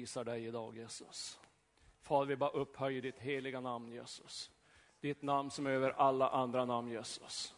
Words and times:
Jag 0.00 0.04
prisar 0.04 0.24
dig 0.24 0.46
idag 0.46 0.76
Jesus. 0.76 1.38
Fader, 2.02 2.26
vi 2.26 2.36
bara 2.36 2.50
upphöjer 2.50 3.02
ditt 3.02 3.18
heliga 3.18 3.60
namn 3.60 3.92
Jesus. 3.92 4.50
Ditt 5.00 5.22
namn 5.22 5.50
som 5.50 5.66
är 5.66 5.70
över 5.70 5.90
alla 5.90 6.28
andra 6.28 6.64
namn 6.64 6.90
Jesus. 6.90 7.54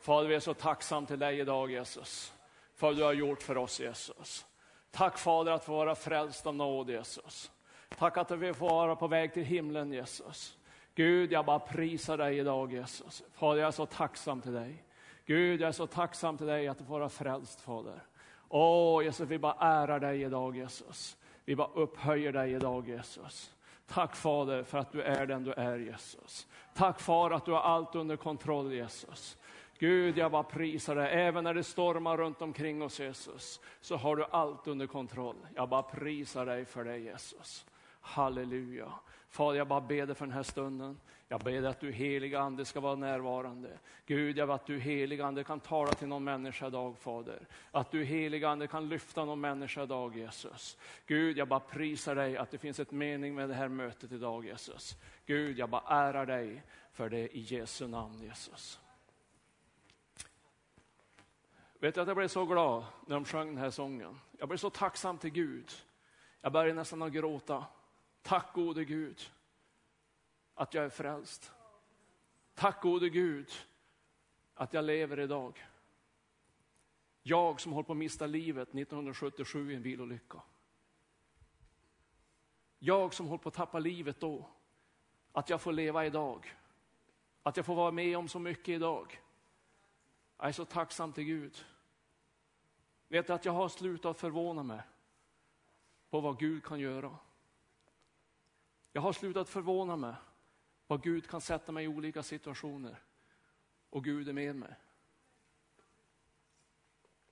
Fader, 0.00 0.28
vi 0.28 0.34
är 0.34 0.40
så 0.40 0.54
tacksam 0.54 1.06
till 1.06 1.18
dig 1.18 1.38
idag 1.38 1.70
Jesus. 1.70 2.32
För 2.74 2.86
vad 2.86 2.96
du 2.96 3.02
har 3.02 3.12
gjort 3.12 3.42
för 3.42 3.56
oss 3.56 3.80
Jesus. 3.80 4.46
Tack 4.90 5.18
Fader 5.18 5.52
att 5.52 5.64
få 5.64 5.72
vara 5.72 5.94
frälst 5.94 6.46
av 6.46 6.54
nåd 6.54 6.90
Jesus. 6.90 7.50
Tack 7.98 8.16
att 8.16 8.30
vi 8.30 8.54
får 8.54 8.68
vara 8.68 8.96
på 8.96 9.06
väg 9.06 9.34
till 9.34 9.44
himlen 9.44 9.92
Jesus. 9.92 10.58
Gud, 10.94 11.32
jag 11.32 11.44
bara 11.44 11.58
prisar 11.58 12.16
dig 12.16 12.38
idag 12.38 12.72
Jesus. 12.72 13.22
Fader, 13.32 13.60
jag 13.60 13.68
är 13.68 13.72
så 13.72 13.86
tacksam 13.86 14.40
till 14.40 14.52
dig. 14.52 14.84
Gud, 15.24 15.60
jag 15.60 15.68
är 15.68 15.72
så 15.72 15.86
tacksam 15.86 16.38
till 16.38 16.46
dig 16.46 16.68
att 16.68 16.78
du 16.78 16.84
får 16.84 16.98
vara 16.98 17.08
frälst 17.08 17.60
Fader. 17.60 18.02
Åh 18.48 19.04
Jesus, 19.04 19.28
vi 19.28 19.38
bara 19.38 19.56
ärar 19.60 20.00
dig 20.00 20.22
idag 20.22 20.56
Jesus. 20.56 21.16
Vi 21.44 21.56
bara 21.56 21.70
upphöjer 21.74 22.32
dig 22.32 22.52
idag 22.52 22.88
Jesus. 22.88 23.52
Tack 23.86 24.16
Fader 24.16 24.62
för 24.62 24.78
att 24.78 24.92
du 24.92 25.02
är 25.02 25.26
den 25.26 25.44
du 25.44 25.52
är 25.52 25.78
Jesus. 25.78 26.46
Tack 26.74 27.00
Far 27.00 27.30
att 27.30 27.44
du 27.44 27.52
har 27.52 27.60
allt 27.60 27.94
under 27.94 28.16
kontroll 28.16 28.72
Jesus. 28.72 29.36
Gud, 29.78 30.18
jag 30.18 30.32
bara 30.32 30.42
prisar 30.42 30.94
dig. 30.94 31.08
Även 31.12 31.44
när 31.44 31.54
det 31.54 31.64
stormar 31.64 32.16
runt 32.16 32.42
omkring 32.42 32.82
oss 32.82 33.00
Jesus, 33.00 33.60
så 33.80 33.96
har 33.96 34.16
du 34.16 34.24
allt 34.30 34.66
under 34.66 34.86
kontroll. 34.86 35.36
Jag 35.54 35.68
bara 35.68 35.82
prisar 35.82 36.46
dig 36.46 36.64
för 36.64 36.84
det 36.84 36.98
Jesus. 36.98 37.66
Halleluja. 38.00 38.92
Fader, 39.32 39.58
jag 39.58 39.68
bara 39.68 39.80
ber 39.80 40.06
dig 40.06 40.14
för 40.14 40.26
den 40.26 40.34
här 40.34 40.42
stunden. 40.42 41.00
Jag 41.28 41.40
ber 41.40 41.52
dig 41.52 41.66
att 41.66 41.80
du 41.80 41.92
heliga 41.92 42.40
ande 42.40 42.64
ska 42.64 42.80
vara 42.80 42.94
närvarande. 42.94 43.78
Gud, 44.06 44.38
jag 44.38 44.48
ber 44.48 44.54
att 44.54 44.66
du 44.66 44.78
heliga 44.78 45.26
ande 45.26 45.44
kan 45.44 45.60
tala 45.60 45.92
till 45.92 46.08
någon 46.08 46.24
människa 46.24 46.66
idag, 46.66 46.98
Fader. 46.98 47.46
Att 47.70 47.90
du 47.90 48.04
heliga 48.04 48.48
ande 48.48 48.66
kan 48.66 48.88
lyfta 48.88 49.24
någon 49.24 49.40
människa 49.40 49.82
idag, 49.82 50.16
Jesus. 50.16 50.78
Gud, 51.06 51.38
jag 51.38 51.48
bara 51.48 51.60
prisar 51.60 52.14
dig 52.14 52.36
att 52.36 52.50
det 52.50 52.58
finns 52.58 52.80
ett 52.80 52.90
mening 52.90 53.34
med 53.34 53.48
det 53.48 53.54
här 53.54 53.68
mötet 53.68 54.12
idag, 54.12 54.44
Jesus. 54.44 54.96
Gud, 55.26 55.58
jag 55.58 55.68
bara 55.70 56.08
ärar 56.08 56.26
dig 56.26 56.62
för 56.92 57.08
det 57.08 57.36
i 57.36 57.40
Jesu 57.40 57.88
namn, 57.88 58.22
Jesus. 58.22 58.80
Vet 61.78 61.94
du 61.94 62.00
att 62.00 62.08
jag 62.08 62.16
blev 62.16 62.28
så 62.28 62.44
glad 62.44 62.84
när 63.06 63.14
de 63.14 63.24
sjöng 63.24 63.46
den 63.46 63.58
här 63.58 63.70
sången. 63.70 64.18
Jag 64.38 64.48
blev 64.48 64.58
så 64.58 64.70
tacksam 64.70 65.18
till 65.18 65.30
Gud. 65.30 65.70
Jag 66.40 66.52
började 66.52 66.74
nästan 66.74 67.02
att 67.02 67.12
gråta. 67.12 67.64
Tack 68.22 68.54
gode 68.54 68.84
Gud 68.84 69.32
att 70.54 70.74
jag 70.74 70.84
är 70.84 70.90
frälst. 70.90 71.52
Tack 72.54 72.82
gode 72.82 73.08
Gud 73.08 73.50
att 74.54 74.72
jag 74.72 74.84
lever 74.84 75.20
idag. 75.20 75.66
Jag 77.22 77.60
som 77.60 77.72
håller 77.72 77.86
på 77.86 77.92
att 77.92 77.98
mista 77.98 78.26
livet 78.26 78.68
1977 78.68 79.72
i 79.72 79.76
en 79.76 79.82
bilolycka. 79.82 80.42
Jag 82.78 83.14
som 83.14 83.26
håller 83.26 83.42
på 83.42 83.48
att 83.48 83.54
tappa 83.54 83.78
livet 83.78 84.20
då. 84.20 84.48
Att 85.32 85.50
jag 85.50 85.60
får 85.60 85.72
leva 85.72 86.06
idag. 86.06 86.56
Att 87.42 87.56
jag 87.56 87.66
får 87.66 87.74
vara 87.74 87.90
med 87.90 88.18
om 88.18 88.28
så 88.28 88.38
mycket 88.38 88.68
idag. 88.68 89.20
Jag 90.38 90.48
är 90.48 90.52
så 90.52 90.64
tacksam 90.64 91.12
till 91.12 91.24
Gud. 91.24 91.64
Vet 93.08 93.26
du 93.26 93.32
att 93.32 93.44
jag 93.44 93.52
har 93.52 93.68
slutat 93.68 94.18
förvåna 94.18 94.62
mig 94.62 94.80
på 96.10 96.20
vad 96.20 96.38
Gud 96.38 96.64
kan 96.64 96.80
göra. 96.80 97.18
Jag 98.92 99.02
har 99.02 99.12
slutat 99.12 99.48
förvåna 99.48 99.96
mig 99.96 100.14
vad 100.86 101.02
Gud 101.02 101.28
kan 101.28 101.40
sätta 101.40 101.72
mig 101.72 101.84
i 101.84 101.88
olika 101.88 102.22
situationer. 102.22 103.02
Och 103.90 104.04
Gud 104.04 104.28
är 104.28 104.32
med 104.32 104.56
mig. 104.56 104.74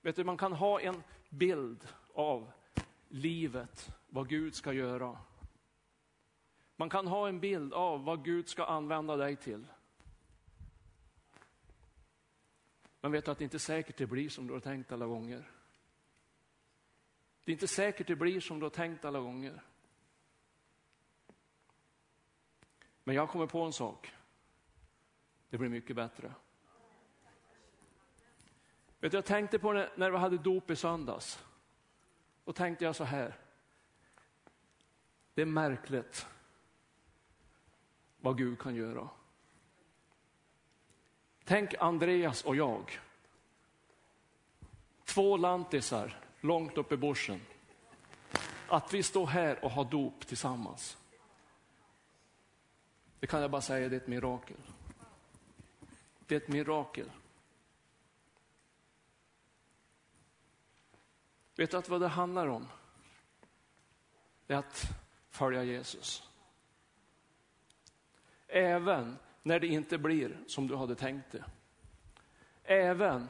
Vet 0.01 0.15
du, 0.15 0.23
man 0.23 0.37
kan 0.37 0.53
ha 0.53 0.81
en 0.81 1.03
bild 1.29 1.87
av 2.13 2.51
livet, 3.07 3.89
vad 4.07 4.29
Gud 4.29 4.55
ska 4.55 4.73
göra. 4.73 5.17
Man 6.75 6.89
kan 6.89 7.07
ha 7.07 7.27
en 7.27 7.39
bild 7.39 7.73
av 7.73 8.03
vad 8.03 8.25
Gud 8.25 8.49
ska 8.49 8.65
använda 8.65 9.15
dig 9.15 9.35
till. 9.35 9.67
Men 13.01 13.11
vet 13.11 13.25
du 13.25 13.31
att 13.31 13.37
det 13.37 13.43
inte 13.43 13.57
är 13.57 13.59
säkert 13.59 13.97
det 13.97 14.07
blir 14.07 14.29
som 14.29 14.47
du 14.47 14.53
har 14.53 14.59
tänkt 14.59 14.91
alla 14.91 15.05
gånger. 15.05 15.51
Det 17.43 17.51
är 17.51 17.53
inte 17.53 17.67
säkert 17.67 18.07
det 18.07 18.15
blir 18.15 18.39
som 18.39 18.59
du 18.59 18.65
har 18.65 18.69
tänkt 18.69 19.05
alla 19.05 19.19
gånger. 19.19 19.63
Men 23.03 23.15
jag 23.15 23.29
kommer 23.29 23.47
på 23.47 23.61
en 23.61 23.73
sak. 23.73 24.11
Det 25.49 25.57
blir 25.57 25.69
mycket 25.69 25.95
bättre. 25.95 26.33
Vet 28.99 29.11
du, 29.11 29.17
jag 29.17 29.25
tänkte 29.25 29.59
på 29.59 29.73
det 29.73 29.91
när 29.95 30.11
vi 30.11 30.17
hade 30.17 30.37
dop 30.37 30.69
i 30.69 30.75
söndags. 30.75 31.43
Då 32.45 32.53
tänkte 32.53 32.85
jag 32.85 32.95
så 32.95 33.03
här. 33.03 33.35
Det 35.33 35.41
är 35.41 35.45
märkligt 35.45 36.27
vad 38.17 38.37
Gud 38.37 38.59
kan 38.59 38.75
göra. 38.75 39.09
Tänk 41.43 41.73
Andreas 41.79 42.43
och 42.43 42.55
jag. 42.55 42.99
Två 45.03 45.37
lantisar 45.37 46.19
långt 46.41 46.77
upp 46.77 46.91
i 46.91 46.97
bushen. 46.97 47.41
Att 48.67 48.93
vi 48.93 49.03
står 49.03 49.27
här 49.27 49.65
och 49.65 49.71
har 49.71 49.85
dop 49.85 50.27
tillsammans. 50.27 50.97
Det 53.21 53.27
kan 53.27 53.41
jag 53.41 53.51
bara 53.51 53.61
säga, 53.61 53.89
det 53.89 53.95
är 53.95 53.99
ett 53.99 54.07
mirakel. 54.07 54.57
Det 56.27 56.35
är 56.35 56.39
ett 56.39 56.47
mirakel. 56.47 57.11
Vet 61.55 61.71
du 61.71 61.77
att 61.77 61.89
vad 61.89 62.01
det 62.01 62.07
handlar 62.07 62.47
om? 62.47 62.67
Det 64.47 64.53
är 64.53 64.57
att 64.57 64.85
följa 65.29 65.63
Jesus. 65.63 66.29
Även 68.47 69.17
när 69.43 69.59
det 69.59 69.67
inte 69.67 69.97
blir 69.97 70.43
som 70.47 70.67
du 70.67 70.75
hade 70.75 70.95
tänkt 70.95 71.31
det. 71.31 71.45
Även 72.63 73.29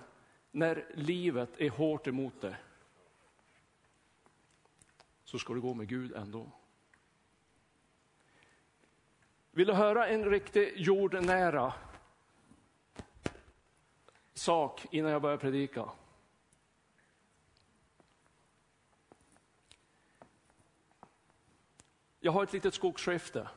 när 0.51 0.91
livet 0.93 1.49
är 1.57 1.69
hårt 1.69 2.07
emot 2.07 2.41
dig. 2.41 2.55
Så 5.23 5.39
ska 5.39 5.53
du 5.53 5.61
gå 5.61 5.73
med 5.73 5.87
Gud 5.87 6.15
ändå. 6.15 6.51
Vill 9.51 9.67
du 9.67 9.73
höra 9.73 10.07
en 10.07 10.25
riktig 10.25 10.73
jordnära 10.75 11.73
sak 14.33 14.85
innan 14.91 15.11
jag 15.11 15.21
börjar 15.21 15.37
predika? 15.37 15.89
Jag 22.19 22.31
har 22.31 22.43
ett 22.43 22.53
litet 22.53 22.73
skogsskifte. 22.73 23.49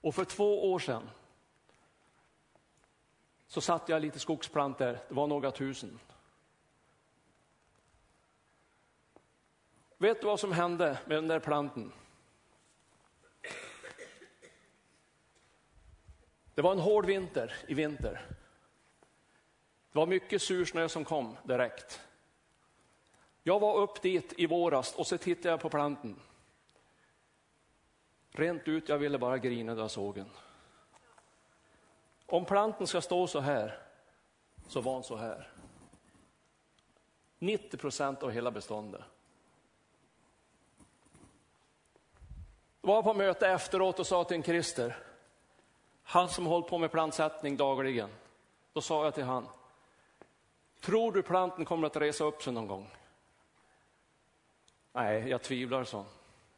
Och 0.00 0.14
för 0.14 0.24
två 0.24 0.72
år 0.72 0.78
sedan 0.78 1.10
så 3.46 3.60
satte 3.60 3.92
jag 3.92 4.02
lite 4.02 4.18
skogsplantor, 4.18 4.98
det 5.08 5.14
var 5.14 5.26
några 5.26 5.50
tusen. 5.50 5.98
Vet 9.98 10.20
du 10.20 10.26
vad 10.26 10.40
som 10.40 10.52
hände 10.52 10.98
med 11.06 11.16
den 11.16 11.28
där 11.28 11.40
planten? 11.40 11.92
Det 16.58 16.62
var 16.62 16.72
en 16.72 16.78
hård 16.78 17.06
vinter 17.06 17.54
i 17.66 17.74
vinter. 17.74 18.26
Det 19.92 19.98
var 19.98 20.06
mycket 20.06 20.42
sursnö 20.42 20.88
som 20.88 21.04
kom 21.04 21.36
direkt. 21.42 22.00
Jag 23.42 23.60
var 23.60 23.76
upp 23.76 24.02
dit 24.02 24.32
i 24.36 24.46
våras 24.46 24.94
och 24.94 25.06
så 25.06 25.18
tittade 25.18 25.48
jag 25.48 25.60
på 25.60 25.70
planten. 25.70 26.20
Rent 28.30 28.68
ut, 28.68 28.88
jag 28.88 28.98
ville 28.98 29.18
bara 29.18 29.38
grina 29.38 29.74
då 29.74 29.80
jag 29.80 29.90
såg 29.90 30.14
den. 30.14 30.30
Om 32.26 32.44
planten 32.44 32.86
ska 32.86 33.00
stå 33.00 33.26
så 33.26 33.40
här, 33.40 33.78
så 34.68 34.80
var 34.80 34.94
den 34.94 35.02
så 35.02 35.16
här. 35.16 35.52
90 37.38 37.76
procent 37.76 38.22
av 38.22 38.30
hela 38.30 38.50
beståndet. 38.50 39.02
Jag 42.80 42.88
var 42.88 43.02
på 43.02 43.14
möte 43.14 43.48
efteråt 43.48 43.98
och 43.98 44.06
sa 44.06 44.24
till 44.24 44.36
en 44.36 44.42
Christer, 44.42 45.07
han 46.08 46.28
som 46.28 46.46
hållit 46.46 46.66
på 46.66 46.78
med 46.78 46.90
plantsättning 46.90 47.56
dagligen. 47.56 48.08
Då 48.72 48.80
sa 48.80 49.04
jag 49.04 49.14
till 49.14 49.24
han, 49.24 49.46
tror 50.80 51.12
du 51.12 51.22
planten 51.22 51.64
kommer 51.64 51.86
att 51.86 51.96
resa 51.96 52.24
upp 52.24 52.42
sig 52.42 52.52
någon 52.52 52.66
gång? 52.66 52.90
Nej, 54.92 55.28
jag 55.28 55.42
tvivlar, 55.42 55.84
så. 55.84 56.04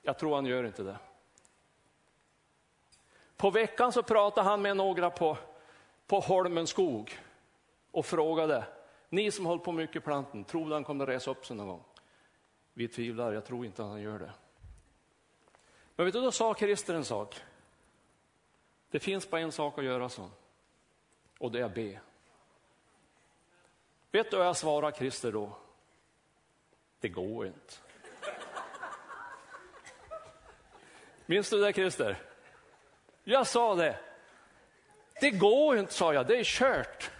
Jag 0.02 0.18
tror 0.18 0.34
han 0.34 0.46
gör 0.46 0.64
inte 0.64 0.82
det. 0.82 0.96
På 3.36 3.50
veckan 3.50 3.92
så 3.92 4.02
pratade 4.02 4.48
han 4.48 4.62
med 4.62 4.76
några 4.76 5.10
på, 5.10 5.36
på 6.06 6.20
Holmen 6.20 6.66
skog 6.66 7.18
och 7.90 8.06
frågade, 8.06 8.64
ni 9.08 9.30
som 9.30 9.46
håller 9.46 9.64
på 9.64 9.72
mycket 9.72 10.04
planten, 10.04 10.44
tror 10.44 10.66
du 10.66 10.72
han 10.72 10.84
kommer 10.84 11.04
att 11.04 11.08
resa 11.08 11.30
upp 11.30 11.46
sig 11.46 11.56
någon 11.56 11.68
gång? 11.68 11.84
Vi 12.74 12.88
tvivlar, 12.88 13.32
jag 13.32 13.44
tror 13.44 13.66
inte 13.66 13.82
han 13.82 14.00
gör 14.00 14.18
det. 14.18 14.32
Men 15.96 16.06
vet 16.06 16.12
du, 16.12 16.20
då 16.20 16.32
sa 16.32 16.54
Christer 16.54 16.94
en 16.94 17.04
sak. 17.04 17.40
Det 18.90 18.98
finns 18.98 19.30
bara 19.30 19.40
en 19.40 19.52
sak 19.52 19.78
att 19.78 19.84
göra, 19.84 20.08
så. 20.08 20.30
och 21.38 21.52
det 21.52 21.60
är 21.60 21.64
att 21.64 21.74
be. 21.74 22.00
Vet 24.10 24.30
du 24.30 24.36
vad 24.36 24.46
jag 24.46 24.56
svarar 24.56 24.90
Christer 24.90 25.32
då? 25.32 25.56
Det 27.00 27.08
går 27.08 27.46
inte. 27.46 27.74
Minns 31.26 31.50
du 31.50 31.60
det 31.60 31.72
Christer? 31.72 32.18
Jag 33.24 33.46
sa 33.46 33.74
det. 33.74 33.98
Det 35.20 35.30
går 35.30 35.78
inte, 35.78 35.92
sa 35.92 36.14
jag, 36.14 36.26
det 36.26 36.36
är 36.36 36.44
kört. 36.44 37.10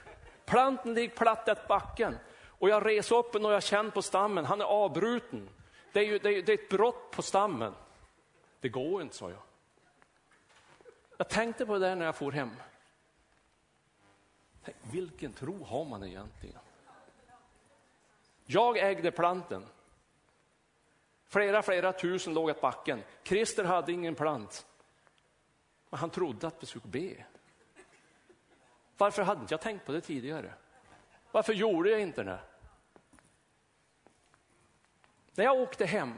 Planten 0.45 0.95
ligger 0.95 1.17
platt 1.17 1.49
i 1.49 1.55
backen 1.69 2.19
och 2.45 2.69
jag 2.69 2.87
reser 2.87 3.17
upp 3.17 3.33
den 3.33 3.45
och 3.45 3.53
jag 3.53 3.63
känner 3.63 3.91
på 3.91 4.03
stammen, 4.03 4.45
han 4.45 4.61
är 4.61 4.65
avbruten. 4.65 5.49
Det 5.93 6.01
är, 6.01 6.05
ju, 6.05 6.19
det 6.19 6.29
är, 6.29 6.43
det 6.43 6.53
är 6.53 6.59
ett 6.59 6.69
brott 6.69 7.11
på 7.11 7.23
stammen. 7.23 7.75
Det 8.61 8.69
går 8.69 9.03
inte, 9.03 9.17
sa 9.17 9.31
jag. 9.31 9.39
Jag 11.21 11.29
tänkte 11.29 11.67
på 11.67 11.79
det 11.79 11.95
när 11.95 12.07
jag 12.07 12.17
for 12.17 12.33
hem. 12.33 12.51
Tänk, 14.65 14.77
vilken 14.83 15.33
tro 15.33 15.65
har 15.65 15.85
man 15.85 16.05
egentligen? 16.05 16.59
Jag 18.45 18.79
ägde 18.79 19.11
planten. 19.11 19.67
Flera, 21.27 21.63
flera 21.63 21.93
tusen 21.93 22.35
låg 22.35 22.51
ett 22.51 22.61
backen. 22.61 23.03
Christer 23.23 23.65
hade 23.65 23.93
ingen 23.93 24.15
plant. 24.15 24.67
Men 25.91 26.01
han 26.01 26.11
trodde 26.11 26.47
att 26.47 26.63
vi 26.63 26.67
skulle 26.67 26.89
be. 26.89 27.25
Varför 28.97 29.23
hade 29.23 29.41
inte 29.41 29.55
jag 29.55 29.61
tänkt 29.61 29.87
på 29.87 29.93
det 29.93 30.01
tidigare? 30.01 30.55
Varför 31.33 31.53
gjorde 31.53 31.91
jag 31.91 32.01
inte 32.01 32.23
det? 32.23 32.41
När 35.35 35.45
jag 35.45 35.61
åkte 35.61 35.87
hem, 35.87 36.15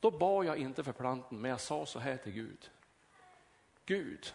då 0.00 0.10
bad 0.10 0.44
jag 0.44 0.56
inte 0.58 0.84
för 0.84 0.92
planten, 0.92 1.40
men 1.40 1.50
jag 1.50 1.60
sa 1.60 1.86
så 1.86 1.98
här 1.98 2.16
till 2.16 2.32
Gud. 2.32 2.70
Gud, 3.84 4.34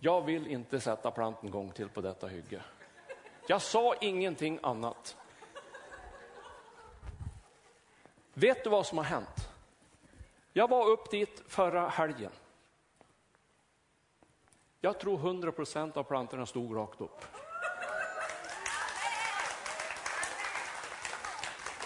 jag 0.00 0.22
vill 0.22 0.46
inte 0.46 0.80
sätta 0.80 1.10
planten 1.10 1.50
gång 1.50 1.72
till 1.72 1.88
på 1.88 2.00
detta 2.00 2.26
hygge. 2.26 2.62
Jag 3.46 3.62
sa 3.62 3.94
ingenting 4.00 4.58
annat. 4.62 5.16
Vet 8.34 8.64
du 8.64 8.70
vad 8.70 8.86
som 8.86 8.98
har 8.98 9.04
hänt? 9.04 9.48
Jag 10.52 10.68
var 10.68 10.88
upp 10.88 11.10
dit 11.10 11.42
förra 11.46 11.88
helgen. 11.88 12.32
Jag 14.80 15.00
tror 15.00 15.18
100 15.18 15.52
procent 15.52 15.96
av 15.96 16.02
plantorna 16.02 16.46
stod 16.46 16.76
rakt 16.76 17.00
upp. 17.00 17.24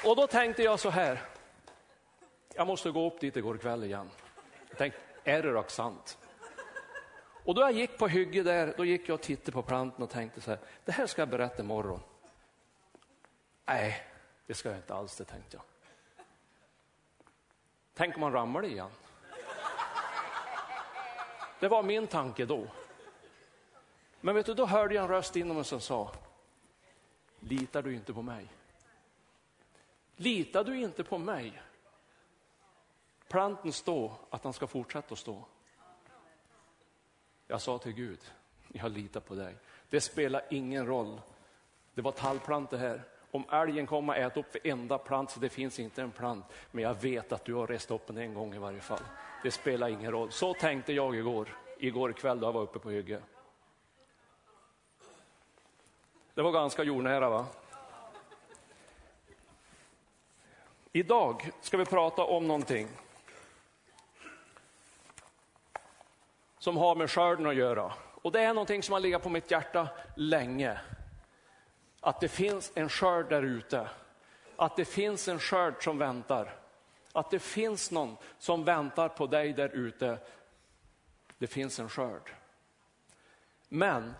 Och 0.04 0.16
då 0.16 0.26
tänkte 0.26 0.62
jag 0.62 0.80
så 0.80 0.90
här. 0.90 1.22
Jag 2.54 2.66
måste 2.66 2.90
gå 2.90 3.06
upp 3.06 3.20
dit 3.20 3.36
igår 3.36 3.56
kväll 3.56 3.84
igen. 3.84 4.10
Jag 4.68 4.78
tänkte, 4.78 5.00
är 5.24 5.42
det 5.42 5.52
rakt 5.52 5.70
sant? 5.70 6.18
Och 7.44 7.54
då 7.54 7.62
jag 7.62 7.72
gick 7.72 7.98
på 7.98 8.08
hygge 8.08 8.42
där, 8.42 8.74
då 8.76 8.84
gick 8.84 9.08
jag 9.08 9.14
och 9.14 9.20
tittade 9.20 9.52
på 9.52 9.62
planten 9.62 10.02
och 10.02 10.10
tänkte 10.10 10.40
så 10.40 10.50
här, 10.50 10.60
det 10.84 10.92
här 10.92 11.06
ska 11.06 11.22
jag 11.22 11.28
berätta 11.28 11.62
imorgon. 11.62 12.00
Nej, 13.64 14.02
det 14.46 14.54
ska 14.54 14.68
jag 14.68 14.78
inte 14.78 14.94
alls, 14.94 15.16
det 15.16 15.24
tänkte 15.24 15.56
jag. 15.56 15.64
Tänk 17.94 18.14
om 18.14 18.20
man 18.20 18.32
ramlar 18.32 18.64
igen. 18.64 18.90
Det 21.60 21.68
var 21.68 21.82
min 21.82 22.06
tanke 22.06 22.44
då. 22.44 22.66
Men 24.20 24.34
vet 24.34 24.46
du, 24.46 24.54
då 24.54 24.66
hörde 24.66 24.94
jag 24.94 25.02
en 25.02 25.10
röst 25.10 25.36
inom 25.36 25.56
mig 25.56 25.64
som 25.64 25.80
sa, 25.80 26.10
litar 27.40 27.82
du 27.82 27.94
inte 27.94 28.12
på 28.12 28.22
mig? 28.22 28.48
Litar 30.16 30.64
du 30.64 30.80
inte 30.80 31.04
på 31.04 31.18
mig? 31.18 31.62
Planten 33.28 33.72
står 33.72 34.12
att 34.30 34.44
han 34.44 34.52
ska 34.52 34.66
fortsätta 34.66 35.12
att 35.12 35.18
stå. 35.18 35.44
Jag 37.46 37.60
sa 37.60 37.78
till 37.78 37.92
Gud, 37.92 38.20
jag 38.68 38.92
litar 38.92 39.20
på 39.20 39.34
dig. 39.34 39.56
Det 39.90 40.00
spelar 40.00 40.42
ingen 40.50 40.86
roll. 40.86 41.20
Det 41.94 42.02
var 42.02 42.12
tallplantor 42.12 42.76
här. 42.76 43.02
Om 43.30 43.44
älgen 43.50 43.86
kommer 43.86 44.12
att 44.12 44.18
äta 44.18 44.40
upp 44.40 44.66
enda 44.66 44.98
plant 44.98 45.30
så 45.30 45.40
det 45.40 45.48
finns 45.48 45.78
inte 45.78 46.02
en 46.02 46.10
plant. 46.10 46.44
Men 46.70 46.84
jag 46.84 46.94
vet 46.94 47.32
att 47.32 47.44
du 47.44 47.54
har 47.54 47.66
rest 47.66 47.90
upp 47.90 48.06
den 48.06 48.18
en 48.18 48.34
gång 48.34 48.54
i 48.54 48.58
varje 48.58 48.80
fall. 48.80 49.02
Det 49.42 49.50
spelar 49.50 49.88
ingen 49.88 50.12
roll. 50.12 50.32
Så 50.32 50.54
tänkte 50.54 50.92
jag 50.92 51.16
igår, 51.16 51.48
igår 51.78 52.12
kväll 52.12 52.40
då 52.40 52.46
jag 52.46 52.52
var 52.52 52.62
uppe 52.62 52.78
på 52.78 52.90
hygge. 52.90 53.20
Det 56.34 56.42
var 56.42 56.52
ganska 56.52 56.82
jordnära 56.82 57.30
va? 57.30 57.46
Idag 60.96 61.50
ska 61.60 61.76
vi 61.76 61.84
prata 61.84 62.24
om 62.24 62.48
någonting 62.48 62.88
som 66.58 66.76
har 66.76 66.94
med 66.94 67.10
skörden 67.10 67.46
att 67.46 67.54
göra. 67.54 67.92
Och 68.22 68.32
det 68.32 68.40
är 68.40 68.54
någonting 68.54 68.82
som 68.82 68.92
har 68.92 69.00
legat 69.00 69.22
på 69.22 69.28
mitt 69.28 69.50
hjärta 69.50 69.88
länge. 70.16 70.80
Att 72.00 72.20
det 72.20 72.28
finns 72.28 72.72
en 72.74 72.88
skörd 72.88 73.28
där 73.28 73.42
ute. 73.42 73.88
Att 74.56 74.76
det 74.76 74.84
finns 74.84 75.28
en 75.28 75.38
skörd 75.38 75.84
som 75.84 75.98
väntar. 75.98 76.56
Att 77.12 77.30
det 77.30 77.38
finns 77.38 77.90
någon 77.90 78.16
som 78.38 78.64
väntar 78.64 79.08
på 79.08 79.26
dig 79.26 79.52
där 79.52 79.68
ute. 79.68 80.18
Det 81.38 81.46
finns 81.46 81.78
en 81.78 81.88
skörd. 81.88 82.30
Men 83.68 84.14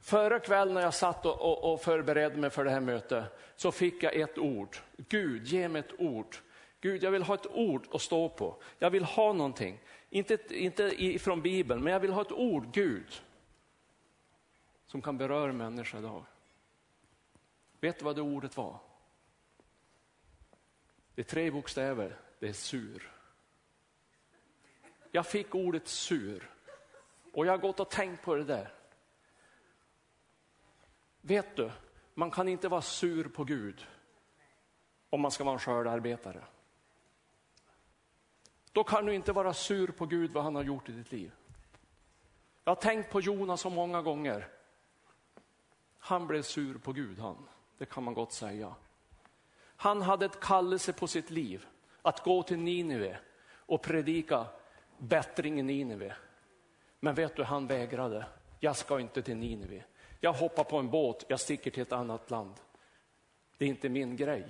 Förra 0.00 0.40
kvällen 0.40 0.74
när 0.74 0.82
jag 0.82 0.94
satt 0.94 1.26
och, 1.26 1.40
och, 1.40 1.72
och, 1.72 1.80
förberedde 1.80 2.36
mig 2.36 2.50
för 2.50 2.64
det 2.64 2.70
här 2.70 2.80
mötet 2.80 3.24
så 3.56 3.72
fick 3.72 4.02
jag 4.02 4.16
ett 4.16 4.38
ord. 4.38 4.76
Gud, 4.96 5.46
ge 5.46 5.68
mig 5.68 5.80
ett 5.80 6.00
ord. 6.00 6.36
Gud, 6.80 7.02
jag 7.02 7.10
vill 7.10 7.22
ha 7.22 7.34
ett 7.34 7.46
ord 7.46 7.86
att 7.92 8.02
stå 8.02 8.28
på. 8.28 8.62
Jag 8.78 8.90
vill 8.90 9.04
ha 9.04 9.32
någonting. 9.32 9.78
Inte, 10.10 10.38
inte 10.50 11.18
från 11.18 11.42
Bibeln, 11.42 11.82
men 11.82 11.92
jag 11.92 12.00
vill 12.00 12.12
ha 12.12 12.22
ett 12.22 12.32
ord, 12.32 12.72
Gud, 12.72 13.22
som 14.86 15.02
kan 15.02 15.18
beröra 15.18 15.52
människor 15.52 16.00
idag. 16.00 16.24
Vet 17.80 17.98
du 17.98 18.04
vad 18.04 18.16
det 18.16 18.22
ordet 18.22 18.56
var? 18.56 18.78
Det 21.14 21.22
är 21.22 21.24
tre 21.24 21.50
bokstäver, 21.50 22.16
det 22.38 22.48
är 22.48 22.52
sur. 22.52 23.10
Jag 25.10 25.26
fick 25.26 25.54
ordet 25.54 25.88
sur 25.88 26.50
och 27.32 27.46
jag 27.46 27.52
har 27.52 27.58
gått 27.58 27.80
och 27.80 27.90
tänkt 27.90 28.24
på 28.24 28.34
det 28.34 28.44
där. 28.44 28.79
Vet 31.20 31.56
du, 31.56 31.70
man 32.14 32.30
kan 32.30 32.48
inte 32.48 32.68
vara 32.68 32.82
sur 32.82 33.28
på 33.28 33.44
Gud 33.44 33.86
om 35.10 35.20
man 35.20 35.30
ska 35.30 35.44
vara 35.44 35.52
en 35.52 35.58
skördarbetare. 35.58 36.44
Då 38.72 38.84
kan 38.84 39.06
du 39.06 39.14
inte 39.14 39.32
vara 39.32 39.54
sur 39.54 39.88
på 39.88 40.06
Gud 40.06 40.32
vad 40.32 40.44
han 40.44 40.54
har 40.54 40.62
gjort 40.62 40.88
i 40.88 40.92
ditt 40.92 41.12
liv. 41.12 41.32
Jag 42.64 42.70
har 42.70 42.80
tänkt 42.80 43.10
på 43.10 43.20
Jonas 43.20 43.60
så 43.60 43.70
många 43.70 44.02
gånger. 44.02 44.48
Han 45.98 46.26
blev 46.26 46.42
sur 46.42 46.78
på 46.78 46.92
Gud, 46.92 47.18
han. 47.18 47.48
Det 47.78 47.86
kan 47.86 48.04
man 48.04 48.14
gott 48.14 48.32
säga. 48.32 48.74
Han 49.76 50.02
hade 50.02 50.26
ett 50.26 50.40
kallelse 50.40 50.92
på 50.92 51.06
sitt 51.06 51.30
liv 51.30 51.66
att 52.02 52.24
gå 52.24 52.42
till 52.42 52.58
Nineve 52.58 53.18
och 53.52 53.82
predika 53.82 54.46
bättring 54.98 55.60
i 55.60 55.62
Nineve. 55.62 56.16
Men 57.00 57.14
vet 57.14 57.36
du, 57.36 57.44
han 57.44 57.66
vägrade. 57.66 58.26
Jag 58.60 58.76
ska 58.76 59.00
inte 59.00 59.22
till 59.22 59.36
Nineve. 59.36 59.84
Jag 60.20 60.32
hoppar 60.32 60.64
på 60.64 60.78
en 60.78 60.90
båt, 60.90 61.24
jag 61.28 61.40
sticker 61.40 61.70
till 61.70 61.82
ett 61.82 61.92
annat 61.92 62.30
land. 62.30 62.54
Det 63.58 63.64
är 63.64 63.68
inte 63.68 63.88
min 63.88 64.16
grej. 64.16 64.46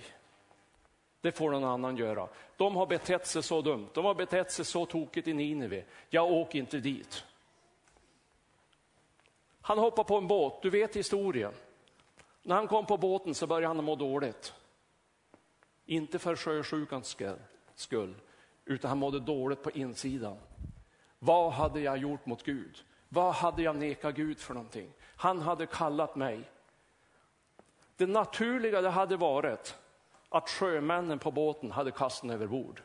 Det 1.21 1.33
får 1.33 1.51
någon 1.51 1.65
annan 1.65 1.97
göra. 1.97 2.29
De 2.57 2.77
har 2.77 2.87
betett 2.87 3.27
sig 3.27 3.43
så 3.43 3.63
dumt, 3.63 3.89
de 3.95 4.05
har 4.05 4.15
betett 4.15 4.53
sig 4.53 4.65
så 4.65 4.87
tokigt 4.87 5.29
i 5.29 5.35
Nineve. 5.35 5.85
Jag 6.11 6.33
åker 6.33 6.59
inte 6.59 6.79
dit. 6.79 7.25
Han 9.61 9.79
hoppar 9.79 10.05
på 10.05 10.17
en 10.17 10.27
båt, 10.27 10.63
du 10.63 10.71
vet 10.71 10.97
historien. 10.97 11.53
När 12.43 12.55
han 12.55 12.69
kom 12.69 12.87
på 12.87 12.97
båten 12.97 13.35
så 13.35 13.47
började 13.47 13.75
han 13.75 13.85
må 13.85 13.97
dåligt. 13.97 14.55
Inte 15.87 16.19
för 16.19 16.37
sjösjukans 16.37 17.17
skull, 17.75 18.15
utan 18.65 18.89
han 18.89 18.99
mådde 18.99 19.21
dåligt 19.21 19.63
på 19.63 19.71
insidan. 19.71 20.37
Vad 21.19 21.53
hade 21.53 21.81
jag 21.81 21.99
gjort 21.99 22.27
mot 22.27 22.43
Gud? 22.43 22.85
Vad 23.09 23.35
hade 23.35 23.63
jag 23.63 23.77
nekat 23.77 24.15
Gud 24.15 24.39
för 24.39 24.55
någonting? 24.55 24.93
Han 25.21 25.41
hade 25.41 25.67
kallat 25.67 26.17
mig. 26.17 26.51
Det 27.97 28.07
naturliga 28.07 28.81
det 28.81 28.91
hade 28.91 29.17
varit 29.17 29.79
att 30.29 30.49
sjömännen 30.49 31.19
på 31.19 31.31
båten 31.31 31.71
hade 31.71 31.91
kastat 31.91 32.31
över 32.31 32.47
bord. 32.47 32.83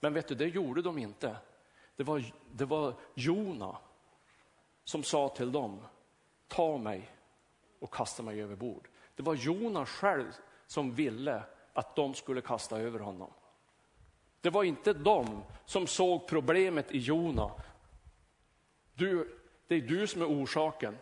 Men 0.00 0.14
vet 0.14 0.28
du, 0.28 0.34
det 0.34 0.46
gjorde 0.46 0.82
de 0.82 0.98
inte. 0.98 1.36
Det 1.96 2.02
var, 2.04 2.24
det 2.52 2.64
var 2.64 2.94
Jona 3.14 3.76
som 4.84 5.02
sa 5.02 5.28
till 5.28 5.52
dem, 5.52 5.80
ta 6.48 6.78
mig 6.78 7.10
och 7.78 7.94
kasta 7.94 8.22
mig 8.22 8.42
över 8.42 8.56
bord. 8.56 8.88
Det 9.16 9.22
var 9.22 9.34
Jona 9.34 9.86
själv 9.86 10.32
som 10.66 10.94
ville 10.94 11.42
att 11.72 11.96
de 11.96 12.14
skulle 12.14 12.40
kasta 12.40 12.78
över 12.78 12.98
honom. 12.98 13.30
Det 14.40 14.50
var 14.50 14.64
inte 14.64 14.92
de 14.92 15.42
som 15.64 15.86
såg 15.86 16.28
problemet 16.28 16.92
i 16.92 16.98
Jona. 16.98 17.50
Du, 18.94 19.38
det 19.66 19.74
är 19.74 19.80
du 19.80 20.06
som 20.06 20.22
är 20.22 20.26
orsaken. 20.42 20.98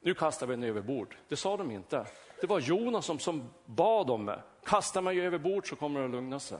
Nu 0.00 0.14
kastar 0.14 0.46
vi 0.46 0.54
den 0.54 0.64
över 0.64 0.80
bord. 0.80 1.16
Det 1.28 1.36
sa 1.36 1.56
de 1.56 1.70
inte. 1.70 2.06
Det 2.40 2.46
var 2.46 2.60
Jonas 2.60 3.06
som, 3.06 3.18
som 3.18 3.50
bad 3.66 4.10
om 4.10 4.26
det. 4.26 4.42
Kastar 4.64 5.02
man 5.02 5.18
över 5.18 5.38
bord 5.38 5.68
så 5.68 5.76
kommer 5.76 6.00
det 6.00 6.06
att 6.06 6.12
lugna 6.12 6.40
sig. 6.40 6.58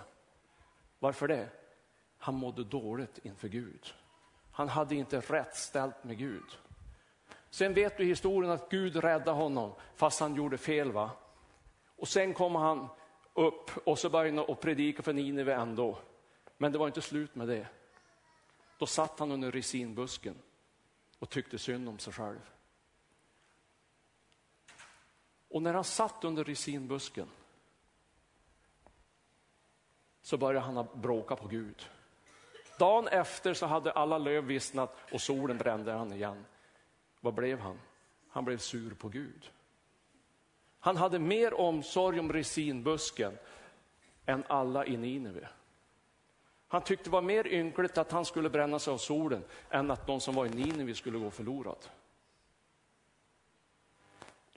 Varför 0.98 1.28
det? 1.28 1.48
Han 2.18 2.34
mådde 2.34 2.64
dåligt 2.64 3.18
inför 3.22 3.48
Gud. 3.48 3.94
Han 4.52 4.68
hade 4.68 4.94
inte 4.94 5.20
rätt 5.20 5.56
ställt 5.56 6.04
med 6.04 6.18
Gud. 6.18 6.58
Sen 7.50 7.74
vet 7.74 7.96
du 7.96 8.04
historien 8.04 8.52
att 8.52 8.70
Gud 8.70 8.96
räddade 8.96 9.30
honom 9.30 9.72
fast 9.94 10.20
han 10.20 10.34
gjorde 10.34 10.58
fel. 10.58 10.92
va? 10.92 11.10
Och 11.96 12.08
sen 12.08 12.34
kommer 12.34 12.60
han 12.60 12.88
upp 13.34 13.86
och 13.86 13.98
så 13.98 14.10
började 14.10 14.44
han 14.48 14.56
predika 14.56 15.02
för 15.02 15.12
Nineve 15.12 15.54
ändå. 15.54 15.98
Men 16.58 16.72
det 16.72 16.78
var 16.78 16.86
inte 16.86 17.00
slut 17.00 17.34
med 17.34 17.48
det. 17.48 17.66
Då 18.78 18.86
satt 18.86 19.18
han 19.18 19.32
under 19.32 19.52
resinbusken 19.52 20.34
och 21.18 21.30
tyckte 21.30 21.58
synd 21.58 21.88
om 21.88 21.98
sig 21.98 22.12
själv. 22.12 22.50
Och 25.50 25.62
när 25.62 25.74
han 25.74 25.84
satt 25.84 26.24
under 26.24 26.44
resinbusken 26.44 27.28
så 30.22 30.36
började 30.36 30.66
han 30.66 30.86
bråka 30.94 31.36
på 31.36 31.48
Gud. 31.48 31.88
Dagen 32.78 33.08
efter 33.08 33.54
så 33.54 33.66
hade 33.66 33.92
alla 33.92 34.18
löv 34.18 34.44
vissnat 34.44 34.96
och 35.12 35.20
solen 35.20 35.58
brände 35.58 35.92
han 35.92 36.12
igen. 36.12 36.44
Vad 37.20 37.34
blev 37.34 37.58
han? 37.58 37.80
Han 38.28 38.44
blev 38.44 38.58
sur 38.58 38.94
på 38.94 39.08
Gud. 39.08 39.50
Han 40.80 40.96
hade 40.96 41.18
mer 41.18 41.54
omsorg 41.54 42.20
om 42.20 42.32
resinbusken 42.32 43.38
än 44.26 44.44
alla 44.48 44.86
i 44.86 44.96
Nineve. 44.96 45.48
Han 46.68 46.82
tyckte 46.82 47.04
det 47.04 47.10
var 47.10 47.22
mer 47.22 47.46
ynkligt 47.46 47.98
att 47.98 48.12
han 48.12 48.24
skulle 48.24 48.50
bränna 48.50 48.78
sig 48.78 48.92
av 48.92 48.98
solen 48.98 49.44
än 49.70 49.90
att 49.90 50.06
de 50.06 50.20
som 50.20 50.34
var 50.34 50.46
i 50.46 50.50
Nineve 50.50 50.94
skulle 50.94 51.18
gå 51.18 51.30
förlorad. 51.30 51.78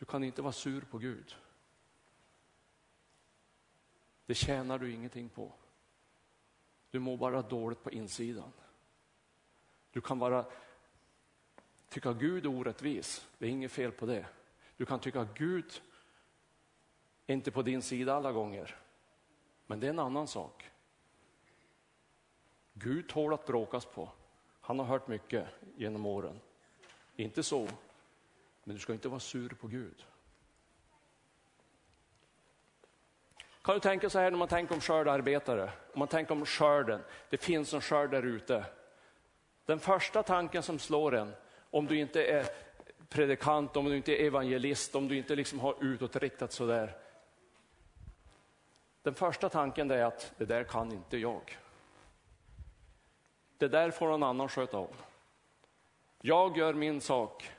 Du 0.03 0.07
kan 0.07 0.23
inte 0.23 0.41
vara 0.41 0.53
sur 0.53 0.81
på 0.81 0.97
Gud. 0.97 1.35
Det 4.25 4.33
tjänar 4.33 4.79
du 4.79 4.91
ingenting 4.91 5.29
på. 5.29 5.51
Du 6.91 6.99
mår 6.99 7.17
bara 7.17 7.41
dåligt 7.41 7.83
på 7.83 7.91
insidan. 7.91 8.51
Du 9.91 10.01
kan 10.01 10.19
vara, 10.19 10.45
tycka 11.89 12.13
Gud 12.13 12.45
är 12.45 12.49
orättvis, 12.49 13.27
det 13.37 13.45
är 13.45 13.49
inget 13.49 13.71
fel 13.71 13.91
på 13.91 14.05
det. 14.05 14.25
Du 14.77 14.85
kan 14.85 14.99
tycka 14.99 15.27
Gud 15.35 15.81
är 17.27 17.33
inte 17.33 17.51
på 17.51 17.61
din 17.61 17.81
sida 17.81 18.13
alla 18.13 18.31
gånger, 18.31 18.75
men 19.67 19.79
det 19.79 19.87
är 19.87 19.91
en 19.91 19.99
annan 19.99 20.27
sak. 20.27 20.71
Gud 22.73 23.09
tål 23.09 23.33
att 23.33 23.45
bråkas 23.45 23.85
på. 23.85 24.09
Han 24.61 24.79
har 24.79 24.85
hört 24.85 25.07
mycket 25.07 25.47
genom 25.75 26.05
åren. 26.05 26.39
Inte 27.15 27.43
så, 27.43 27.67
men 28.63 28.75
du 28.75 28.81
ska 28.81 28.93
inte 28.93 29.09
vara 29.09 29.19
sur 29.19 29.49
på 29.49 29.67
Gud. 29.67 30.05
Kan 33.61 33.75
du 33.75 33.79
tänka 33.79 34.09
så 34.09 34.19
här 34.19 34.31
när 34.31 34.37
man 34.37 34.47
tänker 34.47 34.75
om 34.75 34.81
skördarbetare, 34.81 35.71
om 35.93 35.99
man 35.99 36.07
tänker 36.07 36.33
om 36.33 36.45
skörden, 36.45 37.01
det 37.29 37.37
finns 37.37 37.73
en 37.73 37.81
skörd 37.81 38.11
där 38.11 38.23
ute. 38.23 38.65
Den 39.65 39.79
första 39.79 40.23
tanken 40.23 40.63
som 40.63 40.79
slår 40.79 41.15
en, 41.15 41.33
om 41.69 41.85
du 41.85 41.99
inte 41.99 42.25
är 42.25 42.45
predikant, 43.09 43.77
om 43.77 43.85
du 43.85 43.97
inte 43.97 44.11
är 44.11 44.25
evangelist, 44.25 44.95
om 44.95 45.07
du 45.07 45.17
inte 45.17 45.35
liksom 45.35 45.59
har 45.59 45.75
utåtriktat 45.83 46.51
sådär. 46.51 46.97
Den 49.01 49.13
första 49.13 49.49
tanken 49.49 49.91
är 49.91 50.03
att 50.03 50.33
det 50.37 50.45
där 50.45 50.63
kan 50.63 50.91
inte 50.91 51.17
jag. 51.17 51.57
Det 53.57 53.67
där 53.67 53.91
får 53.91 54.07
någon 54.07 54.23
annan 54.23 54.49
sköta 54.49 54.77
om. 54.77 54.95
Jag 56.21 56.57
gör 56.57 56.73
min 56.73 57.01
sak. 57.01 57.49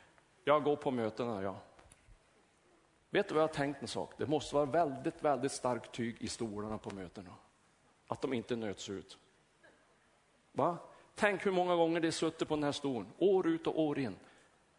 Jag 0.44 0.64
går 0.64 0.76
på 0.76 0.90
mötena, 0.90 1.42
ja. 1.42 1.56
Vet 3.10 3.28
du 3.28 3.34
vad 3.34 3.42
jag 3.42 3.48
har 3.48 3.54
tänkt 3.54 3.82
en 3.82 3.88
sak? 3.88 4.12
Det 4.16 4.26
måste 4.26 4.54
vara 4.54 4.64
väldigt, 4.64 5.24
väldigt 5.24 5.52
starkt 5.52 5.92
tyg 5.92 6.16
i 6.20 6.28
stolarna 6.28 6.78
på 6.78 6.94
mötena. 6.94 7.34
Att 8.06 8.22
de 8.22 8.32
inte 8.32 8.56
nöts 8.56 8.90
ut. 8.90 9.18
Va? 10.52 10.78
Tänk 11.14 11.46
hur 11.46 11.52
många 11.52 11.76
gånger 11.76 12.00
det 12.00 12.12
suttit 12.12 12.48
på 12.48 12.54
den 12.54 12.64
här 12.64 12.72
stolen, 12.72 13.12
år 13.18 13.46
ut 13.46 13.66
och 13.66 13.80
år 13.80 13.98
in. 13.98 14.16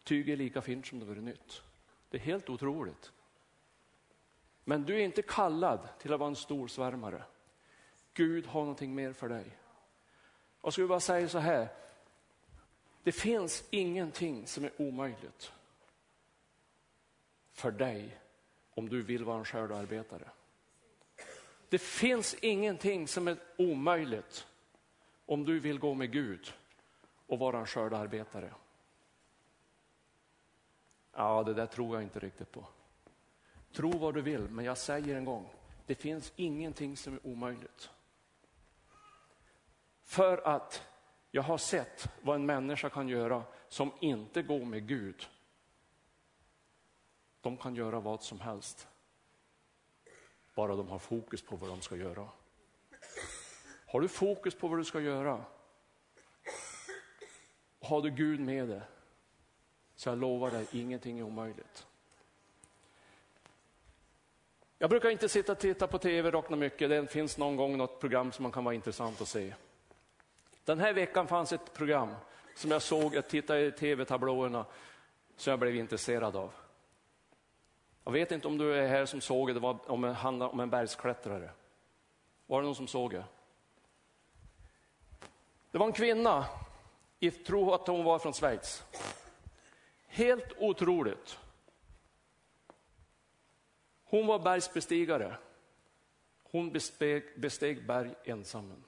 Tyget 0.04 0.32
är 0.32 0.36
lika 0.36 0.62
fint 0.62 0.86
som 0.86 0.98
det 0.98 1.04
vore 1.04 1.20
nytt. 1.20 1.62
Det 2.08 2.16
är 2.16 2.20
helt 2.20 2.50
otroligt. 2.50 3.12
Men 4.64 4.84
du 4.84 4.94
är 4.94 5.04
inte 5.04 5.22
kallad 5.22 5.88
till 5.98 6.12
att 6.12 6.20
vara 6.20 6.28
en 6.28 6.36
storsvärmare. 6.36 7.22
Gud 8.14 8.46
har 8.46 8.60
någonting 8.60 8.94
mer 8.94 9.12
för 9.12 9.28
dig. 9.28 9.58
Och 10.60 10.72
skulle 10.72 10.88
bara 10.88 11.00
säga 11.00 11.28
så 11.28 11.38
här. 11.38 11.68
Det 13.06 13.12
finns 13.12 13.64
ingenting 13.70 14.46
som 14.46 14.64
är 14.64 14.70
omöjligt 14.76 15.52
för 17.52 17.70
dig 17.70 18.18
om 18.74 18.88
du 18.88 19.02
vill 19.02 19.24
vara 19.24 19.38
en 19.38 19.44
skördearbetare. 19.44 20.30
Det 21.68 21.78
finns 21.78 22.34
ingenting 22.34 23.08
som 23.08 23.28
är 23.28 23.36
omöjligt 23.58 24.46
om 25.26 25.44
du 25.44 25.60
vill 25.60 25.78
gå 25.78 25.94
med 25.94 26.12
Gud 26.12 26.52
och 27.26 27.38
vara 27.38 27.58
en 27.58 27.66
skördearbetare. 27.66 28.54
Ja, 31.12 31.42
det 31.42 31.54
där 31.54 31.66
tror 31.66 31.96
jag 31.96 32.02
inte 32.02 32.18
riktigt 32.18 32.52
på. 32.52 32.66
Tro 33.72 33.98
vad 33.98 34.14
du 34.14 34.22
vill, 34.22 34.48
men 34.48 34.64
jag 34.64 34.78
säger 34.78 35.16
en 35.16 35.24
gång, 35.24 35.54
det 35.86 35.94
finns 35.94 36.32
ingenting 36.36 36.96
som 36.96 37.14
är 37.14 37.26
omöjligt. 37.26 37.90
För 40.02 40.38
att 40.38 40.95
jag 41.36 41.42
har 41.42 41.58
sett 41.58 42.08
vad 42.22 42.36
en 42.36 42.46
människa 42.46 42.90
kan 42.90 43.08
göra 43.08 43.42
som 43.68 43.92
inte 44.00 44.42
går 44.42 44.64
med 44.64 44.88
Gud. 44.88 45.28
De 47.40 47.56
kan 47.56 47.74
göra 47.74 48.00
vad 48.00 48.22
som 48.22 48.40
helst. 48.40 48.88
Bara 50.54 50.76
de 50.76 50.88
har 50.88 50.98
fokus 50.98 51.42
på 51.42 51.56
vad 51.56 51.70
de 51.70 51.80
ska 51.80 51.96
göra. 51.96 52.28
Har 53.86 54.00
du 54.00 54.08
fokus 54.08 54.54
på 54.54 54.68
vad 54.68 54.78
du 54.78 54.84
ska 54.84 55.00
göra? 55.00 55.44
Har 57.80 58.02
du 58.02 58.10
Gud 58.10 58.40
med 58.40 58.68
dig? 58.68 58.80
Så 59.96 60.08
jag 60.08 60.18
lovar 60.18 60.50
dig, 60.50 60.66
ingenting 60.72 61.18
är 61.18 61.22
omöjligt. 61.22 61.86
Jag 64.78 64.90
brukar 64.90 65.10
inte 65.10 65.28
sitta 65.28 65.52
och 65.52 65.58
titta 65.58 65.86
på 65.86 65.98
tv 65.98 66.30
rockna 66.30 66.56
mycket. 66.56 66.90
Det 66.90 67.06
finns 67.06 67.38
någon 67.38 67.56
gång 67.56 67.76
något 67.76 68.00
program 68.00 68.32
som 68.32 68.42
man 68.42 68.52
kan 68.52 68.64
vara 68.64 68.74
intressant 68.74 69.20
att 69.20 69.28
se. 69.28 69.54
Den 70.66 70.80
här 70.80 70.92
veckan 70.92 71.28
fanns 71.28 71.52
ett 71.52 71.74
program 71.74 72.14
som 72.54 72.70
jag 72.70 72.82
såg, 72.82 73.14
jag 73.14 73.28
tittade 73.28 73.66
i 73.66 73.72
tv-tablåerna, 73.72 74.66
som 75.36 75.50
jag 75.50 75.60
blev 75.60 75.76
intresserad 75.76 76.36
av. 76.36 76.52
Jag 78.04 78.12
vet 78.12 78.32
inte 78.32 78.48
om 78.48 78.58
du 78.58 78.74
är 78.74 78.88
här 78.88 79.06
som 79.06 79.20
såg 79.20 79.48
det, 79.48 79.54
det 79.54 79.60
var 79.60 79.90
om, 79.90 80.04
handlade 80.04 80.52
om 80.52 80.60
en 80.60 80.70
bergsklättrare. 80.70 81.50
Var 82.46 82.60
det 82.60 82.66
någon 82.66 82.74
som 82.74 82.86
såg 82.86 83.10
det? 83.10 83.24
Det 85.70 85.78
var 85.78 85.86
en 85.86 85.92
kvinna, 85.92 86.46
jag 87.18 87.44
tror 87.44 87.74
att 87.74 87.86
hon 87.86 88.04
var 88.04 88.18
från 88.18 88.32
Schweiz. 88.32 88.84
Helt 90.06 90.52
otroligt. 90.58 91.38
Hon 94.04 94.26
var 94.26 94.38
bergsbestigare. 94.38 95.36
Hon 96.42 96.72
besteg, 96.72 97.40
besteg 97.40 97.86
berg 97.86 98.14
ensam. 98.24 98.84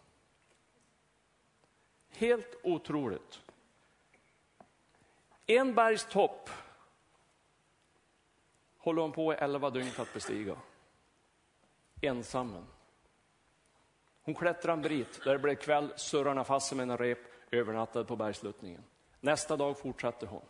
Helt 2.19 2.55
otroligt. 2.63 3.43
En 5.47 5.75
bergstopp 5.75 6.51
håller 8.79 9.03
hon 9.03 9.13
på 9.13 9.33
i 9.33 9.37
elva 9.37 9.71
dygn 9.71 9.91
för 9.91 10.03
att 10.03 10.15
bestiga. 10.15 10.57
Ensam. 12.01 12.67
Hon 14.23 14.35
klättrar 14.35 14.73
en 14.73 14.83
brit 14.83 15.25
där 15.25 15.33
det 15.33 15.39
blev 15.39 15.55
kväll, 15.55 15.93
Surrarna 15.97 16.45
fast 16.45 16.69
sig 16.69 16.77
med 16.77 16.91
en 16.91 16.99
rep, 16.99 17.19
övernattade 17.51 18.05
på 18.05 18.17
bergsluttningen. 18.17 18.83
Nästa 19.21 19.57
dag 19.57 19.79
fortsatte 19.79 20.27
hon. 20.27 20.43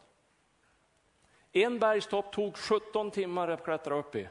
En 1.53 1.79
bergstopp 1.79 2.33
tog 2.33 2.57
17 2.57 3.11
timmar 3.11 3.49
att 3.49 3.65
klättra 3.65 3.99
upp 3.99 4.15
i. 4.15 4.29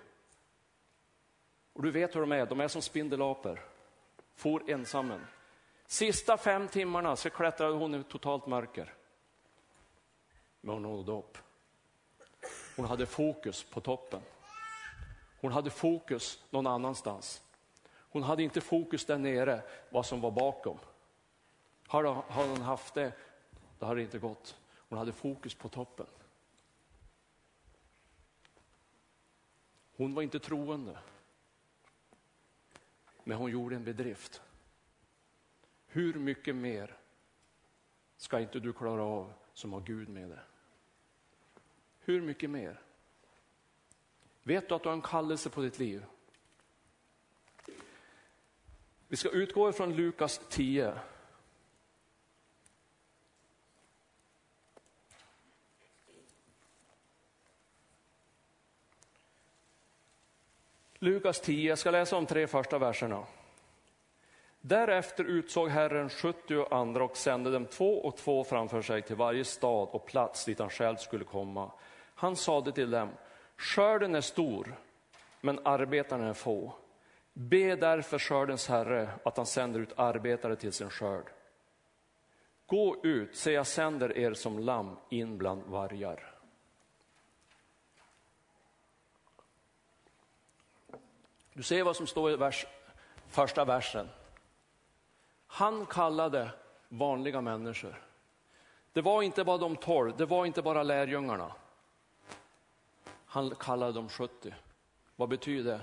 Och 1.74 1.84
du 1.84 1.91
vet 1.91 2.15
hur 2.15 2.22
de 2.22 2.32
är, 2.32 2.46
de 2.46 2.60
är 2.60 2.67
som 2.67 2.82
spindelapor. 2.82 3.60
For 4.36 4.70
ensammen. 4.72 5.22
Sista 5.88 6.38
fem 6.38 6.67
timmarna 6.67 7.15
så 7.15 7.29
klättrade 7.29 7.74
hon 7.74 7.96
i 7.96 8.03
totalt 8.03 8.48
mörker. 8.48 8.94
Men 10.62 10.74
hon 10.74 10.82
nådde 10.82 11.12
upp. 11.12 11.38
Hon 12.75 12.86
hade 12.86 13.06
fokus 13.06 13.63
på 13.63 13.82
toppen. 13.82 14.22
Hon 15.41 15.51
hade 15.51 15.70
fokus 15.70 16.44
någon 16.50 16.67
annanstans. 16.67 17.41
Hon 18.10 18.24
hade 18.24 18.44
inte 18.44 18.62
fokus 18.62 19.06
där 19.06 19.17
nere, 19.17 19.62
vad 19.89 20.06
som 20.06 20.22
var 20.22 20.32
bakom. 20.32 20.79
Har 21.88 22.48
hon 22.48 22.62
haft 22.62 22.94
det, 22.94 23.13
då 23.79 23.86
hade 23.86 24.00
det 24.00 24.03
inte 24.03 24.20
gått. 24.20 24.58
Hon 24.89 24.98
hade 24.98 25.12
fokus 25.12 25.56
på 25.56 25.70
toppen. 25.70 26.06
Hon 29.98 30.13
var 30.13 30.24
inte 30.24 30.39
troende. 30.39 31.00
Men 33.24 33.38
hon 33.38 33.51
gjorde 33.51 33.75
en 33.75 33.84
bedrift. 33.84 34.41
Hur 35.98 36.13
mycket 36.13 36.56
mer 36.56 36.98
ska 38.18 38.39
inte 38.39 38.60
du 38.60 38.74
klara 38.74 39.04
av 39.04 39.34
som 39.54 39.74
har 39.74 39.82
Gud 39.82 40.10
med 40.10 40.30
dig? 40.30 40.39
Hur 42.00 42.22
mycket 42.22 42.50
mer? 42.50 42.82
Vet 44.44 44.70
du 44.70 44.75
att 44.75 44.84
du 44.84 44.89
har 44.89 44.94
en 44.94 45.01
kallelse 45.01 45.50
på 45.50 45.62
ditt 45.62 45.80
liv? 45.80 46.06
Vi 49.08 49.18
ska 49.18 49.30
utgå 49.30 49.70
ifrån 49.70 49.96
Lukas 49.96 50.42
10. 50.50 51.00
Lukas 61.00 61.42
10, 61.42 61.70
jag 61.70 61.80
ska 61.80 61.92
läsa 61.92 62.18
om 62.18 62.25
tre 62.25 62.48
första 62.48 62.77
verserna. 62.77 63.27
Därefter 64.67 65.24
utsåg 65.24 65.69
Herren 65.69 66.09
70 66.09 66.74
andra 66.74 67.03
och 67.03 67.17
sände 67.17 67.51
dem 67.51 67.65
två 67.65 68.00
och 68.01 68.17
två 68.17 68.43
framför 68.43 68.81
sig 68.81 69.01
till 69.01 69.15
varje 69.15 69.45
stad 69.45 69.88
och 69.91 70.05
plats 70.05 70.45
dit 70.45 70.59
han 70.59 70.69
själv 70.69 70.95
skulle 70.95 71.24
komma. 71.24 71.71
Han 72.15 72.36
sade 72.36 72.71
till 72.71 72.91
dem, 72.91 73.09
skörden 73.57 74.15
är 74.15 74.21
stor, 74.21 74.75
men 75.41 75.59
arbetarna 75.63 76.27
är 76.27 76.33
få. 76.33 76.74
Be 77.33 77.75
därför 77.75 78.19
skördens 78.19 78.67
Herre 78.67 79.09
att 79.24 79.38
han 79.38 79.45
sänder 79.45 79.79
ut 79.79 79.93
arbetare 79.95 80.55
till 80.55 80.74
sin 80.74 80.89
skörd. 80.89 81.25
Gå 82.65 82.95
ut, 83.03 83.36
se 83.36 83.51
jag 83.51 83.67
sänder 83.67 84.17
er 84.17 84.33
som 84.33 84.59
lamm 84.59 84.97
in 85.09 85.38
bland 85.38 85.63
vargar. 85.63 86.33
Du 91.53 91.63
ser 91.63 91.83
vad 91.83 91.95
som 91.95 92.07
står 92.07 92.31
i 92.31 92.36
vers, 92.36 92.65
första 93.27 93.65
versen. 93.65 94.07
Han 95.48 95.86
kallade 95.86 96.51
vanliga 96.89 97.42
människor. 97.42 98.04
Det 98.94 99.01
var 99.01 99.22
inte 99.22 99.44
bara 99.44 99.58
de 99.58 99.75
tolv, 99.75 100.18
det 100.18 100.25
var 100.25 100.46
inte 100.46 100.62
bara 100.62 100.84
lärjungarna. 100.84 101.51
Han 103.25 103.56
kallade 103.56 103.92
de 103.92 104.10
70. 104.10 104.56
Vad 105.16 105.30
betyder 105.30 105.72
det? 105.72 105.82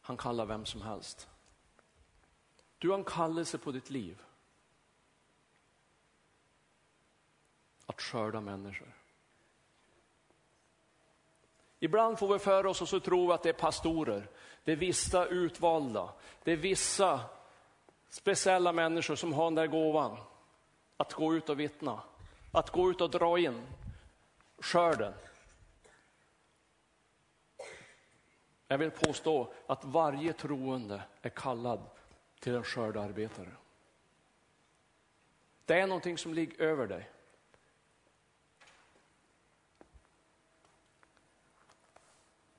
Han 0.00 0.16
kallar 0.16 0.46
vem 0.46 0.64
som 0.64 0.82
helst. 0.82 1.28
Du 2.78 2.90
har 2.90 2.98
en 2.98 3.04
kallelse 3.04 3.58
på 3.58 3.72
ditt 3.72 3.90
liv. 3.90 4.22
Att 7.86 8.00
skörda 8.00 8.40
människor. 8.40 8.94
Ibland 11.80 12.18
får 12.18 12.32
vi 12.32 12.38
för 12.38 12.66
oss 12.66 12.82
och 12.82 12.88
så 12.88 13.00
tror 13.00 13.26
vi 13.26 13.32
att 13.32 13.42
det 13.42 13.48
är 13.48 13.52
pastorer, 13.52 14.28
det 14.64 14.72
är 14.72 14.76
vissa 14.76 15.26
utvalda, 15.26 16.12
det 16.42 16.52
är 16.52 16.56
vissa 16.56 17.20
speciella 18.12 18.72
människor 18.72 19.16
som 19.16 19.32
har 19.32 19.44
den 19.44 19.54
där 19.54 19.66
gåvan 19.66 20.16
att 20.96 21.12
gå 21.12 21.34
ut 21.34 21.48
och 21.48 21.60
vittna, 21.60 22.02
att 22.52 22.70
gå 22.70 22.90
ut 22.90 23.00
och 23.00 23.10
dra 23.10 23.38
in 23.38 23.66
skörden. 24.58 25.14
Jag 28.68 28.78
vill 28.78 28.90
påstå 28.90 29.52
att 29.66 29.84
varje 29.84 30.32
troende 30.32 31.02
är 31.22 31.28
kallad 31.28 31.80
till 32.40 32.54
en 32.54 32.64
skördearbetare. 32.64 33.52
Det 35.64 35.80
är 35.80 35.86
någonting 35.86 36.18
som 36.18 36.34
ligger 36.34 36.62
över 36.62 36.86
dig. 36.86 37.10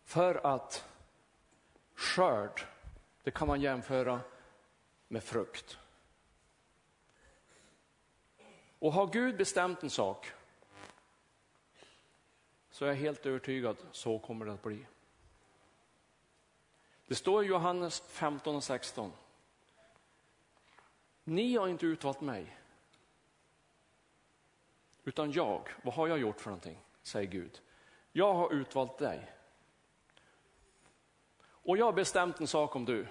För 0.03 0.45
att 0.55 0.85
skörd, 1.95 2.65
det 3.23 3.31
kan 3.31 3.47
man 3.47 3.61
jämföra 3.61 4.19
med 5.13 5.23
frukt. 5.23 5.77
Och 8.79 8.93
har 8.93 9.07
Gud 9.07 9.37
bestämt 9.37 9.83
en 9.83 9.89
sak 9.89 10.31
så 12.69 12.85
är 12.85 12.89
jag 12.89 12.95
helt 12.95 13.25
övertygad, 13.25 13.77
så 13.91 14.19
kommer 14.19 14.45
det 14.45 14.53
att 14.53 14.63
bli. 14.63 14.85
Det 17.07 17.15
står 17.15 17.43
i 17.43 17.47
Johannes 17.47 18.01
15 18.01 18.55
och 18.55 18.63
16. 18.63 19.11
Ni 21.23 21.55
har 21.55 21.67
inte 21.67 21.85
utvalt 21.85 22.21
mig, 22.21 22.57
utan 25.03 25.31
jag. 25.31 25.69
Vad 25.83 25.93
har 25.93 26.07
jag 26.07 26.19
gjort 26.19 26.41
för 26.41 26.49
någonting? 26.49 26.79
säger 27.03 27.31
Gud. 27.31 27.61
Jag 28.11 28.33
har 28.33 28.53
utvalt 28.53 28.97
dig. 28.97 29.31
Och 31.43 31.77
jag 31.77 31.85
har 31.85 31.93
bestämt 31.93 32.39
en 32.39 32.47
sak 32.47 32.75
om 32.75 32.85
du. 32.85 33.07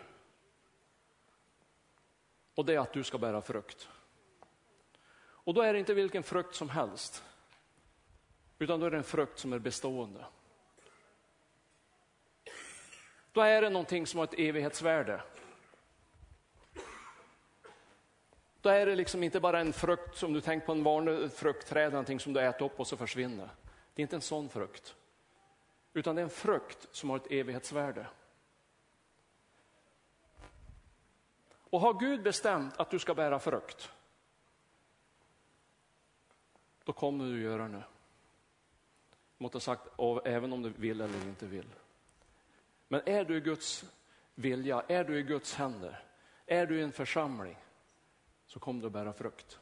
Och 2.54 2.64
det 2.64 2.74
är 2.74 2.78
att 2.78 2.92
du 2.92 3.04
ska 3.04 3.18
bära 3.18 3.42
frukt. 3.42 3.88
Och 5.44 5.54
då 5.54 5.62
är 5.62 5.72
det 5.72 5.78
inte 5.78 5.94
vilken 5.94 6.22
frukt 6.22 6.54
som 6.54 6.68
helst. 6.68 7.24
Utan 8.58 8.80
då 8.80 8.86
är 8.86 8.90
det 8.90 8.96
en 8.96 9.04
frukt 9.04 9.38
som 9.38 9.52
är 9.52 9.58
bestående. 9.58 10.24
Då 13.32 13.40
är 13.40 13.62
det 13.62 13.70
någonting 13.70 14.06
som 14.06 14.18
har 14.18 14.24
ett 14.24 14.38
evighetsvärde. 14.38 15.22
Då 18.60 18.68
är 18.68 18.86
det 18.86 18.96
liksom 18.96 19.22
inte 19.22 19.40
bara 19.40 19.60
en 19.60 19.72
frukt 19.72 20.16
som 20.16 20.32
du 20.32 20.40
tänker 20.40 20.66
på 20.66 20.72
en 20.72 20.82
vanlig 20.82 21.32
fruktträd, 21.32 21.92
någonting 21.92 22.20
som 22.20 22.32
du 22.32 22.40
äter 22.40 22.66
upp 22.66 22.80
och 22.80 22.86
så 22.86 22.96
försvinner. 22.96 23.48
Det 23.94 24.00
är 24.00 24.02
inte 24.02 24.16
en 24.16 24.22
sån 24.22 24.48
frukt. 24.48 24.94
Utan 25.92 26.14
det 26.14 26.20
är 26.20 26.24
en 26.24 26.30
frukt 26.30 26.88
som 26.92 27.10
har 27.10 27.16
ett 27.16 27.30
evighetsvärde. 27.32 28.06
Och 31.72 31.80
har 31.80 31.94
Gud 31.94 32.22
bestämt 32.22 32.76
att 32.76 32.90
du 32.90 32.98
ska 32.98 33.14
bära 33.14 33.38
frukt, 33.38 33.92
då 36.84 36.92
kommer 36.92 37.24
du 37.24 37.42
göra 37.42 37.68
det. 37.68 37.84
Måste 39.38 39.56
ha 39.56 39.60
sagt, 39.60 39.88
även 40.24 40.52
om 40.52 40.62
du 40.62 40.70
vill 40.70 41.00
eller 41.00 41.26
inte 41.26 41.46
vill. 41.46 41.68
Men 42.88 43.02
är 43.06 43.24
du 43.24 43.36
i 43.36 43.40
Guds 43.40 43.84
vilja, 44.34 44.84
är 44.88 45.04
du 45.04 45.18
i 45.18 45.22
Guds 45.22 45.54
händer, 45.54 46.04
är 46.46 46.66
du 46.66 46.78
i 46.78 46.82
en 46.82 46.92
församling, 46.92 47.56
så 48.46 48.60
kommer 48.60 48.80
du 48.80 48.86
att 48.86 48.92
bära 48.92 49.12
frukt. 49.12 49.58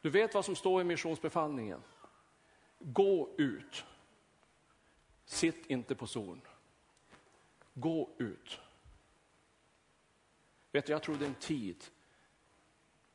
Du 0.00 0.10
vet 0.10 0.34
vad 0.34 0.44
som 0.44 0.56
står 0.56 0.80
i 0.80 0.84
missionsbefallningen. 0.84 1.82
Gå 2.78 3.34
ut. 3.38 3.84
Sitt 5.24 5.66
inte 5.66 5.94
på 5.94 6.06
solen. 6.06 6.42
Gå 7.74 8.10
ut. 8.18 8.60
Vet 10.78 10.86
du, 10.86 10.92
jag 10.92 11.02
tror 11.02 11.16
det 11.16 11.24
är 11.24 11.28
en 11.28 11.34
tid 11.34 11.84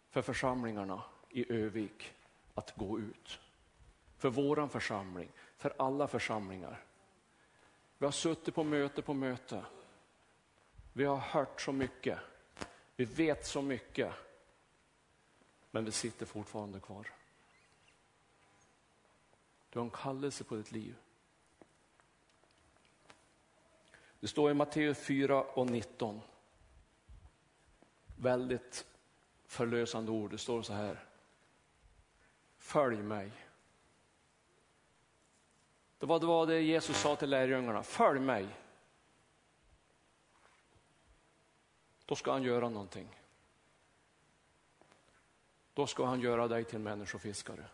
för 0.10 0.22
församlingarna 0.22 1.04
i 1.30 1.54
Övik 1.54 2.14
att 2.54 2.76
gå 2.76 3.00
ut. 3.00 3.40
För 4.18 4.30
våran 4.30 4.70
församling, 4.70 5.32
för 5.58 5.74
alla 5.78 6.08
församlingar. 6.08 6.84
Vi 7.98 8.06
har 8.06 8.12
suttit 8.12 8.56
på 8.56 8.64
möte 8.64 9.02
på 9.02 9.14
möte. 9.14 9.66
Vi 10.94 11.06
har 11.06 11.18
hört 11.18 11.62
så 11.62 11.72
mycket. 11.72 12.20
Vi 12.96 13.06
vet 13.06 13.46
så 13.46 13.62
mycket. 13.62 14.14
Men 15.72 15.86
vi 15.86 15.92
sitter 15.92 16.26
fortfarande 16.26 16.80
kvar. 16.80 17.12
Du 19.70 19.80
har 19.80 19.86
en 19.86 19.92
kallelse 19.92 20.44
på 20.44 20.56
ditt 20.56 20.72
liv. 20.72 20.96
Det 24.20 24.28
står 24.28 24.52
i 24.52 24.54
Matteus 24.54 24.98
4 24.98 25.44
och 25.44 25.70
19 25.70 26.22
väldigt 28.24 28.86
förlösande 29.46 30.12
ord. 30.12 30.32
Det 30.32 30.38
står 30.38 30.62
så 30.62 30.74
här. 30.74 31.06
Följ 32.58 32.98
mig. 32.98 33.32
Det 35.98 36.06
var, 36.06 36.20
det 36.20 36.26
var 36.26 36.48
det 36.48 36.62
Jesus 36.62 36.98
sa 36.98 37.16
till 37.16 37.30
lärjungarna. 37.30 37.84
Följ 37.84 38.20
mig. 38.20 38.48
Då 42.06 42.16
ska 42.16 42.32
han 42.32 42.44
göra 42.44 42.70
någonting. 42.70 43.10
Då 45.74 45.88
ska 45.88 46.06
han 46.06 46.22
göra 46.22 46.48
dig 46.48 46.64
till 46.64 46.80
människofiskare. 46.80 47.66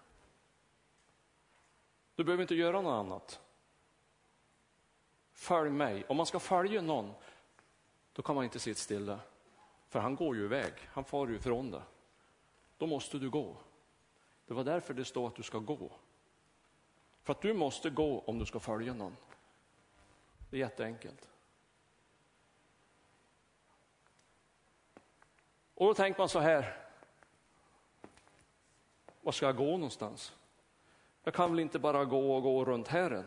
Du 2.15 2.23
behöver 2.23 2.41
inte 2.41 2.55
göra 2.55 2.81
något 2.81 3.05
annat. 3.05 3.39
Följ 5.31 5.69
mig. 5.69 6.05
Om 6.07 6.17
man 6.17 6.25
ska 6.25 6.39
följa 6.39 6.81
någon, 6.81 7.13
då 8.13 8.21
kan 8.21 8.35
man 8.35 8.43
inte 8.43 8.59
sitta 8.59 8.79
stilla. 8.79 9.19
För 9.89 9.99
han 9.99 10.15
går 10.15 10.35
ju 10.35 10.43
iväg, 10.43 10.73
han 10.87 11.03
far 11.03 11.27
ju 11.27 11.35
ifrån 11.35 11.71
det. 11.71 11.81
Då 12.77 12.87
måste 12.87 13.17
du 13.17 13.29
gå. 13.29 13.57
Det 14.45 14.53
var 14.53 14.63
därför 14.63 14.93
det 14.93 15.05
står 15.05 15.27
att 15.27 15.35
du 15.35 15.43
ska 15.43 15.59
gå. 15.59 15.91
För 17.23 17.33
att 17.33 17.41
du 17.41 17.53
måste 17.53 17.89
gå 17.89 18.19
om 18.19 18.39
du 18.39 18.45
ska 18.45 18.59
följa 18.59 18.93
någon. 18.93 19.15
Det 20.49 20.57
är 20.57 20.59
jätteenkelt. 20.59 21.29
Och 25.73 25.85
då 25.85 25.93
tänker 25.93 26.19
man 26.19 26.29
så 26.29 26.39
här. 26.39 26.77
Var 29.21 29.31
ska 29.31 29.45
jag 29.45 29.57
gå 29.57 29.71
någonstans? 29.71 30.35
Jag 31.23 31.33
kan 31.33 31.51
väl 31.51 31.59
inte 31.59 31.79
bara 31.79 32.05
gå 32.05 32.35
och 32.35 32.43
gå 32.43 32.65
runt 32.65 32.87
här 32.87 33.25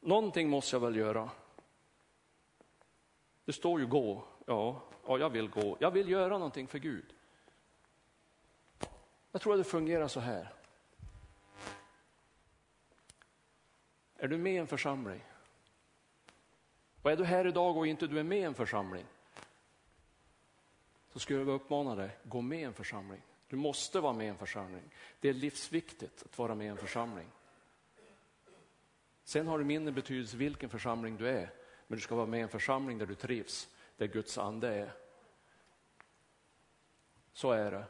Någonting 0.00 0.50
måste 0.50 0.76
jag 0.76 0.80
väl 0.80 0.96
göra. 0.96 1.30
Det 3.44 3.52
står 3.52 3.80
ju 3.80 3.86
gå 3.86 4.24
ja, 4.48 4.82
ja, 5.06 5.18
jag 5.18 5.30
vill 5.30 5.48
gå, 5.48 5.76
jag 5.80 5.90
vill 5.90 6.08
göra 6.08 6.38
någonting 6.38 6.68
för 6.68 6.78
Gud. 6.78 7.14
Jag 9.32 9.42
tror 9.42 9.54
att 9.54 9.60
det 9.60 9.70
fungerar 9.70 10.08
så 10.08 10.20
här. 10.20 10.52
Är 14.16 14.28
du 14.28 14.38
med 14.38 14.52
i 14.52 14.56
en 14.56 14.66
församling? 14.66 15.24
Och 17.02 17.10
är 17.10 17.16
du 17.16 17.24
här 17.24 17.46
idag 17.46 17.76
och 17.76 17.86
inte 17.86 18.06
du 18.06 18.18
är 18.18 18.22
med 18.22 18.38
i 18.38 18.42
en 18.42 18.54
församling? 18.54 19.04
Så 21.12 21.18
skulle 21.18 21.38
jag 21.38 21.44
vilja 21.44 21.60
uppmana 21.60 21.94
dig, 21.94 22.10
gå 22.24 22.40
med 22.40 22.60
i 22.60 22.62
en 22.62 22.74
församling. 22.74 23.22
Du 23.48 23.56
måste 23.56 24.00
vara 24.00 24.12
med 24.12 24.26
i 24.26 24.28
en 24.28 24.38
församling. 24.38 24.82
Det 25.20 25.28
är 25.28 25.34
livsviktigt 25.34 26.22
att 26.22 26.38
vara 26.38 26.54
med 26.54 26.66
i 26.66 26.70
en 26.70 26.76
församling. 26.76 27.26
Sen 29.24 29.46
har 29.46 29.58
det 29.58 29.64
mindre 29.64 29.92
betydelse 29.92 30.36
vilken 30.36 30.68
församling 30.68 31.16
du 31.16 31.28
är, 31.28 31.50
men 31.86 31.96
du 31.96 32.02
ska 32.02 32.14
vara 32.14 32.26
med 32.26 32.40
i 32.40 32.42
en 32.42 32.48
församling 32.48 32.98
där 32.98 33.06
du 33.06 33.14
trivs, 33.14 33.68
där 33.98 34.06
Guds 34.06 34.38
ande 34.38 34.68
är. 34.68 34.92
Så 37.32 37.52
är 37.52 37.70
det. 37.70 37.84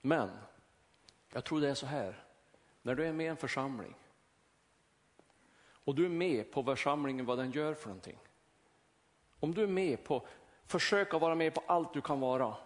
Men 0.00 0.30
jag 1.32 1.44
tror 1.44 1.60
det 1.60 1.70
är 1.70 1.74
så 1.74 1.86
här, 1.86 2.24
när 2.82 2.94
du 2.94 3.06
är 3.06 3.12
med 3.12 3.26
i 3.26 3.28
en 3.28 3.36
församling 3.36 3.94
och 5.88 5.94
du 5.94 6.04
är 6.04 6.10
med 6.10 6.52
på 6.52 6.64
församlingen, 6.64 7.26
vad 7.26 7.38
den 7.38 7.50
gör 7.50 7.74
för 7.74 7.88
någonting. 7.88 8.18
Om 9.40 9.54
du 9.54 9.62
är 9.62 9.66
med 9.66 10.04
på, 10.04 10.26
försök 10.66 11.14
att 11.14 11.20
vara 11.20 11.34
med 11.34 11.54
på 11.54 11.62
allt 11.66 11.92
du 11.92 12.00
kan 12.00 12.20
vara. 12.20 12.56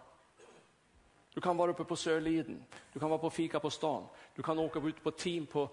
Du 1.33 1.41
kan 1.41 1.57
vara 1.57 1.71
uppe 1.71 1.83
på 1.83 1.95
Sörliden, 1.95 2.65
du 2.93 2.99
kan 2.99 3.09
vara 3.09 3.19
på 3.19 3.29
fika 3.29 3.59
på 3.59 3.69
stan, 3.69 4.07
du 4.35 4.43
kan 4.43 4.59
åka 4.59 4.79
ut 4.79 5.03
på 5.03 5.11
team, 5.11 5.45
på 5.45 5.69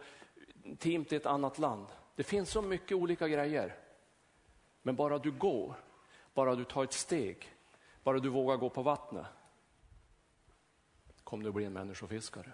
team 0.78 1.04
till 1.04 1.16
ett 1.16 1.26
annat 1.26 1.58
land. 1.58 1.86
Det 2.14 2.22
finns 2.22 2.50
så 2.50 2.62
mycket 2.62 2.96
olika 2.96 3.28
grejer. 3.28 3.89
Men 4.82 4.96
bara 4.96 5.18
du 5.18 5.30
går, 5.30 5.74
bara 6.34 6.54
du 6.54 6.64
tar 6.64 6.84
ett 6.84 6.92
steg, 6.92 7.56
bara 8.02 8.18
du 8.18 8.28
vågar 8.28 8.56
gå 8.56 8.70
på 8.70 8.82
vattnet, 8.82 9.26
kommer 11.24 11.44
du 11.44 11.52
bli 11.52 11.64
en 11.64 11.72
människofiskare. 11.72 12.52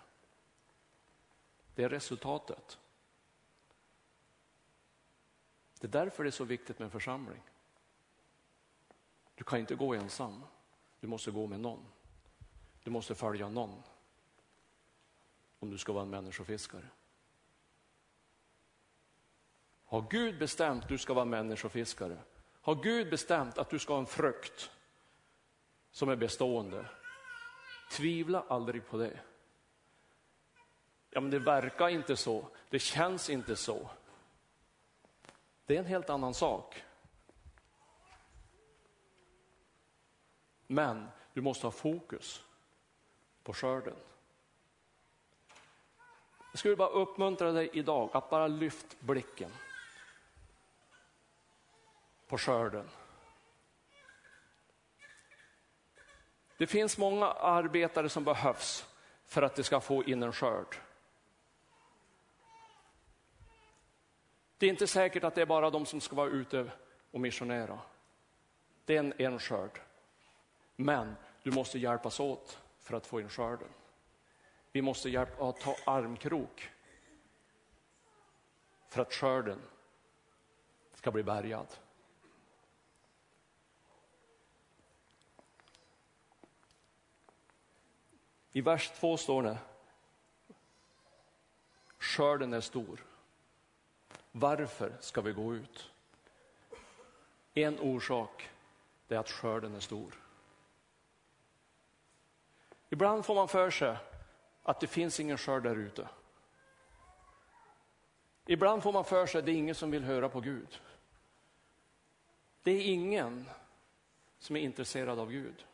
Det 1.75 1.85
är 1.85 1.89
resultatet. 1.89 2.79
Det 5.81 5.87
är 5.87 6.05
därför 6.05 6.25
det 6.25 6.29
är 6.29 6.31
så 6.31 6.45
viktigt 6.45 6.79
med 6.79 6.87
en 6.87 6.91
församling. 6.91 7.43
Du 9.35 9.45
kan 9.45 9.59
inte 9.59 9.75
gå 9.75 9.95
ensam, 9.95 10.45
du 11.01 11.07
måste 11.07 11.31
gå 11.31 11.47
med 11.47 11.61
någon. 11.61 11.85
Du 12.83 12.91
måste 12.91 13.15
följa 13.15 13.49
någon 13.49 13.83
om 15.59 15.71
du 15.71 15.79
ska 15.79 15.93
vara 15.93 16.03
en 16.03 16.11
människofiskare. 16.11 16.89
Har 19.87 20.05
Gud 20.11 20.39
bestämt 20.39 20.83
att 20.83 20.89
du 20.89 20.99
ska 20.99 21.15
vara 21.15 21.25
människofiskare, 21.25 22.19
har 22.61 22.75
Gud 22.75 23.11
bestämt 23.11 23.59
att 23.59 23.71
du 23.71 23.79
ska 23.79 23.93
ha 23.93 24.01
en 24.01 24.07
frukt 24.07 24.71
som 25.91 26.09
är 26.09 26.17
bestående, 26.17 26.87
tvivla 27.91 28.45
aldrig 28.49 28.87
på 28.87 28.97
det. 28.97 29.21
Ja, 31.11 31.21
men 31.21 31.31
det 31.31 31.39
verkar 31.39 31.89
inte 31.89 32.17
så, 32.17 32.49
det 32.71 32.79
känns 32.79 33.31
inte 33.31 33.57
så. 33.57 33.91
Det 35.67 35.75
är 35.75 35.79
en 35.79 35.87
helt 35.87 36.11
annan 36.11 36.35
sak. 36.35 36.83
Men 40.67 41.09
du 41.33 41.41
måste 41.41 41.67
ha 41.67 41.71
fokus 41.71 42.45
på 43.43 43.53
skörden. 43.53 43.97
Jag 46.51 46.59
skulle 46.59 46.77
bara 46.77 46.89
uppmuntra 46.89 47.53
dig 47.53 47.71
idag 47.73 48.11
att 48.13 48.31
bara 48.31 48.47
lyft 48.47 49.01
blicken 49.01 49.51
på 52.27 52.39
skörden. 52.39 52.89
Det 56.59 56.67
finns 56.67 56.99
många 56.99 57.27
arbetare 57.27 58.09
som 58.09 58.25
behövs 58.25 58.87
för 59.25 59.43
att 59.43 59.55
det 59.55 59.65
ska 59.65 59.81
få 59.81 60.05
in 60.05 60.23
en 60.23 60.33
skörd. 60.33 60.77
Det 64.59 64.67
är 64.67 64.71
inte 64.71 64.87
säkert 64.87 65.25
att 65.25 65.35
det 65.35 65.43
är 65.43 65.47
bara 65.47 65.71
de 65.71 65.87
som 65.87 66.01
ska 66.01 66.17
vara 66.17 66.29
ute 66.29 66.71
och 67.11 67.21
missionera. 67.21 67.79
Det 68.85 68.97
är 68.97 68.99
en, 68.99 69.13
en 69.19 69.39
skörd. 69.39 69.81
Men 70.77 71.17
du 71.43 71.51
måste 71.51 71.79
hjälpas 71.79 72.21
åt 72.21 72.59
för 72.79 72.97
att 72.97 73.07
få 73.07 73.21
in 73.21 73.29
skörden. 73.29 73.69
Vi 74.73 74.83
måste 74.83 75.11
hjälpa, 75.11 75.53
ta 75.53 75.77
armkrok 75.87 76.71
för 78.89 79.03
att 79.03 79.13
skörden 79.13 79.63
ska 80.95 81.11
bli 81.11 81.23
bärgad. 81.23 81.67
I 88.57 88.61
vers 88.61 88.91
2 88.91 89.17
står 89.17 89.43
det, 89.43 89.59
skörden 91.99 92.53
är 92.53 92.61
stor. 92.61 93.05
Varför 94.33 94.93
ska 95.01 95.21
vi 95.21 95.33
gå 95.33 95.55
ut? 95.55 95.91
En 97.55 97.81
orsak 97.81 98.51
är 99.09 99.17
att 99.17 99.31
skörden 99.31 99.75
är 99.75 99.81
stor. 99.81 100.15
Ibland 102.91 103.25
får 103.25 103.35
man 103.35 103.49
för 103.49 103.71
sig 103.71 103.97
att 104.63 104.81
det 104.81 104.87
finns 104.87 105.21
ingen 105.21 105.39
skörd 105.39 105.63
där 105.63 105.77
ute. 105.77 106.09
Ibland 108.47 108.83
får 108.83 108.93
man 108.93 109.05
för 109.05 109.27
sig 109.27 109.39
att 109.39 109.45
det 109.45 109.53
är 109.53 109.57
ingen 109.57 109.75
som 109.75 109.91
vill 109.91 110.05
höra 110.05 110.29
på 110.29 110.41
Gud. 110.41 110.81
Det 112.63 112.71
är 112.71 112.87
ingen 112.87 113.49
som 114.39 114.57
är 114.57 114.61
intresserad 114.61 115.19
av 115.19 115.31
Gud. 115.31 115.67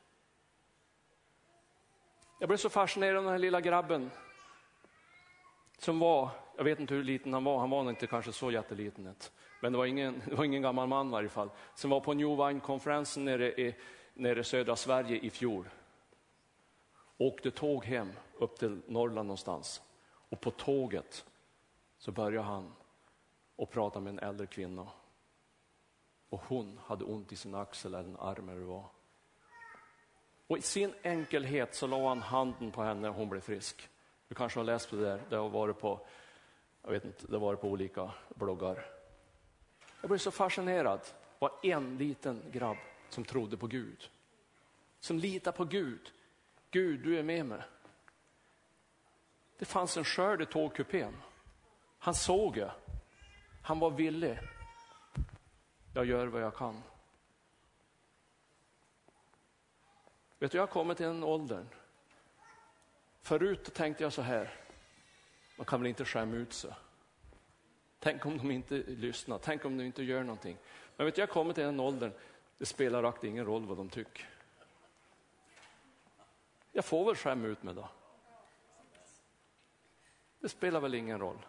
Jag 2.43 2.49
blev 2.49 2.59
så 2.59 2.69
fascinerad 2.69 3.17
av 3.17 3.23
den 3.23 3.33
här 3.33 3.39
lilla 3.39 3.61
grabben 3.61 4.11
som 5.79 5.99
var, 5.99 6.31
jag 6.57 6.65
vet 6.65 6.81
inte 6.81 6.95
hur 6.95 7.05
liten 7.05 7.33
han 7.33 7.45
var, 7.45 7.59
han 7.59 7.71
var 7.71 7.91
inte 7.91 8.07
kanske 8.07 8.33
så 8.33 8.51
jätteliten, 8.51 9.15
men 9.61 9.73
det 9.73 9.79
var 9.79 9.87
ingen, 9.87 10.23
det 10.29 10.35
var 10.35 10.45
ingen 10.45 10.63
gammal 10.63 10.89
man 10.89 11.09
i 11.09 11.11
varje 11.11 11.29
fall, 11.29 11.51
som 11.75 11.91
var 11.91 12.01
på 12.01 12.15
New 12.15 12.29
Wine-konferensen 12.29 13.25
nere 13.25 13.53
i, 13.53 13.75
nere 14.15 14.41
i 14.41 14.45
södra 14.45 14.77
Sverige 14.77 15.19
i 15.19 15.31
fjol 15.31 15.69
åkte 17.17 17.51
tåg 17.51 17.85
hem 17.85 18.13
upp 18.39 18.59
till 18.59 18.83
Norrland 18.87 19.27
någonstans. 19.27 19.83
Och 20.29 20.41
på 20.41 20.51
tåget 20.51 21.25
så 21.99 22.13
började 22.13 22.47
han 22.47 22.73
och 23.57 23.71
prata 23.71 24.01
med 24.01 24.11
en 24.11 24.19
äldre 24.19 24.47
kvinna. 24.47 24.89
Och 26.29 26.43
hon 26.49 26.81
hade 26.85 27.05
ont 27.05 27.33
i 27.33 27.37
sin 27.37 27.55
axel 27.55 27.95
eller 27.95 28.09
en 28.09 28.17
arm 28.17 28.49
eller 28.49 28.61
det 28.61 28.67
var. 28.67 28.87
Och 30.53 30.59
i 30.59 30.63
sin 30.63 30.95
enkelhet 31.03 31.75
så 31.75 31.87
la 31.87 32.09
han 32.09 32.23
handen 32.23 32.71
på 32.71 32.83
henne 32.83 33.09
och 33.09 33.15
hon 33.15 33.29
blev 33.29 33.41
frisk. 33.41 33.89
Du 34.29 34.35
kanske 34.35 34.59
har 34.59 34.65
läst 34.65 34.91
det 34.91 34.97
där, 34.97 35.23
det 35.29 35.37
har 35.37 35.49
varit 35.49 35.81
på, 35.81 36.07
jag 36.83 36.91
vet 36.91 37.05
inte, 37.05 37.27
det 37.27 37.33
har 37.33 37.41
varit 37.41 37.61
på 37.61 37.69
olika 37.69 38.11
bloggar. 38.35 38.87
Jag 40.01 40.11
blev 40.11 40.19
så 40.19 40.31
fascinerad. 40.31 41.01
Det 41.01 41.39
var 41.39 41.53
en 41.63 41.99
liten 41.99 42.43
grabb 42.51 42.77
som 43.09 43.25
trodde 43.25 43.57
på 43.57 43.67
Gud. 43.67 44.11
Som 45.01 45.19
litar 45.19 45.53
på 45.53 45.65
Gud 45.65 46.13
Gud, 46.71 47.01
du 47.01 47.19
är 47.19 47.23
med 47.23 47.47
mig. 47.47 47.63
Det 49.59 49.65
fanns 49.65 49.97
en 49.97 50.05
skörd 50.05 50.43
i 50.43 50.47
tågkupén. 50.47 51.17
Han 51.99 52.15
såg 52.15 52.55
det. 52.55 52.73
Han 53.63 53.79
var 53.79 53.91
villig. 53.91 54.39
Jag 55.95 56.05
gör 56.05 56.27
vad 56.27 56.43
jag 56.43 56.57
kan. 56.57 56.83
Vet 60.43 60.53
du, 60.53 60.59
jag 60.59 60.63
har 60.63 60.73
kommit 60.73 60.97
till 60.97 61.07
den 61.07 61.25
åldern. 61.25 61.67
Förut 63.21 63.75
tänkte 63.75 64.03
jag 64.03 64.13
så 64.13 64.23
här, 64.23 64.55
man 65.57 65.67
kan 65.67 65.81
väl 65.81 65.89
inte 65.89 66.05
skämma 66.05 66.37
ut 66.37 66.53
sig. 66.53 66.75
Tänk 67.99 68.27
om 68.27 68.39
de 68.39 68.51
inte 68.51 68.75
lyssnar, 68.75 69.39
tänk 69.39 69.65
om 69.65 69.77
de 69.77 69.85
inte 69.85 70.03
gör 70.03 70.23
någonting. 70.23 70.57
Men 70.97 71.05
vet 71.07 71.15
du, 71.15 71.21
jag 71.21 71.27
har 71.27 71.33
kommit 71.33 71.55
till 71.55 71.65
den 71.65 71.81
åldern, 71.81 72.13
det 72.59 72.67
spelar 72.67 73.03
rakt 73.03 73.25
ingen 73.25 73.45
roll 73.45 73.67
vad 73.67 73.77
de 73.77 73.89
tycker. 73.89 74.29
Jag 76.73 76.85
får 76.85 77.05
väl 77.05 77.17
skämma 77.17 77.47
ut 77.47 77.63
mig 77.63 77.75
då. 77.75 77.89
Det 80.41 80.49
spelar 80.49 80.81
väl 80.81 80.95
ingen 80.95 81.19
roll. 81.19 81.47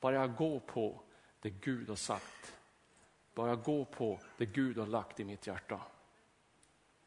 Bara 0.00 0.14
jag 0.14 0.36
går 0.36 0.60
på 0.60 1.00
det 1.40 1.50
Gud 1.50 1.88
har 1.88 1.96
sagt. 1.96 2.58
Bara 3.34 3.48
jag 3.48 3.62
går 3.62 3.84
på 3.84 4.20
det 4.36 4.46
Gud 4.46 4.78
har 4.78 4.86
lagt 4.86 5.20
i 5.20 5.24
mitt 5.24 5.46
hjärta. 5.46 5.80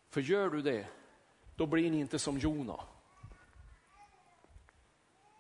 För 0.10 0.22
gör 0.22 0.50
du 0.50 0.62
det, 0.62 0.88
då 1.56 1.66
blir 1.66 1.92
ni 1.92 2.00
inte 2.00 2.20
som 2.20 2.38
Jona. 2.38 2.84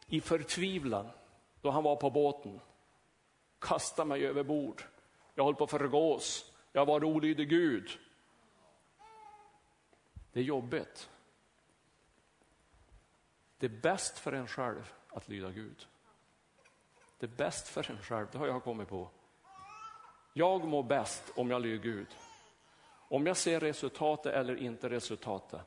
I 0.08 0.21
förtvivlan, 0.21 1.10
då 1.62 1.71
han 1.71 1.84
var 1.84 1.95
på 1.95 2.10
båten, 2.10 2.60
kasta 3.60 4.05
mig 4.05 4.25
över 4.25 4.43
bord. 4.43 4.84
Jag 5.36 5.43
håller 5.43 5.58
på 5.58 5.63
att 5.63 5.69
förgås. 5.69 6.51
Jag 6.71 6.86
var 6.86 7.03
olydig 7.03 7.49
Gud. 7.49 7.99
Det 10.32 10.39
är 10.39 10.43
jobbigt. 10.43 11.10
Det 13.58 13.65
är 13.65 13.82
bäst 13.82 14.19
för 14.19 14.32
en 14.32 14.47
själv 14.47 14.93
att 15.10 15.27
lyda 15.27 15.51
Gud. 15.51 15.88
Det 17.17 17.25
är 17.25 17.36
bäst 17.38 17.67
för 17.67 17.91
en 17.91 18.01
själv, 18.01 18.27
det 18.32 18.38
har 18.38 18.47
jag 18.47 18.63
kommit 18.63 18.88
på. 18.88 19.10
Jag 20.34 20.67
mår 20.67 20.84
bäst 20.84 21.32
om 21.36 21.49
jag 21.49 21.62
lyder 21.62 21.84
Gud. 21.84 22.08
Om 23.11 23.25
jag 23.25 23.37
ser 23.37 23.59
resultatet 23.59 24.33
eller 24.33 24.55
inte 24.55 24.89
resultatet. 24.89 25.61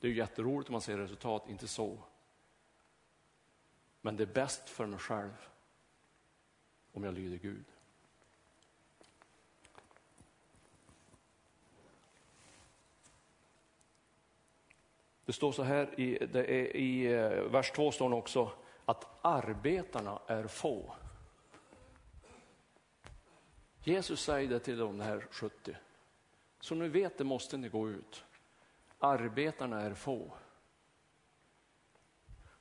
Det 0.00 0.08
är 0.08 0.12
jätteroligt 0.12 0.68
om 0.68 0.72
man 0.72 0.80
ser 0.80 0.98
resultat, 0.98 1.48
inte 1.48 1.68
så. 1.68 1.98
Men 4.00 4.16
det 4.16 4.22
är 4.22 4.34
bäst 4.34 4.68
för 4.68 4.86
mig 4.86 4.98
själv 4.98 5.48
om 6.92 7.04
jag 7.04 7.14
lyder 7.14 7.36
Gud. 7.36 7.64
Det 15.24 15.32
står 15.32 15.52
så 15.52 15.62
här 15.62 16.00
i, 16.00 16.26
det 16.26 16.40
är, 16.40 16.76
i 16.76 17.06
eh, 17.06 17.30
vers 17.30 17.70
2 17.70 17.92
står 17.92 18.10
det 18.10 18.16
också 18.16 18.52
att 18.84 19.06
arbetarna 19.22 20.20
är 20.26 20.46
få. 20.46 20.94
Jesus 23.82 24.22
säger 24.22 24.48
det 24.48 24.60
till 24.60 24.78
de 24.78 25.00
här 25.00 25.26
70. 25.30 25.76
Som 26.60 26.78
ni 26.78 26.88
vet 26.88 27.18
det 27.18 27.24
måste 27.24 27.56
ni 27.56 27.68
gå 27.68 27.90
ut. 27.90 28.24
Arbetarna 28.98 29.80
är 29.80 29.94
få. 29.94 30.32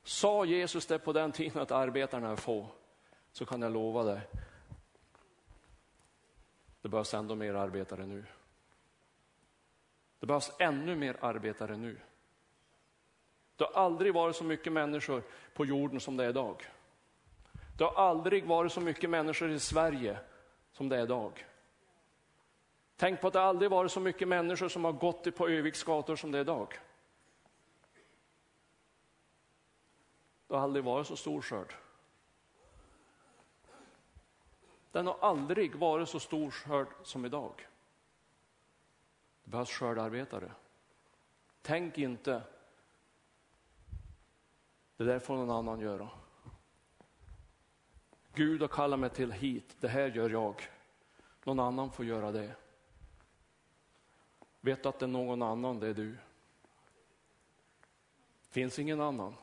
Sa 0.04 0.46
Jesus 0.46 0.86
det 0.86 1.00
på 1.00 1.14
den 1.14 1.32
tiden 1.32 1.62
att 1.62 1.72
arbetarna 1.72 2.30
är 2.30 2.36
få, 2.36 2.68
så 3.32 3.46
kan 3.46 3.62
jag 3.62 3.72
lova 3.72 4.04
dig, 4.04 4.22
det 6.82 6.90
behövs 6.90 7.14
ändå 7.14 7.36
mer 7.36 7.54
arbetare 7.54 8.06
nu. 8.06 8.26
Det 10.20 10.26
behövs 10.26 10.52
ännu 10.60 10.96
mer 10.96 11.18
arbetare 11.22 11.78
nu. 11.78 12.00
Det 13.56 13.64
har 13.64 13.72
aldrig 13.72 14.14
varit 14.14 14.36
så 14.36 14.44
mycket 14.44 14.74
människor 14.74 15.24
på 15.54 15.66
jorden 15.66 16.00
som 16.00 16.18
det 16.18 16.26
är 16.26 16.30
idag. 16.30 16.66
Det 17.78 17.84
har 17.84 18.10
aldrig 18.10 18.46
varit 18.46 18.72
så 18.72 18.82
mycket 18.82 19.10
människor 19.10 19.52
i 19.52 19.60
Sverige 19.60 20.20
som 20.80 20.90
det 20.90 20.98
är 20.98 21.04
idag. 21.04 21.46
Tänk 22.96 23.22
på 23.22 23.28
att 23.28 23.34
det 23.34 23.42
aldrig 23.42 23.72
varit 23.72 23.92
så 23.92 24.00
mycket 24.00 24.28
människor 24.28 24.70
som 24.70 24.84
har 24.84 24.92
gått 24.92 25.36
på 25.36 25.50
Öviks 25.50 25.84
gator 25.84 26.16
som 26.16 26.32
det 26.32 26.38
är 26.38 26.42
idag. 26.42 26.80
Det 30.48 30.56
har 30.56 30.62
aldrig 30.62 30.86
varit 30.86 31.08
så 31.08 31.16
stor 31.16 31.42
skörd. 31.42 31.74
Den 34.92 35.08
har 35.08 35.18
aldrig 35.22 35.76
varit 35.76 36.10
så 36.10 36.20
stor 36.20 36.52
skörd 36.52 36.88
som 37.04 37.26
idag. 37.26 37.68
Det 39.44 39.52
behövs 39.52 39.70
skördarbetare. 39.70 40.52
Tänk 41.62 41.98
inte, 41.98 42.42
det 44.98 45.04
där 45.04 45.20
får 45.20 45.36
någon 45.36 45.52
annan 45.52 45.80
göra. 45.80 46.10
Gud 48.40 48.62
har 48.62 48.68
kallat 48.68 49.00
mig 49.00 49.10
till 49.10 49.32
hit, 49.32 49.76
det 49.80 49.88
här 49.88 50.08
gör 50.08 50.30
jag. 50.30 50.68
Någon 51.44 51.60
annan 51.60 51.92
får 51.92 52.06
göra 52.06 52.32
det. 52.32 52.56
Vet 54.62 54.84
du 54.84 54.90
att 54.90 55.00
det 55.00 55.06
är 55.06 55.08
någon 55.08 55.42
annan, 55.42 55.80
det 55.80 55.88
är 55.88 55.94
du. 55.94 56.18
Finns 58.50 58.80
ingen 58.80 59.02
annan. 59.02 59.36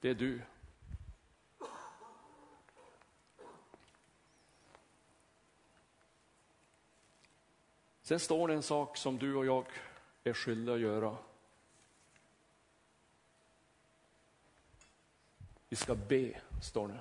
Det 0.00 0.08
är 0.08 0.14
du. 0.14 0.42
Sen 8.02 8.20
står 8.20 8.48
det 8.48 8.54
en 8.54 8.62
sak 8.62 8.96
som 8.96 9.18
du 9.18 9.34
och 9.34 9.46
jag 9.46 9.66
är 10.24 10.32
skyldiga 10.32 10.74
att 10.74 10.80
göra. 10.80 11.16
Vi 15.68 15.76
ska 15.76 15.94
be, 15.94 16.40
står 16.62 16.88
det. 16.88 17.00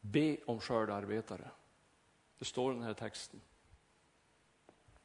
Be 0.00 0.36
om 0.46 0.60
skördarbetare. 0.60 1.50
Det 2.38 2.44
står 2.44 2.72
i 2.72 2.74
den 2.74 2.84
här 2.84 2.94
texten. 2.94 3.40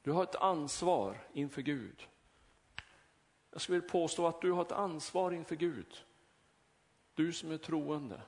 Du 0.02 0.12
har 0.12 0.24
ett 0.24 0.36
ansvar 0.36 1.18
inför 1.34 1.62
Gud. 1.62 2.08
Jag 3.52 3.62
skulle 3.62 3.80
vilja 3.80 3.92
påstå 3.92 4.28
att 4.28 4.42
du 4.42 4.52
har 4.52 4.62
ett 4.62 4.72
ansvar 4.72 5.32
inför 5.32 5.56
Gud. 5.56 6.04
Du 7.14 7.34
som 7.34 7.52
är 7.52 7.58
troende, 7.58 8.22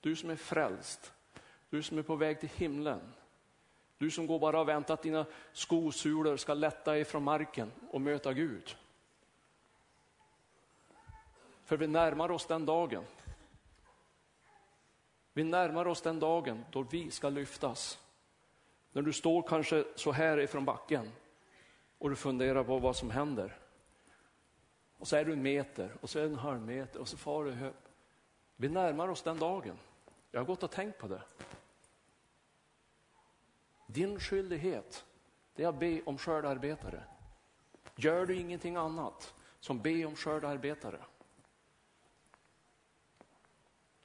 du 0.00 0.16
som 0.16 0.30
är 0.30 0.36
frälst, 0.36 1.12
du 1.70 1.82
som 1.82 1.98
är 1.98 2.02
på 2.02 2.16
väg 2.16 2.40
till 2.40 2.48
himlen. 2.48 3.00
Du 3.98 4.10
som 4.10 4.26
går 4.26 4.38
bara 4.38 4.60
och 4.60 4.68
väntar 4.68 4.94
att 4.94 5.02
dina 5.02 5.26
skosulor 5.52 6.36
ska 6.36 6.54
lätta 6.54 6.98
ifrån 6.98 7.22
marken 7.22 7.72
och 7.90 8.00
möta 8.00 8.32
Gud. 8.32 8.76
För 11.64 11.76
vi 11.76 11.86
närmar 11.86 12.30
oss 12.30 12.46
den 12.46 12.66
dagen. 12.66 13.04
Vi 15.36 15.44
närmar 15.44 15.86
oss 15.86 16.02
den 16.02 16.20
dagen 16.20 16.64
då 16.70 16.82
vi 16.82 17.10
ska 17.10 17.28
lyftas. 17.28 17.98
När 18.92 19.02
du 19.02 19.12
står 19.12 19.42
kanske 19.42 19.84
så 19.94 20.12
här 20.12 20.40
ifrån 20.40 20.64
backen 20.64 21.12
och 21.98 22.10
du 22.10 22.16
funderar 22.16 22.64
på 22.64 22.78
vad 22.78 22.96
som 22.96 23.10
händer. 23.10 23.58
Och 24.98 25.08
så 25.08 25.16
är 25.16 25.24
du 25.24 25.32
en 25.32 25.42
meter 25.42 25.96
och 26.00 26.10
så 26.10 26.18
är 26.18 26.22
du 26.22 26.28
en 26.28 26.38
halv 26.38 26.60
meter 26.60 27.00
och 27.00 27.08
så 27.08 27.16
far 27.16 27.44
du 27.44 27.50
hög. 27.50 27.74
Vi 28.56 28.68
närmar 28.68 29.08
oss 29.08 29.22
den 29.22 29.38
dagen. 29.38 29.78
Jag 30.30 30.40
har 30.40 30.46
gått 30.46 30.62
och 30.62 30.70
tänkt 30.70 30.98
på 30.98 31.08
det. 31.08 31.22
Din 33.86 34.20
skyldighet 34.20 35.04
det 35.54 35.64
är 35.64 35.68
att 35.68 35.78
be 35.78 36.02
om 36.02 36.18
skördarbetare. 36.18 37.04
Gör 37.96 38.26
du 38.26 38.36
ingenting 38.36 38.76
annat 38.76 39.34
som 39.60 39.80
be 39.80 40.04
om 40.04 40.16
skördarbetare. 40.16 41.00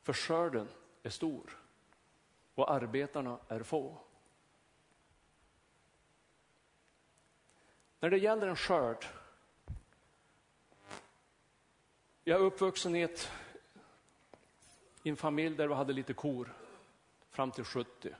För 0.01 0.13
skörden 0.13 0.67
är 1.09 1.11
stor 1.11 1.57
och 2.55 2.71
arbetarna 2.71 3.39
är 3.47 3.63
få. 3.63 3.97
När 7.99 8.09
det 8.09 8.17
gäller 8.17 8.47
en 8.47 8.55
skörd 8.55 9.05
Jag 12.23 12.39
är 12.41 12.43
uppvuxen 12.43 12.95
i, 12.95 13.01
ett, 13.01 13.31
i 15.03 15.09
en 15.09 15.15
familj 15.15 15.55
där 15.55 15.67
vi 15.67 15.73
hade 15.73 15.93
lite 15.93 16.13
kor 16.13 16.53
fram 17.29 17.51
till 17.51 17.63
70. 17.63 18.15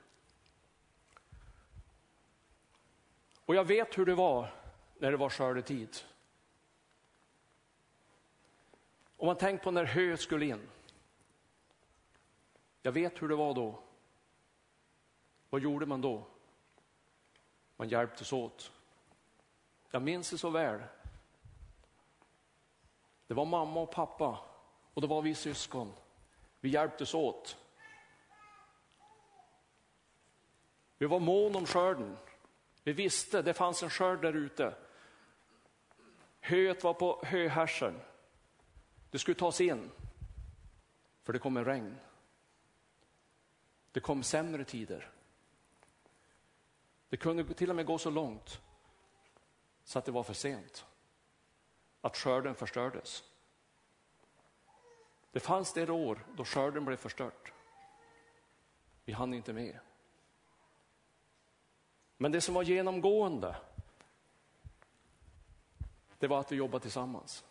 Och 3.44 3.54
jag 3.54 3.64
vet 3.64 3.98
hur 3.98 4.06
det 4.06 4.14
var 4.14 4.54
när 4.98 5.10
det 5.10 5.16
var 5.16 5.30
skördetid. 5.30 5.96
Om 9.16 9.26
man 9.26 9.36
tänker 9.36 9.64
på 9.64 9.70
när 9.70 9.84
hö 9.84 10.16
skulle 10.16 10.46
in. 10.46 10.68
Jag 12.82 12.92
vet 12.92 13.22
hur 13.22 13.28
det 13.28 13.36
var 13.36 13.54
då. 13.54 13.78
Vad 15.50 15.60
gjorde 15.60 15.86
man 15.86 16.00
då? 16.00 16.26
Man 17.76 17.88
hjälptes 17.88 18.32
åt. 18.32 18.72
Jag 19.90 20.02
minns 20.02 20.30
det 20.30 20.38
så 20.38 20.50
väl. 20.50 20.82
Det 23.26 23.34
var 23.34 23.44
mamma 23.44 23.80
och 23.80 23.90
pappa 23.90 24.38
och 24.94 25.00
det 25.00 25.06
var 25.06 25.22
vi 25.22 25.34
syskon. 25.34 25.92
Vi 26.60 26.68
hjälptes 26.68 27.14
åt. 27.14 27.56
Vi 30.98 31.06
var 31.06 31.20
mån 31.20 31.56
om 31.56 31.66
skörden. 31.66 32.16
Vi 32.84 32.92
visste 32.92 33.42
det 33.42 33.54
fanns 33.54 33.82
en 33.82 33.90
skörd 33.90 34.22
där 34.22 34.32
ute. 34.32 34.74
Höet 36.40 36.84
var 36.84 36.94
på 36.94 37.22
höhärsen. 37.24 38.00
Det 39.10 39.18
skulle 39.18 39.34
tas 39.34 39.60
in, 39.60 39.90
för 41.22 41.32
det 41.32 41.38
kom 41.38 41.56
en 41.56 41.64
regn. 41.64 41.96
Det 43.92 44.00
kom 44.00 44.22
sämre 44.22 44.64
tider. 44.64 45.10
Det 47.08 47.16
kunde 47.16 47.54
till 47.54 47.70
och 47.70 47.76
med 47.76 47.86
gå 47.86 47.98
så 47.98 48.10
långt 48.10 48.60
så 49.84 49.98
att 49.98 50.04
det 50.04 50.12
var 50.12 50.22
för 50.22 50.34
sent 50.34 50.86
att 52.00 52.16
skörden 52.16 52.54
förstördes. 52.54 53.24
Det 55.32 55.40
fanns 55.40 55.72
det 55.72 55.90
år 55.90 56.26
då 56.36 56.44
skörden 56.44 56.84
blev 56.84 56.96
förstört. 56.96 57.52
Vi 59.04 59.12
hann 59.12 59.34
inte 59.34 59.52
med. 59.52 59.78
Men 62.16 62.32
det 62.32 62.40
som 62.40 62.54
var 62.54 62.62
genomgående, 62.62 63.56
det 66.18 66.26
var 66.26 66.40
att 66.40 66.52
vi 66.52 66.56
jobbade 66.56 66.82
tillsammans. 66.82 67.44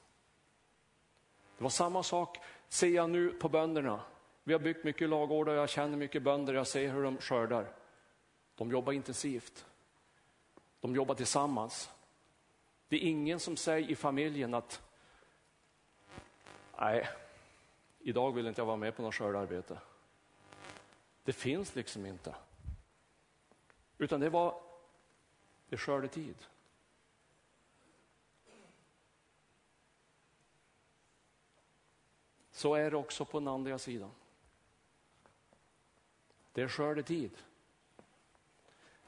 Det 1.58 1.63
var 1.63 1.69
samma 1.69 2.04
sak, 2.04 2.38
ser 2.67 2.88
jag 2.88 3.10
nu 3.10 3.30
på 3.30 3.49
bönderna. 3.49 4.04
Vi 4.50 4.54
har 4.54 4.60
byggt 4.60 4.84
mycket 4.84 5.10
lagårdar, 5.10 5.54
jag 5.54 5.70
känner 5.70 5.98
mycket 5.98 6.24
bönder, 6.24 6.54
jag 6.54 6.68
ser 6.68 6.90
hur 6.90 7.04
de 7.04 7.18
skördar. 7.18 7.74
De 8.56 8.72
jobbar 8.72 8.94
intensivt. 8.94 9.66
De 10.80 10.96
jobbar 10.96 11.16
tillsammans. 11.16 11.90
Det 12.88 12.96
är 12.96 13.00
ingen 13.00 13.40
som 13.40 13.58
säger 13.58 13.90
i 13.90 13.96
familjen 13.96 14.54
att 14.54 14.82
nej, 16.80 17.08
idag 18.00 18.32
vill 18.32 18.48
inte 18.48 18.62
jag 18.62 18.66
vara 18.66 18.78
med 18.78 18.96
på 18.96 19.02
något 19.02 19.16
skördarbete. 19.16 19.80
Det 21.24 21.34
finns 21.34 21.76
liksom 21.76 22.06
inte. 22.06 22.36
Utan 23.98 24.20
det 24.20 24.30
var, 24.30 24.62
det 25.70 25.78
skördetid. 25.78 26.46
Så 32.52 32.76
är 32.76 32.92
det 32.92 32.98
också 32.98 33.26
på 33.26 33.40
den 33.40 33.48
andra 33.48 33.80
sidan. 33.80 34.12
Det 36.52 36.62
är 36.62 36.68
skördetid. 36.68 37.38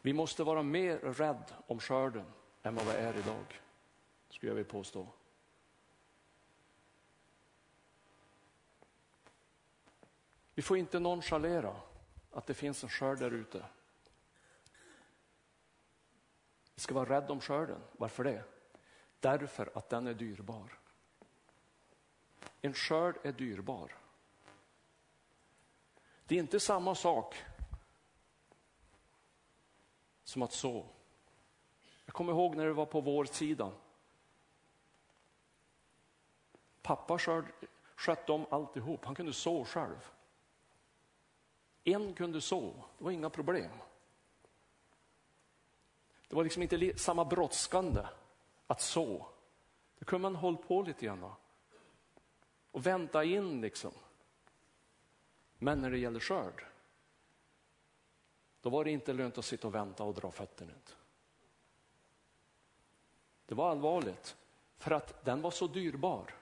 Vi 0.02 0.14
måste 0.14 0.44
vara 0.44 0.64
mer 0.64 0.98
rädd 0.98 1.54
om 1.68 1.80
skörden 1.80 2.26
än 2.64 2.76
vad 2.76 2.86
vi 2.86 2.92
är 2.92 3.18
idag 3.18 3.62
skulle 4.30 4.50
jag 4.50 4.56
vilja 4.56 4.72
påstå. 4.72 5.08
Vi 10.54 10.62
får 10.62 10.78
inte 10.78 11.00
nonchalera 11.00 11.76
att 12.32 12.48
det 12.48 12.54
finns 12.54 12.84
en 12.84 12.90
skörd 12.90 13.20
där 13.20 13.32
ute. 13.32 13.66
Vi 16.76 16.82
ska 16.82 16.94
vara 16.94 17.10
rädda 17.10 17.34
om 17.34 17.42
skörden. 17.42 17.82
Varför 17.92 18.24
det? 18.24 18.44
Därför 19.20 19.72
att 19.74 19.90
den 19.90 20.08
är 20.08 20.14
dyrbar. 20.14 20.80
En 22.62 22.74
skörd 22.74 23.16
är 23.24 23.32
dyrbar. 23.32 24.01
Det 26.32 26.36
är 26.36 26.40
inte 26.40 26.60
samma 26.60 26.96
sak 26.96 27.36
som 30.24 30.42
att 30.42 30.54
så. 30.54 30.86
Jag 32.06 32.14
kommer 32.14 32.34
ihåg 32.34 32.56
när 32.56 32.66
det 32.66 32.74
var 32.74 32.86
på 32.86 33.02
vårsidan. 33.02 33.72
Pappa 36.82 37.20
skötte 37.96 38.32
om 38.32 38.46
alltihop. 38.50 39.06
Han 39.06 39.16
kunde 39.16 39.34
så 39.34 39.66
själv. 39.66 40.12
En 41.84 42.14
kunde 42.14 42.42
så, 42.42 42.74
det 42.98 43.04
var 43.04 43.12
inga 43.12 43.30
problem. 43.30 43.72
Det 46.28 46.36
var 46.36 46.44
liksom 46.44 46.64
inte 46.64 46.98
samma 46.98 47.26
brådskande 47.26 48.02
att 48.68 48.82
så. 48.82 49.28
Det 50.00 50.06
kunde 50.06 50.22
man 50.22 50.36
hålla 50.36 50.58
på 50.58 50.82
lite 50.82 51.06
grann 51.06 51.34
och 52.72 52.86
vänta 52.86 53.24
in 53.24 53.62
liksom. 53.62 53.92
Men 55.64 55.82
när 55.82 55.92
det 55.92 55.98
gäller 55.98 56.20
skörd, 56.20 56.66
då 58.62 58.70
var 58.70 58.84
det 58.84 58.92
inte 58.92 59.14
lönt 59.14 59.38
att 59.38 59.46
sitta 59.46 59.68
och 59.68 59.76
vänta 59.76 60.04
och 60.04 60.14
dra 60.14 60.32
fötterna 60.32 60.72
ut. 60.72 60.96
Det 63.46 63.56
var 63.56 63.72
allvarligt, 63.72 64.38
för 64.78 64.92
att 64.92 65.26
den 65.26 65.42
var 65.42 65.52
så 65.52 65.68
dyrbar. 65.68 66.36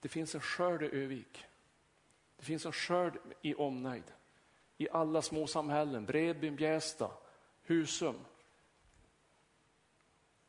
Det 0.00 0.08
finns 0.08 0.34
en 0.34 0.40
skörd 0.40 0.82
i 0.82 0.86
Övik. 0.86 1.44
Det 2.36 2.44
finns 2.44 2.66
en 2.66 2.72
skörd 2.72 3.18
i 3.42 3.54
omnejd. 3.54 4.12
I 4.76 4.88
alla 4.88 5.22
små 5.22 5.46
samhällen, 5.46 6.06
Bredbyn, 6.06 6.56
Bjästa, 6.56 7.10
Husum. 7.62 8.20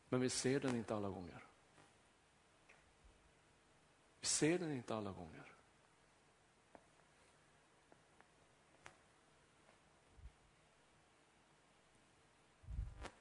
Men 0.08 0.20
vi 0.20 0.30
ser 0.30 0.60
den 0.60 0.76
inte 0.76 0.94
alla 0.94 1.08
gånger. 1.08 1.41
Vi 4.22 4.28
ser 4.28 4.58
den 4.58 4.72
inte 4.72 4.94
alla 4.94 5.12
gånger. 5.12 5.52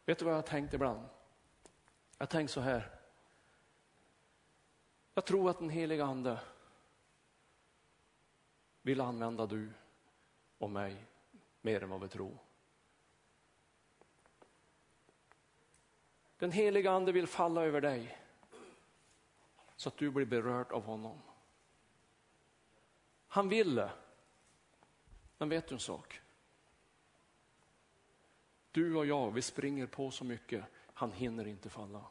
Vet 0.06 0.20
du 0.20 0.26
vad 0.26 0.34
jag 0.34 0.38
har 0.38 0.48
tänkt 0.48 0.74
ibland? 0.74 1.00
Jag 2.18 2.26
har 2.26 2.32
tänkt 2.32 2.52
så 2.52 2.62
här. 2.62 3.00
Jag 5.14 5.26
tror 5.26 5.50
att 5.50 5.60
den 5.60 5.70
heliga 5.70 6.06
ande 6.06 6.40
vill 8.82 9.02
använda 9.02 9.46
du 9.46 9.74
och 10.58 10.70
mig 10.70 11.06
mer 11.62 11.84
än 11.84 11.90
vad 11.90 12.02
vi 12.02 12.08
tror. 12.08 12.38
Den 16.38 16.52
heliga 16.52 16.92
ande 16.92 17.12
vill 17.12 17.28
falla 17.28 17.64
över 17.64 17.82
dig 17.82 18.21
så 19.82 19.90
att 19.90 19.98
du 19.98 20.12
blir 20.12 20.26
berörd 20.26 20.72
av 20.72 20.84
honom. 20.84 21.22
Han 23.28 23.50
vill 23.50 23.76
det. 23.76 23.92
Men 25.38 25.50
vet 25.50 25.68
du 25.68 25.76
en 25.76 25.80
sak? 25.80 26.22
Du 28.72 28.96
och 28.96 29.06
jag, 29.06 29.32
vi 29.32 29.42
springer 29.42 29.88
på 29.88 30.12
så 30.12 30.24
mycket, 30.26 30.66
han 30.94 31.12
hinner 31.12 31.48
inte 31.48 31.70
falla. 31.70 32.06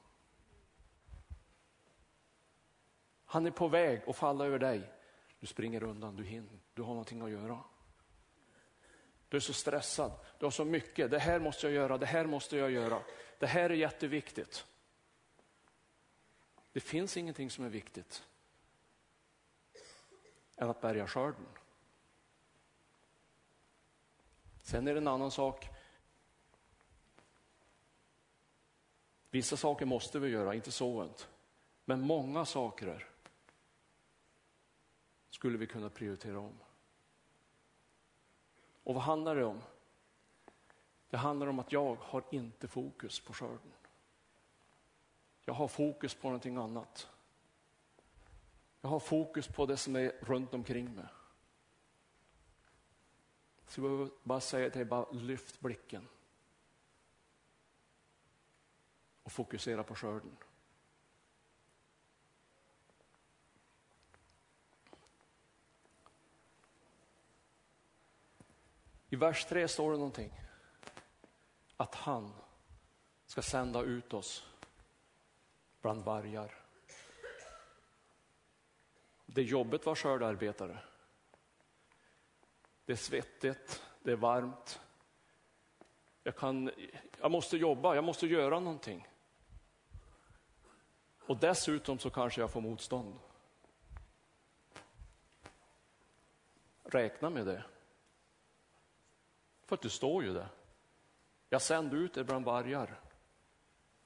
Han 3.25 3.47
är 3.47 3.51
på 3.51 3.69
väg 3.69 4.03
att 4.07 4.17
falla 4.17 4.47
över 4.47 4.59
dig. 4.59 4.93
Du 5.41 5.47
springer 5.47 5.83
undan, 5.83 6.17
du 6.17 6.25
hinner, 6.25 6.59
du 6.75 6.83
har 6.83 6.89
någonting 6.89 7.23
att 7.23 7.31
göra. 7.31 7.59
Du 9.29 9.37
är 9.37 9.41
så 9.41 9.53
stressad, 9.53 10.13
du 10.39 10.47
har 10.47 10.51
så 10.51 10.65
mycket, 10.65 11.11
det 11.11 11.19
här 11.19 11.41
måste 11.41 11.67
jag 11.67 11.75
göra, 11.75 11.99
det 11.99 12.07
här 12.07 12.27
måste 12.27 12.57
jag 12.57 12.71
göra. 12.71 13.03
Det 13.39 13.47
här 13.47 13.71
är 13.71 13.75
jätteviktigt. 13.75 14.67
Det 16.73 16.81
finns 16.81 17.17
ingenting 17.17 17.51
som 17.51 17.65
är 17.65 17.69
viktigt 17.69 18.27
än 20.57 20.71
att 20.71 20.81
bärga 20.81 21.07
skörden. 21.07 21.47
Sen 24.63 24.89
är 24.89 24.95
det 24.95 25.01
en 25.01 25.09
annan 25.09 25.31
sak. 25.31 25.69
Vissa 29.31 29.57
saker 29.57 29.87
måste 29.87 30.19
vi 30.19 30.29
göra, 30.29 30.55
inte 30.55 30.73
sådant. 30.73 31.29
Men 31.85 32.01
många 32.01 32.45
saker 32.45 33.09
skulle 35.31 35.59
vi 35.59 35.67
kunna 35.67 35.91
prioritera 35.91 36.39
om. 36.39 36.59
Och 38.85 38.95
vad 38.95 39.03
handlar 39.03 39.37
det 39.37 39.45
om? 39.45 39.63
Det 41.11 41.17
handlar 41.17 41.47
om 41.47 41.59
att 41.59 41.73
jag 41.73 41.95
har 41.95 42.25
inte 42.31 42.69
fokus 42.69 43.21
på 43.21 43.33
skörden. 43.33 43.73
Jag 45.51 45.55
har 45.55 45.69
fokus 45.69 46.15
på 46.15 46.29
någonting 46.29 46.57
annat. 46.57 47.11
Jag 48.81 48.91
har 48.91 49.01
fokus 49.01 49.49
på 49.49 49.67
det 49.67 49.77
som 49.77 49.97
är 49.97 50.13
runt 50.21 50.55
omkring 50.55 50.95
mig. 50.95 51.05
Så 53.67 53.81
jag 53.81 53.89
vill 53.89 54.11
bara 54.23 54.41
säga 54.41 54.71
till 54.71 54.79
dig, 54.79 54.85
bara 54.85 55.11
lyft 55.11 55.61
blicken. 55.61 56.09
Och 59.23 59.33
fokusera 59.33 59.83
på 59.83 59.95
skörden. 59.95 60.37
I 69.09 69.17
vers 69.17 69.45
3 69.45 69.69
står 69.69 69.93
det 69.93 69.99
någonting. 69.99 70.41
Att 71.77 71.95
han 71.95 72.33
ska 73.27 73.43
sända 73.43 73.83
ut 73.83 74.15
oss 74.15 74.50
bland 75.81 76.05
vargar. 76.05 76.55
Det 79.27 79.41
är 79.41 79.45
jobbigt 79.45 79.81
att 79.81 79.87
vara 79.87 79.97
skördearbetare. 79.97 80.79
Det 82.85 82.93
är 82.93 82.97
svettigt, 82.97 83.83
det 84.03 84.13
är 84.13 84.17
varmt. 84.17 84.81
Jag, 86.23 86.37
kan, 86.37 86.71
jag 87.21 87.31
måste 87.31 87.57
jobba, 87.57 87.95
jag 87.95 88.05
måste 88.05 88.27
göra 88.27 88.61
någonting. 88.61 89.09
Och 91.27 91.37
dessutom 91.37 91.99
så 91.99 92.11
kanske 92.11 92.41
jag 92.41 92.51
får 92.51 92.61
motstånd. 92.61 93.19
Räkna 96.85 97.31
med 97.31 97.47
det. 97.47 97.65
För 99.65 99.75
att 99.75 99.83
du 99.83 99.91
står 99.91 100.25
ju 100.25 100.35
där. 100.35 100.49
Jag 101.49 101.63
sände 101.63 101.97
ut 101.97 102.17
er 102.17 102.25
bland 102.25 102.45
vargar. 102.45 103.01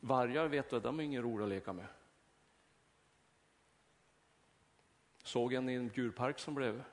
Vargar 0.05 0.49
vet 0.49 0.71
du, 0.71 0.81
de 0.81 1.01
är 1.01 1.05
ingen 1.05 1.23
roliga 1.23 1.45
att 1.45 1.51
leka 1.51 1.73
med. 1.73 1.87
Såg 5.23 5.53
en 5.53 5.69
i 5.69 5.75
en 5.75 5.91
djurpark 5.95 6.39
som 6.39 6.55
blev 6.55 6.85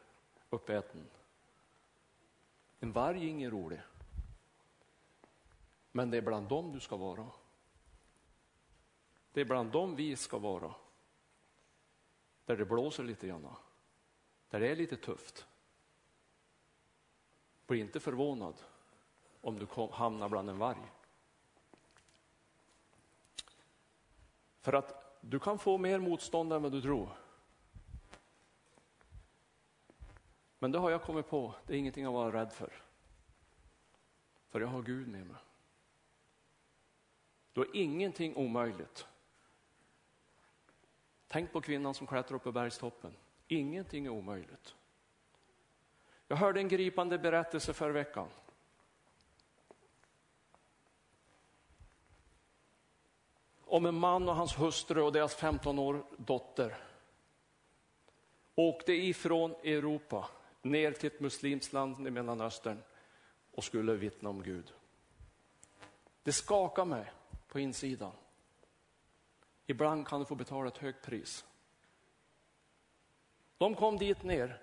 uppäten. 0.50 1.08
En 2.80 2.92
varg 2.92 3.24
är 3.24 3.30
ingen 3.30 3.52
rolig. 3.52 3.82
Men 5.92 6.12
det 6.12 6.18
är 6.18 6.22
bland 6.22 6.50
dem 6.50 6.72
du 6.72 6.80
ska 6.80 6.98
vara. 6.98 7.28
Det 9.32 9.42
är 9.42 9.46
bland 9.46 9.72
dem 9.72 9.96
vi 9.96 10.16
ska 10.16 10.38
vara. 10.38 10.76
Där 12.46 12.58
det 12.58 12.66
blåser 12.66 13.04
lite 13.04 13.28
grann. 13.28 13.56
Där 14.50 14.60
det 14.60 14.68
är 14.68 14.76
lite 14.76 14.98
tufft. 14.98 15.48
Bli 17.68 17.80
inte 17.80 18.00
förvånad 18.00 18.56
om 19.42 19.60
du 19.60 19.68
hamnar 19.92 20.30
bland 20.30 20.50
en 20.50 20.58
varg. 20.58 20.92
För 24.62 24.74
att 24.74 25.18
du 25.22 25.40
kan 25.40 25.60
få 25.60 25.78
mer 25.78 26.00
motstånd 26.00 26.54
än 26.54 26.62
vad 26.62 26.72
du 26.72 26.82
tror. 26.82 27.10
Men 30.60 30.72
det 30.72 30.80
har 30.80 30.92
jag 30.92 31.04
kommit 31.04 31.30
på, 31.30 31.56
det 31.66 31.74
är 31.74 31.78
ingenting 31.78 32.06
att 32.06 32.14
vara 32.14 32.42
rädd 32.42 32.54
för. 32.54 32.74
För 34.50 34.62
jag 34.62 34.68
har 34.68 34.82
Gud 34.82 35.08
med 35.08 35.28
mig. 35.28 35.38
Då 37.54 37.62
är 37.62 37.76
ingenting 37.76 38.36
omöjligt. 38.36 39.08
Tänk 41.28 41.52
på 41.52 41.62
kvinnan 41.62 41.94
som 41.94 42.08
klättrar 42.08 42.36
upp 42.36 42.44
på 42.44 42.52
bergstoppen. 42.52 43.14
Ingenting 43.48 44.06
är 44.06 44.10
omöjligt. 44.10 44.76
Jag 46.28 46.38
hörde 46.38 46.60
en 46.60 46.68
gripande 46.68 47.20
berättelse 47.20 47.74
förra 47.74 47.92
veckan. 47.92 48.28
Om 53.72 53.86
en 53.86 53.96
man 53.96 54.30
och 54.30 54.36
hans 54.36 54.60
hustru 54.60 55.02
och 55.02 55.12
deras 55.12 55.36
15 55.36 55.80
år 55.80 56.04
dotter 56.18 56.78
åkte 58.56 58.94
ifrån 58.94 59.52
Europa 59.52 60.30
ner 60.62 60.92
till 60.92 61.08
ett 61.08 61.20
muslimskt 61.20 61.74
land 61.74 62.08
i 62.08 62.12
Mellanöstern 62.12 62.84
och 63.52 63.64
skulle 63.64 63.94
vittna 63.94 64.30
om 64.30 64.44
Gud. 64.44 64.74
Det 66.24 66.32
skakar 66.32 66.86
mig 66.86 67.12
på 67.48 67.60
insidan. 67.60 68.12
Ibland 69.68 70.08
kan 70.08 70.20
du 70.20 70.26
få 70.26 70.36
betala 70.36 70.68
ett 70.68 70.78
högt 70.78 71.06
pris. 71.06 71.46
De 73.58 73.76
kom 73.76 73.98
dit 73.98 74.24
ner 74.24 74.62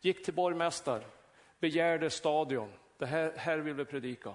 gick 0.00 0.24
till 0.24 0.34
borgmästaren, 0.34 1.08
begärde 1.58 2.10
stadion, 2.10 2.72
det 2.96 3.06
här, 3.06 3.32
här 3.36 3.58
vill 3.58 3.74
vi 3.74 3.84
predika. 3.84 4.34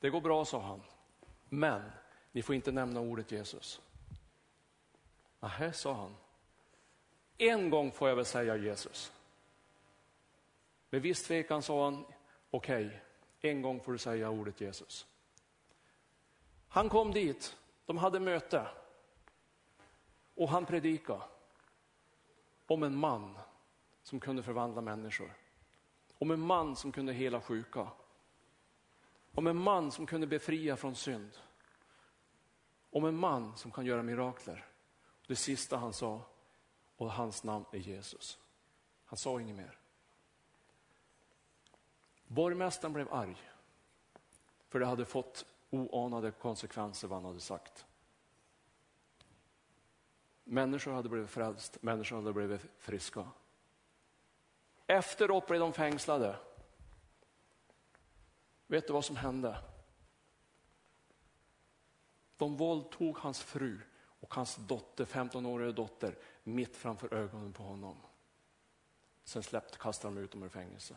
Det 0.00 0.10
går 0.10 0.20
bra, 0.20 0.44
sa 0.44 0.60
han. 0.60 0.82
Men 1.48 1.82
ni 2.38 2.42
får 2.42 2.54
inte 2.54 2.72
nämna 2.72 3.00
ordet 3.00 3.32
Jesus. 3.32 3.80
Nähä, 5.40 5.72
sa 5.72 5.92
han. 5.92 6.16
En 7.38 7.70
gång 7.70 7.92
får 7.92 8.08
jag 8.08 8.16
väl 8.16 8.24
säga 8.24 8.56
Jesus. 8.56 9.12
Med 10.90 11.02
viss 11.02 11.22
tvekan 11.22 11.62
sa 11.62 11.84
han, 11.84 12.04
okej, 12.50 12.86
okay, 12.86 13.50
en 13.50 13.62
gång 13.62 13.80
får 13.80 13.92
du 13.92 13.98
säga 13.98 14.30
ordet 14.30 14.60
Jesus. 14.60 15.06
Han 16.68 16.88
kom 16.88 17.12
dit, 17.12 17.56
de 17.86 17.98
hade 17.98 18.20
möte 18.20 18.66
och 20.34 20.48
han 20.48 20.66
predikade 20.66 21.22
om 22.66 22.82
en 22.82 22.96
man 22.96 23.38
som 24.02 24.20
kunde 24.20 24.42
förvandla 24.42 24.80
människor. 24.80 25.32
Om 26.18 26.30
en 26.30 26.40
man 26.40 26.76
som 26.76 26.92
kunde 26.92 27.12
hela 27.12 27.40
sjuka. 27.40 27.88
Om 29.34 29.46
en 29.46 29.56
man 29.56 29.90
som 29.90 30.06
kunde 30.06 30.26
befria 30.26 30.76
från 30.76 30.94
synd. 30.94 31.30
Om 32.90 33.04
en 33.04 33.16
man 33.16 33.56
som 33.56 33.70
kan 33.70 33.86
göra 33.86 34.02
mirakler. 34.02 34.66
Det 35.26 35.36
sista 35.36 35.76
han 35.76 35.92
sa, 35.92 36.22
och 36.96 37.12
hans 37.12 37.44
namn 37.44 37.64
är 37.72 37.78
Jesus. 37.78 38.38
Han 39.04 39.16
sa 39.16 39.40
inget 39.40 39.56
mer. 39.56 39.78
Borgmästaren 42.26 42.92
blev 42.92 43.14
arg, 43.14 43.36
för 44.68 44.80
det 44.80 44.86
hade 44.86 45.04
fått 45.04 45.46
oanade 45.70 46.30
konsekvenser 46.30 47.08
vad 47.08 47.18
han 47.18 47.24
hade 47.24 47.40
sagt. 47.40 47.86
Människor 50.44 50.92
hade 50.92 51.08
blivit 51.08 51.30
frälst, 51.30 51.82
människor 51.82 52.16
hade 52.16 52.32
blivit 52.32 52.66
friska. 52.78 53.28
Efteråt 54.86 55.46
blev 55.46 55.60
de 55.60 55.72
fängslade. 55.72 56.36
Vet 58.66 58.86
du 58.86 58.92
vad 58.92 59.04
som 59.04 59.16
hände? 59.16 59.56
De 62.38 62.56
våldtog 62.56 63.18
hans 63.18 63.40
fru 63.42 63.80
och 64.20 64.34
hans 64.34 64.56
dotter, 64.56 65.04
15-åriga 65.04 65.72
dotter, 65.72 66.18
mitt 66.42 66.76
framför 66.76 67.14
ögonen 67.14 67.52
på 67.52 67.62
honom. 67.62 67.96
Sen 69.24 69.42
släppte, 69.42 69.78
kastade 69.78 70.14
de 70.14 70.20
ut 70.20 70.30
dem 70.30 70.42
ur 70.42 70.48
fängelse. 70.48 70.96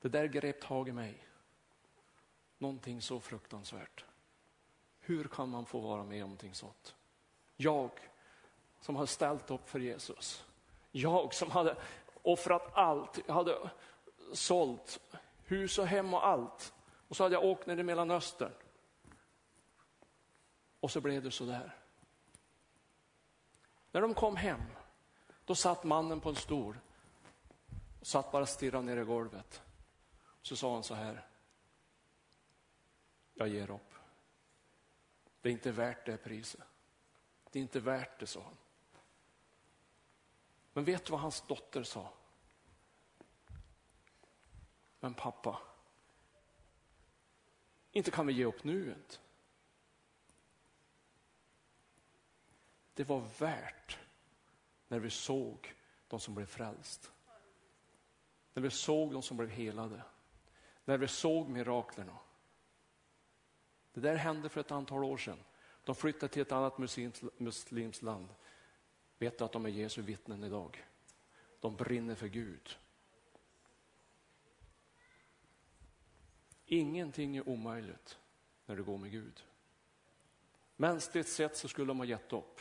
Det 0.00 0.08
där 0.08 0.26
grep 0.26 0.60
tag 0.60 0.88
i 0.88 0.92
mig. 0.92 1.26
Någonting 2.58 3.02
så 3.02 3.20
fruktansvärt. 3.20 4.04
Hur 5.00 5.24
kan 5.24 5.48
man 5.48 5.66
få 5.66 5.80
vara 5.80 6.04
med 6.04 6.22
om 6.22 6.30
någonting 6.30 6.54
sånt? 6.54 6.94
Jag 7.56 7.90
som 8.80 8.96
har 8.96 9.06
ställt 9.06 9.50
upp 9.50 9.68
för 9.68 9.78
Jesus. 9.78 10.44
Jag 10.90 11.34
som 11.34 11.50
hade 11.50 11.76
offrat 12.22 12.70
allt. 12.72 13.18
Jag 13.26 13.34
hade 13.34 13.70
sålt 14.32 15.00
hus 15.44 15.78
och 15.78 15.86
hem 15.86 16.14
och 16.14 16.26
allt. 16.26 16.72
Och 17.08 17.16
så 17.16 17.22
hade 17.22 17.34
jag 17.34 17.44
åkt 17.44 17.66
ner 17.66 17.76
i 17.76 17.82
Mellanöstern. 17.82 18.52
Och 20.86 20.92
så 20.92 21.00
blev 21.00 21.22
det 21.22 21.30
så 21.30 21.44
där. 21.44 21.76
När 23.92 24.00
de 24.00 24.14
kom 24.14 24.36
hem, 24.36 24.62
då 25.44 25.54
satt 25.54 25.84
mannen 25.84 26.20
på 26.20 26.28
en 26.28 26.36
stol 26.36 26.78
och 28.00 28.06
satt 28.06 28.32
bara 28.32 28.46
stirrade 28.46 28.84
ner 28.84 28.96
i 28.96 29.04
golvet. 29.04 29.62
Så 30.42 30.56
sa 30.56 30.74
han 30.74 30.82
så 30.82 30.94
här. 30.94 31.26
Jag 33.34 33.48
ger 33.48 33.70
upp. 33.70 33.94
Det 35.40 35.48
är 35.48 35.52
inte 35.52 35.72
värt 35.72 36.06
det 36.06 36.16
priset. 36.16 36.60
Det 37.50 37.58
är 37.58 37.62
inte 37.62 37.80
värt 37.80 38.20
det, 38.20 38.26
sa 38.26 38.42
han. 38.42 38.56
Men 40.72 40.84
vet 40.84 41.04
du 41.04 41.10
vad 41.10 41.20
hans 41.20 41.40
dotter 41.40 41.82
sa? 41.82 42.12
Men 45.00 45.14
pappa, 45.14 45.58
inte 47.90 48.10
kan 48.10 48.26
vi 48.26 48.32
ge 48.32 48.44
upp 48.44 48.64
nu 48.64 48.94
inte. 48.98 49.25
Det 52.96 53.04
var 53.04 53.28
värt 53.38 53.98
när 54.88 54.98
vi 54.98 55.10
såg 55.10 55.74
de 56.08 56.20
som 56.20 56.34
blev 56.34 56.46
frälst. 56.46 57.12
När 58.54 58.62
vi 58.62 58.70
såg 58.70 59.12
de 59.12 59.22
som 59.22 59.36
blev 59.36 59.50
helade. 59.50 60.02
När 60.84 60.98
vi 60.98 61.08
såg 61.08 61.48
miraklerna. 61.48 62.18
Det 63.92 64.00
där 64.00 64.16
hände 64.16 64.48
för 64.48 64.60
ett 64.60 64.70
antal 64.70 65.04
år 65.04 65.16
sedan. 65.16 65.38
De 65.84 65.94
flyttade 65.94 66.32
till 66.32 66.42
ett 66.42 66.52
annat 66.52 66.78
muslimskt 67.38 68.02
land. 68.02 68.28
Vet 69.18 69.38
du 69.38 69.44
att 69.44 69.52
de 69.52 69.66
är 69.66 69.70
Jesu 69.70 70.02
vittnen 70.02 70.44
idag? 70.44 70.84
De 71.60 71.76
brinner 71.76 72.14
för 72.14 72.28
Gud. 72.28 72.78
Ingenting 76.66 77.36
är 77.36 77.48
omöjligt 77.48 78.18
när 78.66 78.76
du 78.76 78.84
går 78.84 78.98
med 78.98 79.10
Gud. 79.10 79.44
Mänskligt 80.76 81.28
sett 81.28 81.56
så 81.56 81.68
skulle 81.68 81.86
de 81.86 81.98
ha 81.98 82.06
gett 82.06 82.32
upp. 82.32 82.60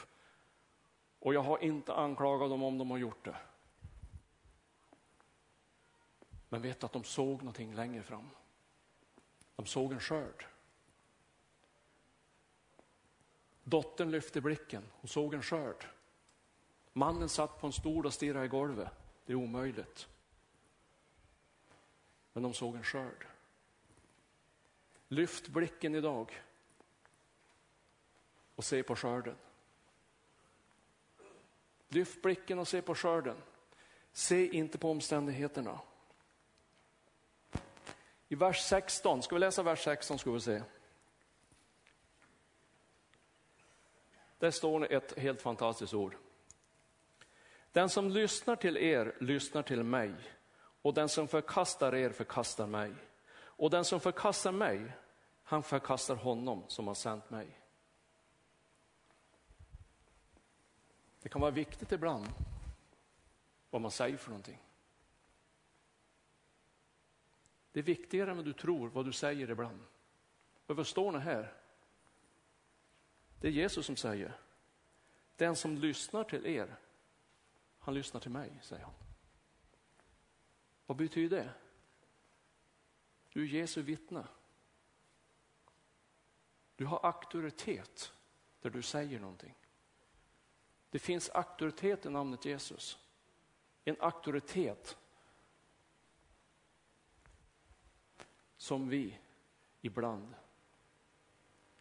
Och 1.25 1.33
jag 1.33 1.41
har 1.41 1.63
inte 1.63 1.93
anklagat 1.93 2.49
dem 2.49 2.63
om 2.63 2.77
de 2.77 2.91
har 2.91 2.97
gjort 2.97 3.25
det. 3.25 3.35
Men 6.49 6.61
vet 6.61 6.83
att 6.83 6.91
de 6.91 7.03
såg 7.03 7.37
någonting 7.37 7.75
längre 7.75 8.03
fram. 8.03 8.29
De 9.55 9.65
såg 9.65 9.91
en 9.91 9.99
skörd. 9.99 10.45
Dottern 13.63 14.11
lyfte 14.11 14.41
blicken, 14.41 14.83
hon 14.91 15.07
såg 15.07 15.33
en 15.33 15.41
skörd. 15.41 15.85
Mannen 16.93 17.29
satt 17.29 17.59
på 17.59 17.67
en 17.67 17.73
stol 17.73 18.05
och 18.05 18.13
stirrade 18.13 18.45
i 18.45 18.49
golvet. 18.49 18.91
Det 19.25 19.33
är 19.33 19.37
omöjligt. 19.37 20.07
Men 22.33 22.43
de 22.43 22.53
såg 22.53 22.75
en 22.75 22.83
skörd. 22.83 23.27
Lyft 25.07 25.47
blicken 25.47 25.95
idag 25.95 26.41
och 28.55 28.65
se 28.65 28.83
på 28.83 28.95
skörden. 28.95 29.35
Lyft 31.87 32.21
blicken 32.21 32.59
och 32.59 32.67
se 32.67 32.81
på 32.81 32.95
skörden. 32.95 33.37
Se 34.11 34.47
inte 34.47 34.77
på 34.77 34.91
omständigheterna. 34.91 35.79
I 38.27 38.35
vers 38.35 38.61
16, 38.61 39.23
ska 39.23 39.35
vi 39.35 39.39
läsa 39.39 39.63
vers 39.63 39.83
16 39.83 40.19
ska 40.19 40.31
vi 40.31 40.39
se. 40.39 40.61
Där 44.39 44.51
står 44.51 44.93
ett 44.93 45.19
helt 45.19 45.41
fantastiskt 45.41 45.93
ord. 45.93 46.15
Den 47.71 47.89
som 47.89 48.09
lyssnar 48.09 48.55
till 48.55 48.77
er 48.77 49.15
lyssnar 49.19 49.61
till 49.61 49.83
mig 49.83 50.13
och 50.81 50.93
den 50.93 51.09
som 51.09 51.27
förkastar 51.27 51.95
er 51.95 52.09
förkastar 52.09 52.67
mig. 52.67 52.93
Och 53.37 53.69
den 53.69 53.85
som 53.85 53.99
förkastar 53.99 54.51
mig, 54.51 54.91
han 55.43 55.63
förkastar 55.63 56.15
honom 56.15 56.63
som 56.67 56.87
har 56.87 56.93
sänt 56.93 57.29
mig. 57.29 57.59
Det 61.25 61.29
kan 61.29 61.41
vara 61.41 61.51
viktigt 61.51 61.91
ibland 61.91 62.27
vad 63.69 63.81
man 63.81 63.91
säger 63.91 64.17
för 64.17 64.29
någonting. 64.29 64.59
Det 67.71 67.79
är 67.79 67.83
viktigare 67.83 68.31
än 68.31 68.37
vad 68.37 68.45
du 68.45 68.53
tror, 68.53 68.89
vad 68.89 69.05
du 69.05 69.11
säger 69.11 69.49
ibland. 69.49 69.79
Vad 70.65 70.87
står 70.87 71.11
det 71.11 71.19
här? 71.19 71.53
Det 73.41 73.47
är 73.47 73.51
Jesus 73.51 73.85
som 73.85 73.95
säger, 73.95 74.37
den 75.35 75.55
som 75.55 75.77
lyssnar 75.77 76.23
till 76.23 76.45
er, 76.45 76.75
han 77.79 77.93
lyssnar 77.93 78.21
till 78.21 78.31
mig, 78.31 78.59
säger 78.61 78.83
han. 78.83 78.93
Vad 80.85 80.97
betyder 80.97 81.37
det? 81.37 81.53
Du 83.29 83.43
är 83.43 83.47
Jesu 83.47 83.81
vittne. 83.81 84.27
Du 86.75 86.85
har 86.85 87.05
auktoritet 87.05 88.13
där 88.61 88.69
du 88.69 88.81
säger 88.81 89.19
någonting. 89.19 89.55
Det 90.95 90.99
finns 90.99 91.29
auktoritet 91.29 92.05
i 92.05 92.09
namnet 92.09 92.45
Jesus. 92.45 92.99
En 93.85 93.95
auktoritet 93.99 94.97
som 98.57 98.89
vi 98.89 99.17
ibland 99.81 100.33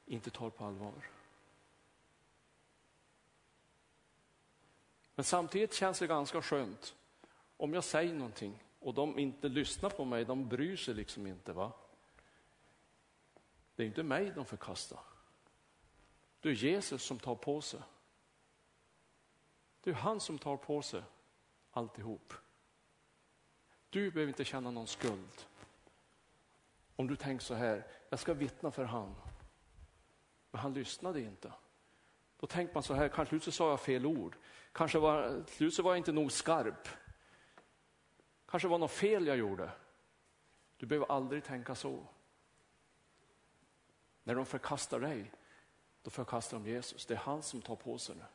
inte 0.07 0.31
tar 0.31 0.51
på 0.51 0.65
allvar. 0.65 1.11
Men 5.15 5.25
samtidigt 5.25 5.75
känns 5.75 5.99
det 5.99 6.07
ganska 6.07 6.43
skönt 6.43 6.95
om 7.57 7.75
jag 7.75 7.85
säger 7.85 8.15
någonting 8.15 8.63
och 8.79 8.95
de 8.95 9.19
inte 9.19 9.49
lyssnar 9.49 9.91
på 9.91 10.05
mig, 10.05 10.25
de 10.25 10.49
bryr 10.49 10.77
sig 10.77 10.95
liksom 10.95 11.27
inte. 11.27 11.53
va? 11.53 11.73
Det 13.75 13.83
är 13.83 13.87
inte 13.87 14.03
mig 14.03 14.33
de 14.35 14.45
förkastar. 14.45 15.01
Det 16.41 16.49
är 16.49 16.53
Jesus 16.53 17.03
som 17.03 17.19
tar 17.19 17.35
på 17.35 17.61
sig. 17.61 17.81
Det 19.85 19.91
är 19.91 19.95
han 19.95 20.21
som 20.21 20.39
tar 20.39 20.57
på 20.57 20.83
sig 20.83 21.03
alltihop. 21.71 22.35
Du 23.91 24.11
behöver 24.11 24.29
inte 24.29 24.45
känna 24.45 24.71
någon 24.71 24.87
skuld. 24.87 25.47
Om 26.97 27.07
du 27.07 27.17
tänker 27.17 27.45
så 27.45 27.55
här, 27.55 27.87
jag 28.11 28.19
ska 28.21 28.35
vittna 28.35 28.71
för 28.71 28.85
han. 28.85 29.15
Men 30.51 30.61
han 30.61 30.75
lyssnade 30.75 31.21
inte. 31.21 31.53
Då 32.37 32.47
tänker 32.47 32.75
man 32.75 32.83
så 32.83 32.95
här, 32.95 33.09
kanske 33.09 33.41
så 33.41 33.53
sa 33.53 33.71
jag 33.71 33.81
fel 33.81 34.07
ord. 34.07 34.37
Kanske 34.73 34.99
var, 34.99 35.45
så 35.71 35.83
var 35.83 35.91
jag 35.91 35.99
inte 35.99 36.13
nog 36.13 36.33
skarp. 36.33 36.89
Kanske 38.47 38.69
var 38.69 38.79
något 38.79 38.91
fel 38.91 39.27
jag 39.27 39.37
gjorde. 39.37 39.71
Du 40.77 40.87
behöver 40.87 41.07
aldrig 41.07 41.45
tänka 41.45 41.75
så. 41.75 42.07
När 44.23 44.35
de 44.35 44.47
förkastar 44.47 45.01
dig, 45.01 45.33
då 46.03 46.11
förkastar 46.11 46.59
de 46.59 46.71
Jesus. 46.71 47.07
Det 47.07 47.15
är 47.15 47.19
han 47.19 47.43
som 47.43 47.63
tar 47.63 47.77
på 47.77 47.99
sig 47.99 48.17
det. 48.17 48.27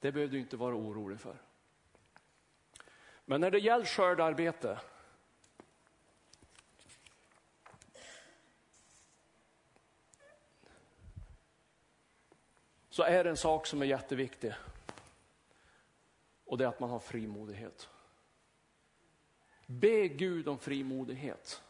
Det 0.00 0.12
behöver 0.12 0.32
du 0.32 0.38
inte 0.38 0.56
vara 0.56 0.74
orolig 0.74 1.20
för. 1.20 1.36
Men 3.24 3.40
när 3.40 3.50
det 3.50 3.58
gäller 3.58 3.84
skördarbete 3.84 4.80
så 12.90 13.02
är 13.02 13.24
det 13.24 13.30
en 13.30 13.36
sak 13.36 13.66
som 13.66 13.82
är 13.82 13.86
jätteviktig. 13.86 14.54
Och 16.44 16.58
det 16.58 16.64
är 16.64 16.68
att 16.68 16.80
man 16.80 16.90
har 16.90 16.98
frimodighet. 16.98 17.88
Be 19.66 20.08
Gud 20.08 20.48
om 20.48 20.58
frimodighet. 20.58 21.62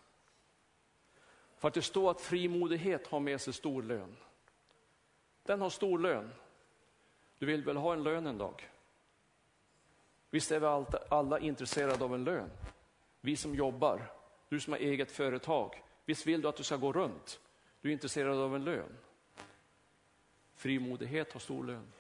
För 1.57 1.69
att 1.69 1.75
det 1.75 1.83
står 1.83 2.11
att 2.11 2.21
frimodighet 2.21 3.07
har 3.07 3.21
med 3.21 3.41
sig 3.41 3.53
stor 3.53 3.83
lön. 3.83 4.17
Den 5.43 5.61
har 5.61 5.71
stor 5.71 5.99
lön. 5.99 6.33
Du 7.39 7.47
vill 7.47 7.65
väl 7.65 7.77
ha 7.77 7.93
en 7.93 8.03
lön 8.03 8.27
en 8.27 8.39
dag? 8.39 8.71
Visst 10.31 10.51
är 10.51 10.61
vi 10.61 10.97
alla 11.09 11.39
intresserade 11.39 12.05
av 12.05 12.15
en 12.15 12.25
lön? 12.25 12.51
Vi 13.21 13.37
som 13.37 13.55
jobbar, 13.55 14.13
du 14.49 14.61
som 14.61 14.73
har 14.73 14.81
eget 14.81 15.13
företag, 15.13 15.83
visst 16.05 16.27
vill 16.27 16.41
du 16.41 16.49
att 16.49 16.57
du 16.57 16.63
ska 16.63 16.77
gå 16.77 16.93
runt? 16.93 17.41
Du 17.81 17.89
är 17.89 17.93
intresserad 17.93 18.39
av 18.39 18.55
en 18.55 18.65
lön. 18.65 18.97
Frimodighet 20.55 21.33
har 21.33 21.41
stor 21.41 21.65
lön. 21.65 21.93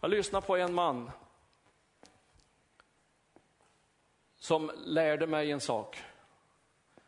Jag 0.00 0.10
lyssnade 0.10 0.46
på 0.46 0.56
en 0.56 0.74
man 0.74 1.10
som 4.36 4.70
lärde 4.76 5.26
mig 5.26 5.50
en 5.50 5.60
sak. 5.60 6.02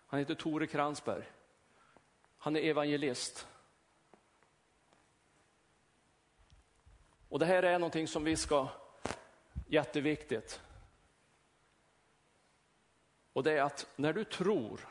Han 0.06 0.18
heter 0.18 0.34
Tore 0.34 0.66
Kransberg. 0.66 1.24
Han 2.38 2.56
är 2.56 2.60
evangelist. 2.60 3.48
Och 7.30 7.38
det 7.38 7.46
här 7.46 7.62
är 7.62 7.78
någonting 7.78 8.08
som 8.08 8.24
vi 8.24 8.36
ska, 8.36 8.68
jätteviktigt. 9.66 10.60
Och 13.32 13.42
det 13.42 13.52
är 13.52 13.62
att 13.62 13.86
när 13.96 14.12
du 14.12 14.24
tror 14.24 14.88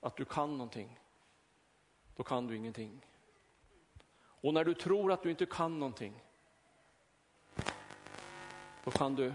att 0.00 0.16
du 0.16 0.24
kan 0.24 0.50
någonting, 0.50 1.00
då 2.16 2.22
kan 2.22 2.46
du 2.46 2.56
ingenting. 2.56 3.06
Och 4.20 4.54
när 4.54 4.64
du 4.64 4.74
tror 4.74 5.12
att 5.12 5.22
du 5.22 5.30
inte 5.30 5.46
kan 5.46 5.78
någonting, 5.78 6.22
då 8.84 8.90
kan 8.90 9.14
du 9.14 9.32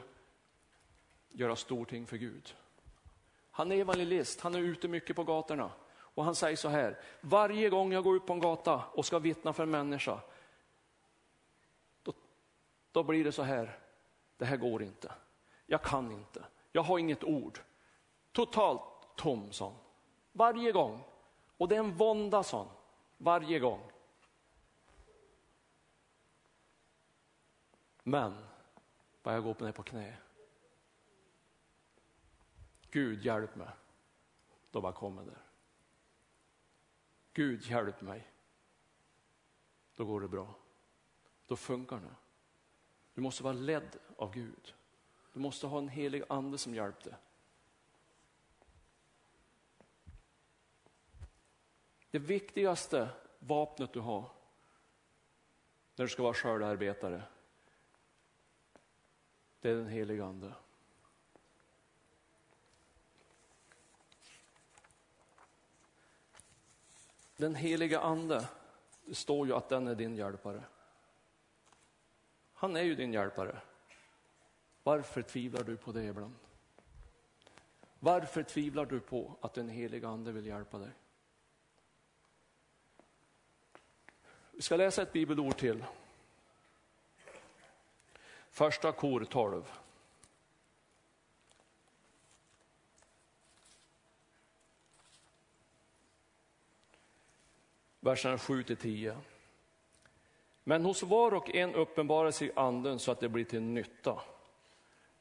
göra 1.30 1.56
storting 1.56 2.08
för 2.08 2.18
Gud. 2.18 2.56
Han 3.52 3.72
är 3.72 3.76
evangelist, 3.76 4.42
han 4.42 4.56
är 4.56 4.60
ute 4.60 4.88
mycket 4.88 5.16
på 5.16 5.24
gatorna. 5.24 5.72
Och 5.98 6.24
han 6.24 6.36
säger 6.36 6.58
så 6.58 6.68
här, 6.68 7.00
varje 7.22 7.70
gång 7.70 7.94
jag 7.94 8.04
går 8.04 8.16
ut 8.16 8.26
på 8.26 8.34
en 8.34 8.40
gata 8.40 8.84
och 8.94 9.06
ska 9.06 9.20
vittna 9.20 9.54
för 9.54 9.64
en 9.64 9.72
människa, 9.72 10.20
då 12.96 13.04
blir 13.04 13.24
det 13.24 13.32
så 13.32 13.44
här, 13.44 13.80
det 14.38 14.46
här 14.46 14.58
går 14.58 14.84
inte. 14.84 15.14
Jag 15.66 15.82
kan 15.82 16.12
inte, 16.12 16.46
jag 16.72 16.84
har 16.84 17.00
inget 17.00 17.24
ord. 17.24 17.60
Totalt 18.32 18.82
tom 19.16 19.52
sån. 19.52 19.76
Varje 20.32 20.72
gång. 20.72 21.04
Och 21.58 21.68
det 21.68 21.76
är 21.76 21.80
en 21.80 21.98
vånda 21.98 22.44
sån, 22.44 22.68
varje 23.18 23.60
gång. 23.60 23.92
Men, 28.04 28.46
bara 29.24 29.36
jag 29.36 29.44
går 29.44 29.66
ner 29.66 29.72
på 29.72 29.84
knä. 29.84 30.18
Gud 32.92 33.26
hjälp 33.26 33.56
mig. 33.56 33.70
Då 34.72 34.82
bara 34.82 34.94
kommer 34.94 35.26
det. 35.26 35.40
Gud 37.34 37.62
hjälp 37.64 38.02
mig. 38.02 38.28
Då 39.96 40.06
går 40.06 40.22
det 40.22 40.28
bra. 40.28 40.56
Då 41.48 41.56
funkar 41.56 42.00
det. 42.00 42.25
Du 43.16 43.22
måste 43.22 43.44
vara 43.44 43.54
ledd 43.54 43.98
av 44.18 44.34
Gud. 44.34 44.74
Du 45.34 45.40
måste 45.40 45.68
ha 45.68 45.78
en 45.78 45.88
helig 45.88 46.24
ande 46.30 46.58
som 46.58 46.76
hjälpte. 46.76 47.16
Det 52.12 52.20
viktigaste 52.20 53.10
vapnet 53.40 53.94
du 53.94 54.00
har 54.00 54.30
när 55.96 56.06
du 56.06 56.10
ska 56.10 56.24
vara 56.24 56.34
skördearbetare, 56.34 57.24
det 59.62 59.70
är 59.70 59.76
den 59.76 59.88
heliga 59.88 60.26
ande. 60.26 60.54
Den 67.38 67.56
heliga 67.56 68.00
ande, 68.00 68.48
det 69.06 69.16
står 69.16 69.48
ju 69.48 69.54
att 69.54 69.70
den 69.70 69.88
är 69.88 69.96
din 69.96 70.16
hjälpare. 70.16 70.64
Han 72.66 72.76
är 72.76 72.82
ju 72.82 72.96
din 72.96 73.14
hjälpare. 73.14 73.62
Varför 74.84 75.22
tvivlar 75.22 75.64
du 75.64 75.78
på 75.78 75.92
det 75.92 76.04
ibland? 76.04 76.36
Varför 78.00 78.44
tvivlar 78.44 78.86
du 78.86 79.00
på 79.00 79.38
att 79.42 79.54
den 79.54 79.70
heliga 79.70 80.08
ande 80.08 80.32
vill 80.32 80.46
hjälpa 80.46 80.78
dig? 80.78 80.90
Vi 84.52 84.62
ska 84.62 84.76
läsa 84.76 85.02
ett 85.02 85.14
bibelord 85.14 85.58
till. 85.58 85.86
Första 88.50 88.92
kor 88.92 89.26
12. 89.26 89.64
verserna 98.00 98.38
7 98.38 98.64
till 98.64 98.78
10. 98.78 99.18
Men 100.68 100.86
hos 100.86 101.04
var 101.04 101.34
och 101.34 101.56
en 101.56 101.76
uppenbarar 101.76 102.32
sig 102.32 102.52
anden 102.56 103.00
så 103.00 103.12
att 103.12 103.20
det 103.20 103.30
blir 103.30 103.46
till 103.46 103.62
nytta. 103.62 104.22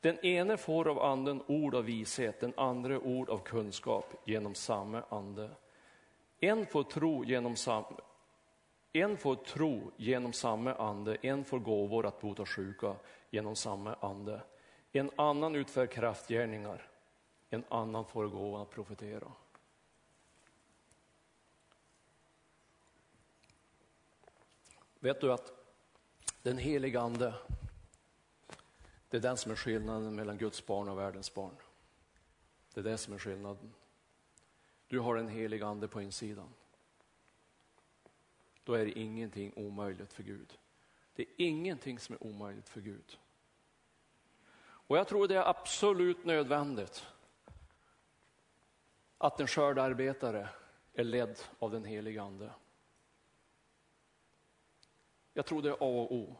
Den 0.01 0.19
ene 0.25 0.57
får 0.57 0.89
av 0.89 1.03
anden 1.03 1.43
ord 1.47 1.75
av 1.75 1.85
vishet, 1.85 2.41
den 2.41 2.53
andra 2.57 3.01
ord 3.01 3.31
av 3.31 3.39
kunskap 3.39 4.15
genom 4.25 4.55
samma 4.55 5.03
ande. 5.09 5.51
En 6.41 6.67
får 6.67 6.83
tro 6.83 7.25
genom 7.25 7.57
samma 7.57 7.87
en 8.97 9.17
får 9.17 9.35
tro 9.35 9.91
genom 9.97 10.33
samma 10.33 10.75
ande, 10.75 11.17
en 11.23 11.45
får 11.45 11.59
gåvor 11.59 12.07
att 12.07 12.21
bota 12.21 12.47
sjuka 12.47 12.95
genom 13.31 13.57
samma 13.57 13.95
ande. 13.95 14.41
En 14.93 15.11
annan 15.17 15.55
utför 15.55 15.87
kraftgärningar, 15.87 16.89
en 17.51 17.65
annan 17.69 18.05
får 18.05 18.27
gåvan 18.29 18.63
att 18.63 18.71
profetera. 18.71 19.33
Vet 25.05 25.21
du 25.21 25.33
att 25.33 25.53
den 26.43 26.59
heliga 26.59 27.01
ande, 27.01 27.35
det 29.09 29.17
är 29.17 29.21
den 29.21 29.37
som 29.37 29.53
är 29.53 29.57
skillnaden 29.57 30.15
mellan 30.15 30.39
Guds 30.39 30.67
barn 30.67 30.89
och 30.89 30.99
världens 30.99 31.35
barn. 31.35 31.57
Det 32.75 32.81
är 32.81 32.85
det 32.85 32.99
som 32.99 33.15
är 33.15 33.19
skillnaden. 33.19 33.75
Du 34.87 34.99
har 34.99 35.17
en 35.17 35.29
helig 35.29 35.63
ande 35.63 35.89
på 35.89 36.03
insidan. 36.03 36.49
Då 38.65 38.75
är 38.75 38.85
det 38.85 38.99
ingenting 38.99 39.53
omöjligt 39.57 40.13
för 40.13 40.23
Gud. 40.23 40.59
Det 41.15 41.23
är 41.23 41.29
ingenting 41.37 41.99
som 41.99 42.15
är 42.15 42.23
omöjligt 42.27 42.69
för 42.69 42.81
Gud. 42.81 43.19
Och 44.61 44.99
jag 44.99 45.09
tror 45.09 45.29
det 45.29 45.37
är 45.37 45.49
absolut 45.49 46.25
nödvändigt 46.25 47.07
att 49.19 49.41
en 49.41 49.47
skördarbetare 49.47 50.49
är 50.95 51.05
ledd 51.05 51.39
av 51.59 51.71
den 51.71 51.85
heliga 51.85 52.23
ande. 52.23 52.51
Jag 55.35 55.47
tror 55.47 55.62
det 55.62 55.68
är 55.68 55.72
A 55.72 55.76
och 55.80 56.12
O. 56.12 56.37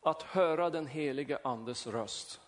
Att 0.00 0.22
höra 0.22 0.70
den 0.70 0.86
helige 0.86 1.38
andes 1.44 1.86
röst. 1.86 2.40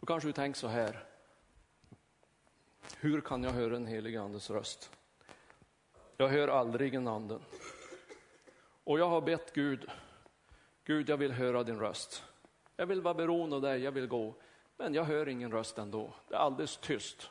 Då 0.00 0.06
kanske 0.06 0.28
du 0.28 0.32
tänker 0.32 0.60
så 0.60 0.66
här. 0.66 1.04
Hur 2.96 3.20
kan 3.20 3.42
jag 3.42 3.50
höra 3.50 3.72
den 3.72 3.86
helige 3.86 4.20
andes 4.20 4.50
röst? 4.50 4.90
Jag 6.16 6.28
hör 6.28 6.48
aldrig 6.48 6.94
en 6.94 7.08
anden. 7.08 7.40
Och 8.84 8.98
jag 8.98 9.08
har 9.08 9.20
bett 9.20 9.54
Gud, 9.54 9.90
Gud 10.84 11.08
jag 11.08 11.16
vill 11.16 11.32
höra 11.32 11.64
din 11.64 11.80
röst. 11.80 12.24
Jag 12.76 12.86
vill 12.86 13.00
vara 13.00 13.14
beroende 13.14 13.56
av 13.56 13.62
dig, 13.62 13.80
jag 13.80 13.92
vill 13.92 14.06
gå. 14.06 14.34
Men 14.76 14.94
jag 14.94 15.04
hör 15.04 15.28
ingen 15.28 15.52
röst 15.52 15.78
ändå. 15.78 16.12
Det 16.28 16.34
är 16.34 16.38
alldeles 16.38 16.76
tyst. 16.76 17.30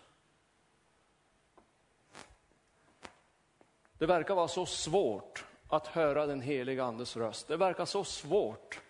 Det 3.98 4.06
verkar 4.06 4.36
vara 4.36 4.48
så 4.48 4.66
svårt 4.66 5.46
att 5.68 5.88
höra 5.88 6.26
den 6.26 6.42
heliga 6.42 6.84
andes 6.84 7.18
röst. 7.18 7.48
Det 7.48 7.58
verkar 7.58 7.86
så 7.86 8.04
svårt. 8.04 8.82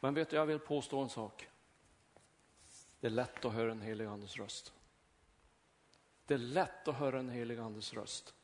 Men 0.00 0.14
vet 0.14 0.30
du, 0.30 0.36
jag 0.36 0.46
vill 0.46 0.58
påstå 0.58 1.00
en 1.00 1.08
sak. 1.08 1.48
Det 3.00 3.06
är 3.06 3.10
lätt 3.10 3.44
att 3.44 3.52
höra 3.52 3.68
den 3.68 3.82
heliga 3.82 4.10
andes 4.10 4.36
röst. 4.36 4.72
Det 6.26 6.34
är 6.34 6.38
lätt 6.38 6.88
att 6.88 6.94
höra 6.94 7.16
den 7.16 7.28
heliga 7.28 7.62
andes 7.62 7.94
röst. 7.94 8.34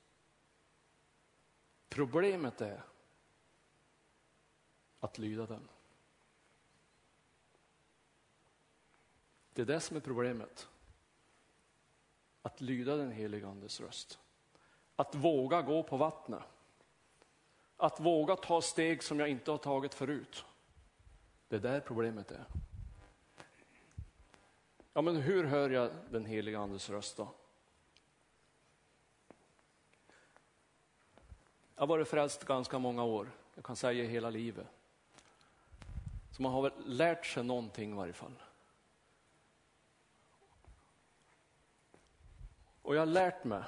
Problemet 1.88 2.60
är 2.60 2.82
att 5.00 5.18
lyda 5.18 5.46
den. 5.46 5.68
Det 9.52 9.62
är 9.62 9.66
det 9.66 9.80
som 9.80 9.96
är 9.96 10.00
problemet. 10.00 10.68
Att 12.42 12.60
lyda 12.60 12.96
den 12.96 13.12
helige 13.12 13.46
Andes 13.46 13.80
röst. 13.80 14.18
Att 14.96 15.14
våga 15.14 15.62
gå 15.62 15.82
på 15.82 15.96
vattnet. 15.96 16.42
Att 17.76 18.00
våga 18.00 18.36
ta 18.36 18.62
steg 18.62 19.02
som 19.02 19.20
jag 19.20 19.28
inte 19.28 19.50
har 19.50 19.58
tagit 19.58 19.94
förut. 19.94 20.44
Det 21.48 21.56
är 21.56 21.60
där 21.60 21.80
problemet 21.80 22.30
är. 22.30 22.44
Ja, 24.92 25.02
men 25.02 25.16
hur 25.16 25.44
hör 25.44 25.70
jag 25.70 25.90
den 26.10 26.24
heliga 26.24 26.58
Andes 26.58 26.90
röst 26.90 27.16
då? 27.16 27.28
Jag 31.74 31.82
har 31.82 31.86
varit 31.86 32.08
frälst 32.08 32.44
ganska 32.44 32.78
många 32.78 33.04
år, 33.04 33.30
jag 33.54 33.64
kan 33.64 33.76
säga 33.76 34.04
hela 34.04 34.30
livet. 34.30 34.66
Så 36.30 36.42
man 36.42 36.52
har 36.52 36.62
väl 36.62 36.72
lärt 36.86 37.26
sig 37.26 37.44
någonting 37.44 37.90
i 37.90 37.94
varje 37.94 38.12
fall. 38.12 38.34
Och 42.90 42.96
jag 42.96 43.00
har 43.00 43.06
lärt 43.06 43.44
mig 43.44 43.62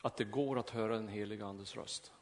att 0.00 0.16
det 0.16 0.24
går 0.24 0.58
att 0.58 0.70
höra 0.70 0.94
den 0.94 1.08
heliga 1.08 1.46
Andes 1.46 1.76
röst. 1.76 2.12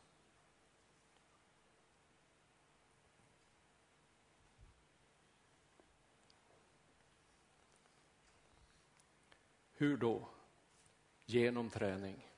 Hur 9.73 9.97
då? 9.97 10.29
Genom 11.25 11.71
träning. 11.71 12.29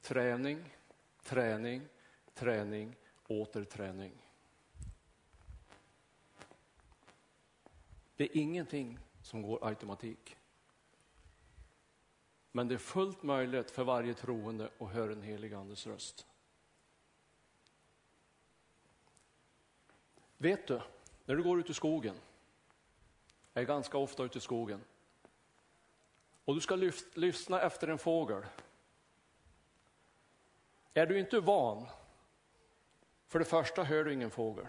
Träning, 0.00 0.74
träning, 1.22 1.88
träning, 2.34 2.96
åter 3.26 3.64
träning. 3.64 4.12
Det 8.16 8.24
är 8.24 8.36
ingenting 8.36 8.98
som 9.28 9.42
går 9.42 9.66
automatik. 9.66 10.36
Men 12.52 12.68
det 12.68 12.74
är 12.74 12.78
fullt 12.78 13.22
möjligt 13.22 13.70
för 13.70 13.84
varje 13.84 14.14
troende 14.14 14.70
att 14.78 14.90
höra 14.90 15.12
en 15.12 15.22
helig 15.22 15.54
Andes 15.54 15.86
röst. 15.86 16.26
Vet 20.36 20.66
du, 20.66 20.80
när 21.24 21.36
du 21.36 21.42
går 21.42 21.60
ut 21.60 21.70
i 21.70 21.74
skogen, 21.74 22.14
jag 23.52 23.62
är 23.62 23.66
ganska 23.66 23.98
ofta 23.98 24.24
ute 24.24 24.38
i 24.38 24.40
skogen, 24.40 24.84
och 26.44 26.54
du 26.54 26.60
ska 26.60 26.76
lyssna 27.14 27.60
efter 27.60 27.88
en 27.88 27.98
fågel. 27.98 28.46
Är 30.94 31.06
du 31.06 31.18
inte 31.18 31.40
van, 31.40 31.86
för 33.26 33.38
det 33.38 33.44
första 33.44 33.84
hör 33.84 34.04
du 34.04 34.12
ingen 34.12 34.30
fågel. 34.30 34.66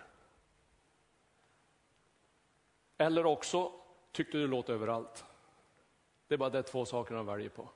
Eller 2.97 3.26
också 3.26 3.79
tyckte 4.12 4.38
du 4.38 4.47
låter 4.47 4.74
överallt. 4.74 5.26
Det 6.28 6.34
är 6.34 6.38
bara 6.38 6.49
de 6.49 6.64
två 6.64 6.86
sakerna 6.86 7.18
de 7.18 7.26
väljer 7.26 7.49
på. 7.49 7.70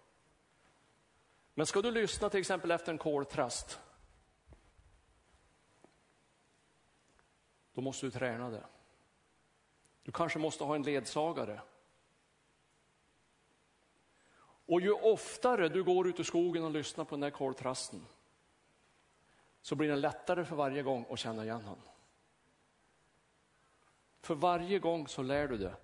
Men 1.54 1.66
ska 1.66 1.82
du 1.82 1.92
lyssna 1.92 2.30
till 2.30 2.40
exempel 2.40 2.72
efter 2.72 2.92
en 2.92 2.98
koltrast, 2.98 3.80
då 7.74 7.82
måste 7.82 8.06
du 8.06 8.12
träna 8.12 8.50
det. 8.50 8.66
Du 10.04 10.12
kanske 10.12 10.40
måste 10.40 10.64
ha 10.64 10.76
en 10.76 10.84
ledsagare 10.84 11.62
och 14.66 14.82
ju 14.82 14.92
oftare 14.92 15.70
du 15.70 15.84
går 15.84 16.08
ut 16.08 16.20
i 16.20 16.24
skogen 16.24 16.64
och 16.64 16.72
lyssnar 16.72 17.06
på 17.06 17.16
den 17.16 17.22
där 17.22 17.30
koltrasten 17.30 18.06
så 19.62 19.76
blir 19.76 19.90
det 19.90 19.96
lättare 19.96 20.46
för 20.46 20.56
varje 20.56 20.84
gång 20.84 21.06
att 21.10 21.20
känna 21.20 21.44
igen 21.44 21.62
honom. 21.62 21.88
För 24.20 24.36
varje 24.36 24.80
gång 24.80 25.08
så 25.08 25.22
lär 25.22 25.48
du 25.48 25.58
det. 25.58 25.76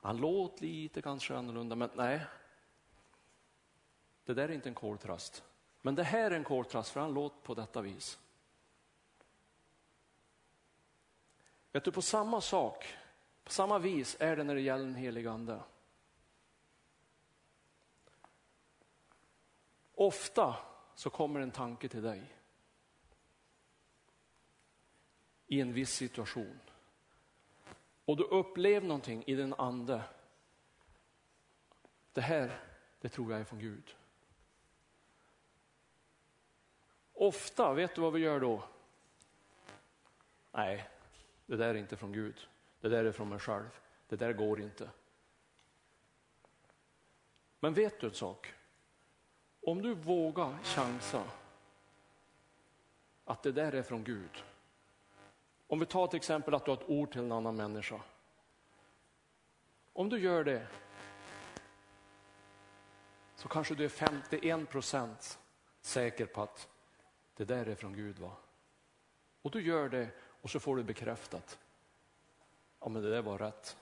Han 0.00 0.16
låter 0.16 0.62
lite 0.62 1.02
kanske 1.02 1.36
annorlunda, 1.36 1.76
men 1.76 1.90
nej. 1.94 2.26
Det 4.24 4.34
där 4.34 4.48
är 4.48 4.52
inte 4.52 4.68
en 4.68 4.74
koltrast. 4.74 5.44
Men 5.82 5.94
det 5.94 6.02
här 6.02 6.30
är 6.30 6.34
en 6.36 6.44
koltrast, 6.44 6.90
för 6.90 7.00
han 7.00 7.14
låter 7.14 7.40
på 7.40 7.54
detta 7.54 7.80
vis. 7.80 8.18
Vet 11.72 11.84
du, 11.84 11.92
på 11.92 12.02
samma 12.02 12.40
sak, 12.40 12.94
på 13.44 13.52
samma 13.52 13.78
vis 13.78 14.16
är 14.20 14.36
det 14.36 14.44
när 14.44 14.54
det 14.54 14.60
gäller 14.60 14.84
den 14.84 14.94
helige 14.94 15.30
ande. 15.30 15.62
Ofta 19.94 20.56
så 20.94 21.10
kommer 21.10 21.40
en 21.40 21.50
tanke 21.50 21.88
till 21.88 22.02
dig 22.02 22.36
i 25.46 25.60
en 25.60 25.72
viss 25.72 25.90
situation. 25.90 26.60
Och 28.10 28.16
du 28.16 28.24
upplever 28.24 28.86
någonting 28.86 29.24
i 29.26 29.34
din 29.34 29.54
ande. 29.58 30.02
Det 32.12 32.20
här, 32.20 32.60
det 33.00 33.08
tror 33.08 33.32
jag 33.32 33.40
är 33.40 33.44
från 33.44 33.58
Gud. 33.58 33.96
Ofta, 37.12 37.72
vet 37.74 37.94
du 37.94 38.00
vad 38.00 38.12
vi 38.12 38.20
gör 38.20 38.40
då? 38.40 38.64
Nej, 40.52 40.88
det 41.46 41.56
där 41.56 41.68
är 41.68 41.74
inte 41.74 41.96
från 41.96 42.12
Gud. 42.12 42.48
Det 42.80 42.88
där 42.88 43.04
är 43.04 43.12
från 43.12 43.28
mig 43.28 43.38
själv. 43.38 43.80
Det 44.08 44.16
där 44.16 44.32
går 44.32 44.60
inte. 44.60 44.90
Men 47.60 47.74
vet 47.74 48.00
du 48.00 48.06
en 48.06 48.14
sak? 48.14 48.54
Om 49.62 49.82
du 49.82 49.94
vågar 49.94 50.58
chansa 50.62 51.24
att 53.24 53.42
det 53.42 53.52
där 53.52 53.72
är 53.72 53.82
från 53.82 54.04
Gud. 54.04 54.44
Om 55.70 55.78
vi 55.78 55.86
tar 55.86 56.06
till 56.06 56.16
exempel 56.16 56.54
att 56.54 56.64
du 56.64 56.70
har 56.70 56.78
ett 56.78 56.88
ord 56.88 57.12
till 57.12 57.20
en 57.20 57.32
annan 57.32 57.56
människa. 57.56 58.00
Om 59.92 60.08
du 60.08 60.18
gör 60.18 60.44
det 60.44 60.66
så 63.36 63.48
kanske 63.48 63.74
du 63.74 63.84
är 63.84 63.88
51 63.88 64.68
procent 64.68 65.38
säker 65.80 66.26
på 66.26 66.42
att 66.42 66.68
det 67.36 67.44
där 67.44 67.66
är 67.66 67.74
från 67.74 67.92
Gud. 67.92 68.18
va? 68.18 68.32
Och 69.42 69.50
du 69.50 69.62
gör 69.62 69.88
det 69.88 70.08
och 70.42 70.50
så 70.50 70.60
får 70.60 70.76
du 70.76 70.82
bekräftat. 70.82 71.58
Ja, 72.80 72.88
men 72.88 73.02
det 73.02 73.10
där 73.10 73.22
var 73.22 73.38
rätt. 73.38 73.76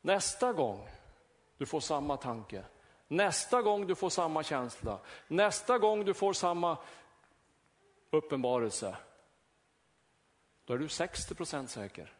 Nästa 0.00 0.52
gång 0.52 0.88
du 1.56 1.66
får 1.66 1.80
samma 1.80 2.16
tanke, 2.16 2.64
Nästa 3.08 3.62
gång 3.62 3.86
du 3.86 3.94
får 3.94 4.10
samma 4.10 4.42
känsla, 4.42 4.98
nästa 5.28 5.78
gång 5.78 6.04
du 6.04 6.14
får 6.14 6.32
samma 6.32 6.78
uppenbarelse, 8.10 8.96
då 10.64 10.74
är 10.74 10.78
du 10.78 10.88
60 10.88 11.34
procent 11.34 11.70
säker. 11.70 12.12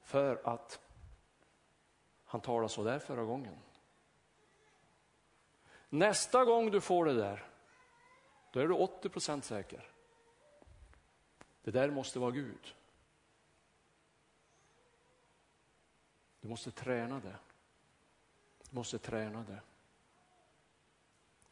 För 0.00 0.40
att 0.44 0.80
han 2.24 2.40
talade 2.40 2.68
så 2.68 2.84
där 2.84 2.98
förra 2.98 3.24
gången. 3.24 3.58
Nästa 5.88 6.44
gång 6.44 6.70
du 6.70 6.80
får 6.80 7.04
det 7.04 7.14
där, 7.14 7.46
då 8.52 8.60
är 8.60 8.68
du 8.68 8.74
80 8.74 9.08
procent 9.08 9.44
säker. 9.44 9.90
Det 11.62 11.70
där 11.70 11.90
måste 11.90 12.18
vara 12.18 12.30
Gud. 12.30 12.74
Du 16.40 16.48
måste 16.48 16.70
träna 16.70 17.20
det. 17.20 17.36
Du 18.70 18.76
måste 18.76 18.98
träna 18.98 19.42
det. 19.42 19.60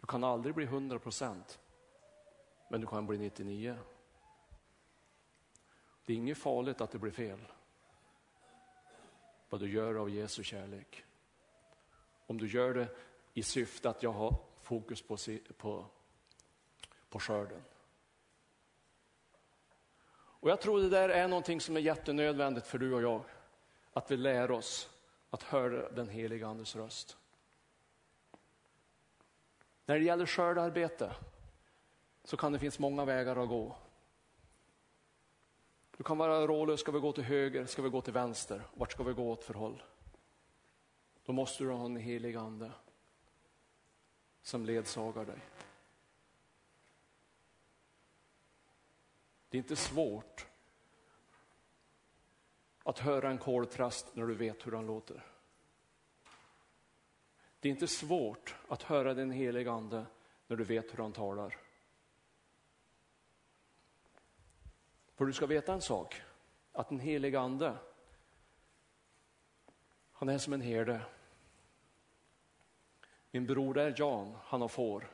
Du 0.00 0.06
kan 0.06 0.24
aldrig 0.24 0.54
bli 0.54 0.64
100 0.64 0.98
procent, 0.98 1.60
men 2.68 2.80
du 2.80 2.86
kan 2.86 3.06
bli 3.06 3.18
99. 3.18 3.78
Det 6.04 6.12
är 6.12 6.16
inget 6.16 6.38
farligt 6.38 6.80
att 6.80 6.90
det 6.90 6.98
blir 6.98 7.10
fel. 7.10 7.40
Vad 9.48 9.60
du 9.60 9.70
gör 9.70 9.94
av 9.94 10.10
Jesu 10.10 10.42
kärlek. 10.42 11.04
Om 12.26 12.38
du 12.38 12.48
gör 12.48 12.74
det 12.74 12.88
i 13.34 13.42
syfte 13.42 13.90
att 13.90 14.02
jag 14.02 14.12
har 14.12 14.34
fokus 14.62 15.02
på, 15.02 15.16
på, 15.56 15.86
på 17.08 17.20
skörden. 17.20 17.62
Och 20.12 20.50
jag 20.50 20.60
tror 20.60 20.80
det 20.80 20.88
där 20.88 21.08
är 21.08 21.28
någonting 21.28 21.60
som 21.60 21.76
är 21.76 21.80
jättenödvändigt 21.80 22.66
för 22.66 22.78
du 22.78 22.94
och 22.94 23.02
jag. 23.02 23.24
Att 23.92 24.10
vi 24.10 24.16
lär 24.16 24.50
oss 24.50 24.90
att 25.30 25.42
höra 25.42 25.90
den 25.90 26.08
heliga 26.08 26.48
Andes 26.48 26.76
röst. 26.76 27.16
När 29.86 29.98
det 29.98 30.04
gäller 30.04 30.26
skördarbete 30.26 31.14
så 32.24 32.36
kan 32.36 32.52
det 32.52 32.58
finnas 32.58 32.78
många 32.78 33.04
vägar 33.04 33.36
att 33.36 33.48
gå. 33.48 33.76
Du 36.00 36.04
kan 36.04 36.18
vara 36.18 36.46
rådlös, 36.46 36.80
ska 36.80 36.92
vi 36.92 37.00
gå 37.00 37.12
till 37.12 37.24
höger, 37.24 37.66
ska 37.66 37.82
vi 37.82 37.88
gå 37.88 38.00
till 38.00 38.12
vänster, 38.12 38.62
vart 38.74 38.92
ska 38.92 39.02
vi 39.02 39.12
gå 39.12 39.30
åt 39.30 39.44
för 39.44 39.54
håll? 39.54 39.82
Då 41.24 41.32
måste 41.32 41.64
du 41.64 41.70
ha 41.70 41.84
en 41.84 41.96
helig 41.96 42.36
ande 42.36 42.72
som 44.42 44.66
ledsagar 44.66 45.24
dig. 45.24 45.38
Det 49.48 49.56
är 49.56 49.58
inte 49.58 49.76
svårt 49.76 50.46
att 52.82 52.98
höra 52.98 53.30
en 53.30 53.38
koltrast 53.38 54.16
när 54.16 54.26
du 54.26 54.34
vet 54.34 54.66
hur 54.66 54.72
han 54.72 54.86
låter. 54.86 55.26
Det 57.60 57.68
är 57.68 57.70
inte 57.70 57.88
svårt 57.88 58.54
att 58.68 58.82
höra 58.82 59.14
den 59.14 59.30
heliga 59.30 59.72
Ande 59.72 60.06
när 60.46 60.56
du 60.56 60.64
vet 60.64 60.92
hur 60.92 61.02
han 61.02 61.12
talar. 61.12 61.69
För 65.20 65.26
du 65.26 65.32
ska 65.32 65.46
veta 65.46 65.72
en 65.72 65.80
sak, 65.80 66.22
att 66.72 66.88
den 66.88 67.00
heliga 67.00 67.40
ande, 67.40 67.76
han 70.12 70.28
är 70.28 70.38
som 70.38 70.52
en 70.52 70.60
herde. 70.60 71.02
Min 73.30 73.46
bror 73.46 73.78
är 73.78 73.94
Jan, 73.98 74.36
han 74.44 74.60
har 74.60 74.68
får. 74.68 75.10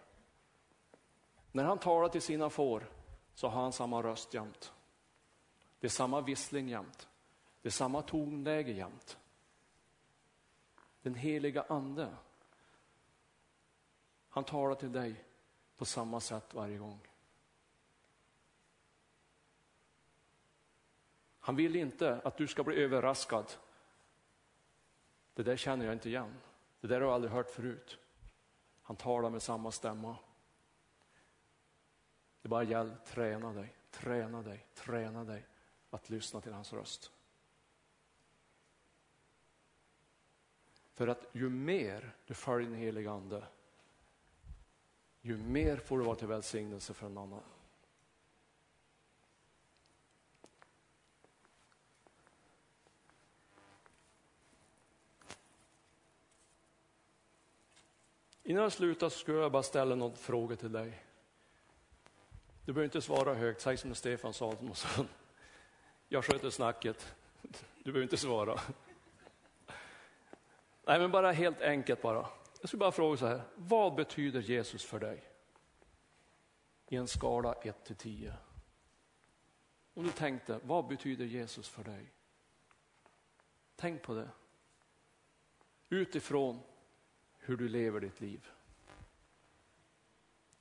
När 1.52 1.64
han 1.64 1.78
talar 1.78 2.08
till 2.08 2.22
sina 2.22 2.50
får 2.50 2.90
så 3.34 3.48
har 3.48 3.62
han 3.62 3.72
samma 3.72 4.02
röst 4.02 4.34
jämt. 4.34 4.72
Det 5.80 5.86
är 5.86 5.90
samma 5.90 6.20
vissling 6.20 6.68
jämt. 6.68 7.08
Det 7.62 7.68
är 7.68 7.72
samma 7.72 8.02
tonläge 8.02 8.72
jämt. 8.72 9.18
Den 11.02 11.14
heliga 11.14 11.64
ande, 11.68 12.16
han 14.28 14.44
talar 14.44 14.74
till 14.74 14.92
dig 14.92 15.24
på 15.76 15.84
samma 15.84 16.20
sätt 16.20 16.54
varje 16.54 16.78
gång. 16.78 17.05
Han 21.46 21.56
vill 21.56 21.76
inte 21.76 22.20
att 22.24 22.36
du 22.36 22.46
ska 22.46 22.64
bli 22.64 22.82
överraskad. 22.82 23.52
Det 25.34 25.42
där 25.42 25.56
känner 25.56 25.84
jag 25.84 25.94
inte 25.94 26.08
igen. 26.08 26.34
Det 26.80 26.86
där 26.86 27.00
har 27.00 27.06
jag 27.06 27.14
aldrig 27.14 27.32
hört 27.32 27.50
förut. 27.50 27.98
Han 28.82 28.96
talar 28.96 29.30
med 29.30 29.42
samma 29.42 29.70
stämma. 29.70 30.16
Det 32.42 32.48
bara 32.48 32.62
gäller, 32.62 32.96
träna 32.96 33.52
dig, 33.52 33.74
träna 33.90 34.42
dig, 34.42 34.66
träna 34.74 35.24
dig 35.24 35.46
att 35.90 36.10
lyssna 36.10 36.40
till 36.40 36.52
hans 36.52 36.72
röst. 36.72 37.12
För 40.92 41.08
att 41.08 41.26
ju 41.32 41.48
mer 41.48 42.16
du 42.26 42.34
följer 42.34 42.70
den 42.70 42.78
helige 42.78 43.10
ande, 43.10 43.46
ju 45.20 45.36
mer 45.36 45.76
får 45.76 45.98
du 45.98 46.04
vara 46.04 46.16
till 46.16 46.28
välsignelse 46.28 46.94
för 46.94 47.06
en 47.06 47.18
annan. 47.18 47.42
Innan 58.48 58.62
jag 58.62 58.72
slutar 58.72 59.08
så 59.08 59.18
skulle 59.18 59.38
jag 59.38 59.52
bara 59.52 59.62
ställa 59.62 59.94
några 59.94 60.16
frågor 60.16 60.56
till 60.56 60.72
dig. 60.72 61.02
Du 62.64 62.72
behöver 62.72 62.84
inte 62.84 63.02
svara 63.02 63.34
högt, 63.34 63.60
säg 63.60 63.76
som 63.76 63.94
Stefan 63.94 64.32
Samuelsson. 64.34 65.08
Jag 66.08 66.24
sköter 66.24 66.50
snacket, 66.50 67.14
du 67.78 67.92
behöver 67.92 68.02
inte 68.02 68.16
svara. 68.16 68.60
Nej, 70.84 70.98
men 70.98 71.10
bara 71.10 71.32
helt 71.32 71.60
enkelt 71.60 72.02
bara. 72.02 72.28
Jag 72.60 72.68
skulle 72.68 72.78
bara 72.78 72.92
fråga 72.92 73.16
så 73.16 73.26
här, 73.26 73.42
vad 73.56 73.94
betyder 73.94 74.40
Jesus 74.40 74.84
för 74.84 74.98
dig? 74.98 75.24
I 76.88 76.96
en 76.96 77.08
skala 77.08 77.52
1 77.52 77.84
till 77.84 77.96
10. 77.96 78.34
Om 79.94 80.04
du 80.04 80.10
tänkte, 80.10 80.60
vad 80.62 80.86
betyder 80.86 81.24
Jesus 81.24 81.68
för 81.68 81.84
dig? 81.84 82.12
Tänk 83.76 84.02
på 84.02 84.14
det. 84.14 84.28
Utifrån 85.88 86.60
hur 87.46 87.56
du 87.56 87.68
lever 87.68 88.00
ditt 88.00 88.20
liv. 88.20 88.50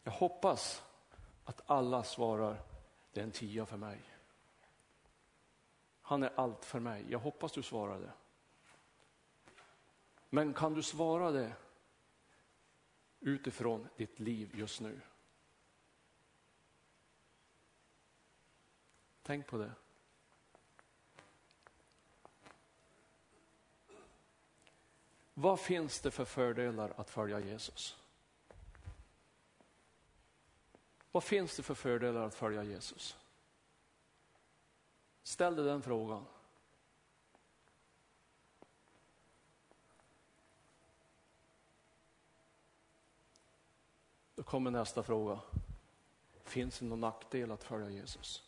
Jag 0.04 0.12
hoppas 0.12 0.84
att 1.44 1.62
alla 1.66 2.04
svarar, 2.04 2.64
det 3.12 3.20
är 3.20 3.24
en 3.24 3.32
tia 3.32 3.66
för 3.66 3.78
mig. 3.78 4.02
Han 6.02 6.24
är 6.24 6.32
allt 6.36 6.66
för 6.66 6.80
mig. 6.80 7.06
Jag 7.10 7.20
hoppas 7.20 7.52
du 7.52 7.64
svarar 7.64 8.00
det. 8.00 8.12
Men 10.30 10.54
kan 10.54 10.74
du 10.74 10.84
svara 10.84 11.32
det 11.32 11.56
utifrån 13.20 13.88
ditt 13.96 14.20
liv 14.20 14.52
just 14.56 14.82
nu? 14.82 15.02
Tänk 19.24 19.48
på 19.48 19.58
det. 19.58 19.72
Vad 25.38 25.60
finns 25.60 26.00
det 26.00 26.12
för 26.12 26.26
fördelar 26.26 26.94
att 26.98 27.10
följa 27.10 27.40
Jesus? 27.40 27.98
Vad 31.12 31.24
finns 31.24 31.58
det 31.58 31.64
för 31.64 31.74
fördelar 31.74 32.24
att 32.24 32.36
följa 32.36 32.64
Jesus? 32.64 33.18
Ställ 35.24 35.56
dig 35.56 35.66
den 35.66 35.82
frågan. 35.82 36.26
Då 44.36 44.44
kommer 44.44 44.72
nästa 44.72 45.04
fråga. 45.04 45.40
Finns 46.44 46.80
det 46.80 46.86
någon 46.86 47.00
nackdel 47.00 47.52
att 47.52 47.64
följa 47.64 47.90
Jesus? 47.90 48.45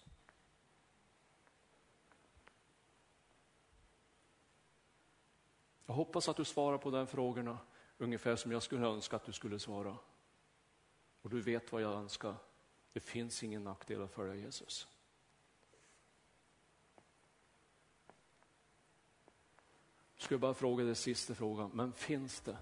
Jag 5.87 5.93
hoppas 5.93 6.29
att 6.29 6.37
du 6.37 6.45
svarar 6.45 6.77
på 6.77 6.91
de 6.91 7.07
frågorna 7.07 7.57
ungefär 7.97 8.35
som 8.35 8.51
jag 8.51 8.63
skulle 8.63 8.87
önska 8.87 9.15
att 9.15 9.25
du 9.25 9.31
skulle 9.31 9.59
svara. 9.59 9.97
Och 11.21 11.29
du 11.29 11.41
vet 11.41 11.71
vad 11.71 11.81
jag 11.81 11.93
önskar. 11.93 12.35
Det 12.93 12.99
finns 12.99 13.43
ingen 13.43 13.63
nackdel 13.63 14.01
att 14.01 14.11
följa 14.11 14.35
Jesus. 14.35 14.87
Jag 20.15 20.23
skulle 20.23 20.37
bara 20.37 20.53
fråga 20.53 20.83
dig 20.83 20.95
sista 20.95 21.35
frågan, 21.35 21.71
men 21.73 21.93
finns 21.93 22.41
det 22.41 22.57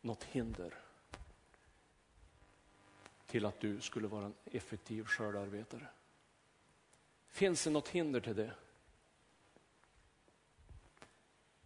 något 0.00 0.24
hinder 0.24 0.74
till 3.26 3.46
att 3.46 3.60
du 3.60 3.80
skulle 3.80 4.08
vara 4.08 4.24
en 4.24 4.34
effektiv 4.44 5.04
skördearbetare? 5.04 5.86
Finns 7.28 7.64
det 7.64 7.70
något 7.70 7.88
hinder 7.88 8.20
till 8.20 8.36
det? 8.36 8.54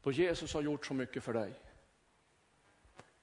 Då 0.07 0.13
Jesus 0.13 0.55
har 0.55 0.63
gjort 0.63 0.87
så 0.87 0.95
mycket 0.95 1.25
för 1.25 1.33
dig. 1.33 1.55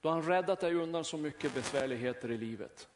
Då 0.01 0.09
har 0.09 0.15
han 0.15 0.29
räddat 0.29 0.59
dig 0.59 0.75
undan 0.75 1.03
så 1.03 1.17
mycket 1.17 1.53
besvärligheter 1.53 2.31
i 2.31 2.37
livet. 2.37 2.89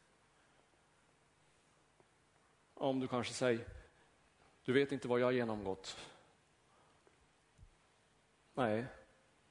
Om 2.73 2.99
du 2.99 3.07
kanske 3.07 3.33
säger, 3.33 3.67
du 4.63 4.73
vet 4.73 4.91
inte 4.91 5.07
vad 5.07 5.19
jag 5.19 5.25
har 5.25 5.31
genomgått. 5.31 5.97
Nej, 8.53 8.85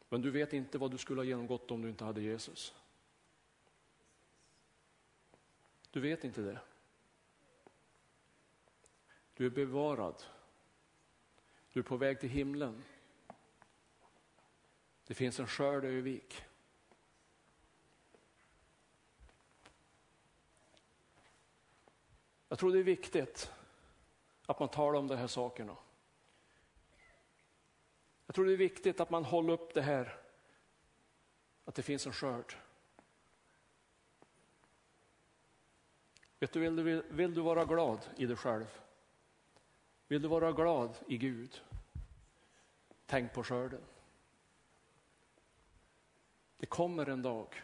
men 0.08 0.22
du 0.22 0.30
vet 0.30 0.52
inte 0.52 0.78
vad 0.78 0.90
du 0.90 0.98
skulle 0.98 1.20
ha 1.20 1.24
genomgått 1.24 1.70
om 1.70 1.82
du 1.82 1.88
inte 1.88 2.04
hade 2.04 2.20
Jesus. 2.20 2.74
Du 5.90 6.00
vet 6.00 6.24
inte 6.24 6.40
det. 6.40 6.58
Du 9.34 9.46
är 9.46 9.50
bevarad. 9.50 10.22
Du 11.72 11.80
är 11.80 11.84
på 11.84 11.96
väg 11.96 12.20
till 12.20 12.30
himlen. 12.30 12.82
Det 15.06 15.14
finns 15.14 15.40
en 15.40 15.46
skörd 15.46 15.84
i 15.84 15.88
Övik. 15.88 16.44
Jag 22.48 22.58
tror 22.58 22.72
det 22.72 22.78
är 22.78 22.82
viktigt 22.82 23.50
att 24.46 24.60
man 24.60 24.68
talar 24.68 24.98
om 24.98 25.06
de 25.06 25.16
här 25.16 25.26
sakerna. 25.26 25.76
Jag 28.26 28.34
tror 28.34 28.44
det 28.44 28.52
är 28.52 28.56
viktigt 28.56 29.00
att 29.00 29.10
man 29.10 29.24
håller 29.24 29.52
upp 29.52 29.74
det 29.74 29.82
här, 29.82 30.18
att 31.64 31.74
det 31.74 31.82
finns 31.82 32.06
en 32.06 32.12
skörd. 32.12 32.54
Vet 36.38 36.52
du, 36.52 36.60
vill, 36.60 36.76
du, 36.76 37.02
vill 37.10 37.34
du 37.34 37.40
vara 37.40 37.64
glad 37.64 38.08
i 38.16 38.26
dig 38.26 38.36
själv? 38.36 38.80
Vill 40.08 40.22
du 40.22 40.28
vara 40.28 40.52
glad 40.52 40.98
i 41.06 41.18
Gud? 41.18 41.62
Tänk 43.06 43.32
på 43.32 43.44
skörden. 43.44 43.82
Det 46.56 46.66
kommer 46.66 47.08
en 47.08 47.22
dag. 47.22 47.62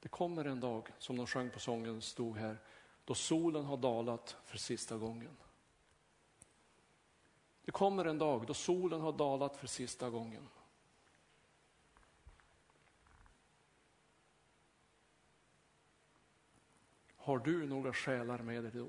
Det 0.00 0.08
kommer 0.08 0.44
en 0.44 0.60
dag, 0.60 0.88
som 0.98 1.16
de 1.16 1.26
sjöng 1.26 1.50
på 1.50 1.60
sången, 1.60 2.02
stod 2.02 2.36
här, 2.36 2.58
då 3.04 3.14
solen 3.14 3.64
har 3.64 3.76
dalat 3.76 4.36
för 4.44 4.58
sista 4.58 4.96
gången. 4.96 5.36
Det 7.64 7.70
kommer 7.70 8.04
en 8.04 8.18
dag 8.18 8.46
då 8.46 8.54
solen 8.54 9.00
har 9.00 9.12
dalat 9.12 9.56
för 9.56 9.66
sista 9.66 10.10
gången. 10.10 10.48
Har 17.16 17.38
du 17.38 17.66
några 17.66 17.92
själar 17.92 18.38
med 18.38 18.62
dig 18.62 18.72
då? 18.72 18.88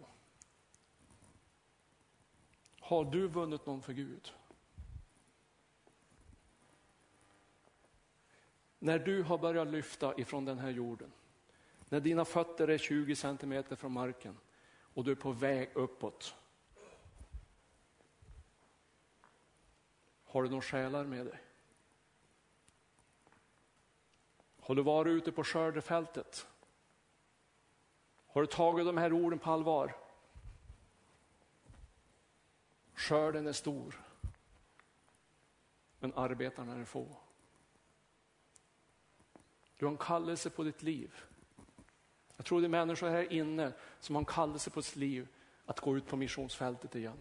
Har 2.80 3.06
du 3.06 3.28
vunnit 3.28 3.66
någon 3.66 3.82
för 3.82 3.94
Gud? 3.94 4.34
När 8.84 9.00
du 9.00 9.24
har 9.24 9.38
börjat 9.38 9.68
lyfta 9.68 10.20
ifrån 10.20 10.46
den 10.46 10.60
här 10.60 10.70
jorden, 10.70 11.12
när 11.90 12.00
dina 12.00 12.26
fötter 12.26 12.68
är 12.68 12.78
20 12.78 13.16
centimeter 13.16 13.76
från 13.76 13.92
marken 13.92 14.38
och 14.80 15.04
du 15.04 15.12
är 15.12 15.16
på 15.16 15.32
väg 15.32 15.70
uppåt. 15.74 16.36
Har 20.24 20.44
du 20.44 20.50
några 20.50 20.62
själar 20.62 21.04
med 21.04 21.26
dig? 21.26 21.40
Har 24.60 24.76
du 24.76 24.84
varit 24.84 25.12
ute 25.12 25.32
på 25.32 25.44
skördefältet? 25.44 26.48
Har 28.28 28.42
du 28.42 28.48
tagit 28.48 28.86
de 28.86 28.98
här 28.98 29.14
orden 29.14 29.40
på 29.40 29.52
allvar? 29.52 29.96
Skörden 32.94 33.48
är 33.48 33.54
stor, 33.54 34.02
men 36.00 36.14
arbetarna 36.14 36.76
är 36.76 36.86
få. 36.86 37.23
Du 39.84 39.88
har 39.88 39.92
en 39.92 39.98
kallelse 39.98 40.50
på 40.50 40.64
ditt 40.64 40.84
liv. 40.84 41.16
Jag 42.38 42.46
tror 42.46 42.62
det 42.62 42.68
är 42.68 42.70
människor 42.70 43.10
här 43.10 43.34
inne 43.34 43.74
som 44.00 44.16
har 44.16 44.22
en 44.22 44.26
kallelse 44.26 44.70
på 44.70 44.82
sitt 44.82 44.96
liv 44.96 45.28
att 45.66 45.80
gå 45.80 45.98
ut 45.98 46.08
på 46.08 46.18
missionsfältet 46.18 46.96
igen. 46.96 47.18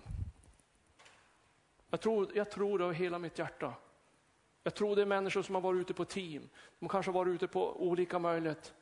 Jag 1.91 2.01
tror, 2.01 2.37
jag 2.37 2.51
tror 2.51 2.79
det 2.79 2.85
av 2.85 2.93
hela 2.93 3.19
mitt 3.19 3.39
hjärta. 3.39 3.75
Jag 4.63 4.75
tror 4.75 4.97
det 4.97 5.03
är 5.03 5.07
människor 5.07 5.43
som 5.43 5.55
har 5.55 5.63
varit 5.63 5.81
ute 5.81 5.95
på 5.95 6.05
team. 6.05 6.49
De 6.79 6.89
kanske 6.89 7.11
har 7.11 7.15
varit 7.15 7.35
ute 7.35 7.49
på 7.49 7.83
olika 7.89 8.19
möjligheter. 8.19 8.73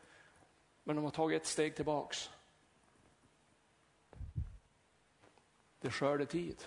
Men 0.85 0.97
de 0.97 1.05
har 1.05 1.13
tagit 1.13 1.43
ett 1.43 1.49
steg 1.49 1.77
tillbaks. 1.77 2.31
Det 5.79 5.89
är 5.89 5.93
skördetid. 5.93 6.65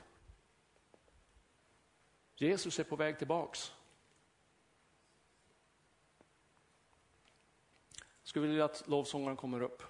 Jesus 2.35 2.79
är 2.79 2.83
på 2.83 2.95
väg 2.95 3.17
tillbaks. 3.17 3.71
Skulle 8.33 8.47
vilja 8.47 8.65
att 8.65 8.83
lovsångaren 8.87 9.37
kommer 9.37 9.61
upp. 9.61 9.83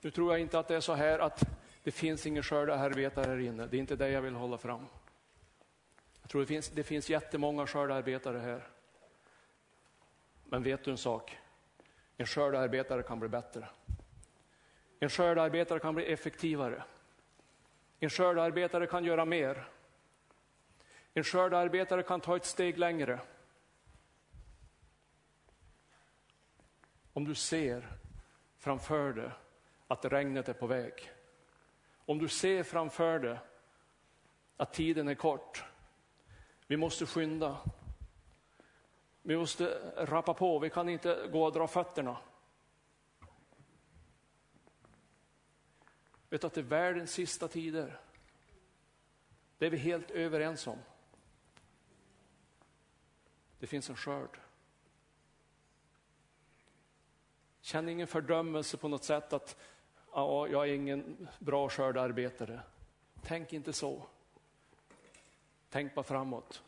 Nu 0.00 0.10
tror 0.10 0.32
jag 0.32 0.40
inte 0.40 0.58
att 0.58 0.68
det 0.68 0.76
är 0.76 0.80
så 0.80 0.94
här 0.94 1.18
att 1.18 1.42
det 1.82 1.90
finns 1.90 2.26
ingen 2.26 2.42
skördearbetare 2.42 3.30
här 3.30 3.38
inne. 3.38 3.66
Det 3.66 3.76
är 3.76 3.78
inte 3.78 3.96
det 3.96 4.10
jag 4.10 4.22
vill 4.22 4.34
hålla 4.34 4.58
fram. 4.58 4.86
Jag 6.22 6.30
tror 6.30 6.40
det 6.40 6.46
finns, 6.46 6.68
det 6.68 6.82
finns 6.82 7.10
jättemånga 7.10 7.66
skördearbetare 7.66 8.38
här. 8.38 8.77
Men 10.50 10.62
vet 10.62 10.84
du 10.84 10.90
en 10.90 10.98
sak? 10.98 11.38
En 12.16 12.26
skördearbetare 12.26 13.02
kan 13.02 13.20
bli 13.20 13.28
bättre. 13.28 13.68
En 15.00 15.10
skördearbetare 15.10 15.78
kan 15.78 15.94
bli 15.94 16.12
effektivare. 16.12 16.84
En 18.00 18.10
skördearbetare 18.10 18.86
kan 18.86 19.04
göra 19.04 19.24
mer. 19.24 19.68
En 21.14 21.24
skördearbetare 21.24 22.02
kan 22.02 22.20
ta 22.20 22.36
ett 22.36 22.44
steg 22.44 22.78
längre. 22.78 23.20
Om 27.12 27.24
du 27.24 27.34
ser 27.34 27.88
framför 28.58 29.12
dig 29.12 29.30
att 29.88 30.04
regnet 30.04 30.48
är 30.48 30.52
på 30.52 30.66
väg. 30.66 31.12
Om 32.06 32.18
du 32.18 32.28
ser 32.28 32.62
framför 32.62 33.18
dig 33.18 33.38
att 34.56 34.72
tiden 34.72 35.08
är 35.08 35.14
kort. 35.14 35.64
Vi 36.66 36.76
måste 36.76 37.06
skynda. 37.06 37.58
Vi 39.28 39.36
måste 39.36 39.92
rappa 39.96 40.34
på, 40.34 40.58
vi 40.58 40.70
kan 40.70 40.88
inte 40.88 41.28
gå 41.32 41.44
och 41.44 41.52
dra 41.52 41.66
fötterna. 41.66 42.16
Vet 46.28 46.44
att 46.44 46.54
det 46.54 46.60
är 46.60 46.64
världens 46.64 47.12
sista 47.12 47.48
tider? 47.48 48.00
Det 49.58 49.66
är 49.66 49.70
vi 49.70 49.76
helt 49.76 50.10
överens 50.10 50.66
om. 50.66 50.78
Det 53.58 53.66
finns 53.66 53.90
en 53.90 53.96
skörd. 53.96 54.40
Känn 57.60 57.88
ingen 57.88 58.06
fördömelse 58.06 58.76
på 58.76 58.88
något 58.88 59.04
sätt 59.04 59.32
att 59.32 59.56
ja, 60.12 60.48
jag 60.48 60.68
är 60.68 60.72
ingen 60.72 61.28
bra 61.38 61.68
skördearbetare. 61.68 62.60
Tänk 63.22 63.52
inte 63.52 63.72
så. 63.72 64.06
Tänk 65.70 65.94
bara 65.94 66.02
framåt. 66.02 66.62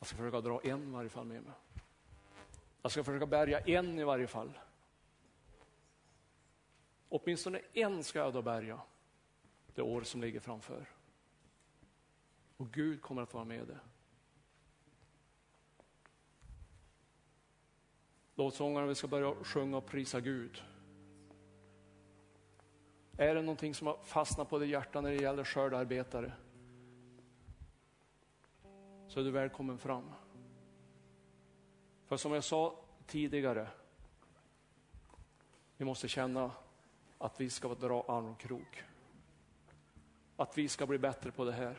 Jag 0.00 0.06
ska 0.06 0.16
försöka 0.16 0.40
dra 0.40 0.60
en 0.64 0.88
i 0.88 0.92
varje 0.92 1.08
fall 1.08 1.26
med 1.26 1.42
mig. 1.42 1.52
Jag 2.82 2.92
ska 2.92 3.04
försöka 3.04 3.26
bärga 3.26 3.60
en 3.60 3.98
i 3.98 4.04
varje 4.04 4.26
fall. 4.26 4.58
Åtminstone 7.08 7.60
en 7.72 8.04
ska 8.04 8.18
jag 8.18 8.32
då 8.32 8.42
bärga 8.42 8.80
det 9.74 9.82
år 9.82 10.02
som 10.02 10.20
ligger 10.20 10.40
framför. 10.40 10.86
Och 12.56 12.72
Gud 12.72 13.02
kommer 13.02 13.22
att 13.22 13.34
vara 13.34 13.44
med 13.44 13.66
det. 13.66 13.78
Låtsångarna, 18.34 18.86
vi 18.86 18.94
ska 18.94 19.08
börja 19.08 19.34
sjunga 19.44 19.76
och 19.76 19.86
prisa 19.86 20.20
Gud. 20.20 20.62
Är 23.16 23.34
det 23.34 23.42
någonting 23.42 23.74
som 23.74 23.86
har 23.86 23.98
fastnat 24.04 24.48
på 24.48 24.58
ditt 24.58 24.70
hjärta 24.70 25.00
när 25.00 25.10
det 25.10 25.22
gäller 25.22 25.44
skördarbetare? 25.44 26.32
Så 29.10 29.20
är 29.20 29.24
du 29.24 29.30
välkommen 29.30 29.78
fram. 29.78 30.12
För 32.06 32.16
som 32.16 32.32
jag 32.32 32.44
sa 32.44 32.76
tidigare, 33.06 33.68
vi 35.76 35.84
måste 35.84 36.08
känna 36.08 36.50
att 37.18 37.40
vi 37.40 37.50
ska 37.50 37.74
dra 37.74 38.04
armkrok. 38.08 38.84
Att 40.36 40.58
vi 40.58 40.68
ska 40.68 40.86
bli 40.86 40.98
bättre 40.98 41.30
på 41.30 41.44
det 41.44 41.52
här. 41.52 41.78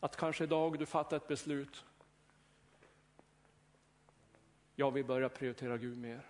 Att 0.00 0.16
kanske 0.16 0.44
idag 0.44 0.78
du 0.78 0.86
fattar 0.86 1.16
ett 1.16 1.28
beslut 1.28 1.84
jag 4.74 4.90
vill 4.90 5.04
börja 5.04 5.28
prioritera 5.28 5.76
Gud 5.76 5.98
mer. 5.98 6.26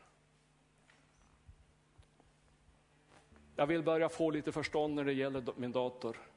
Jag 3.57 3.67
vill 3.67 3.83
börja 3.83 4.09
få 4.09 4.31
lite 4.31 4.53
förstånd 4.53 4.95
när 4.95 5.05
det 5.05 5.13
gäller 5.13 5.45
min 5.57 5.73
dator. 5.73 6.32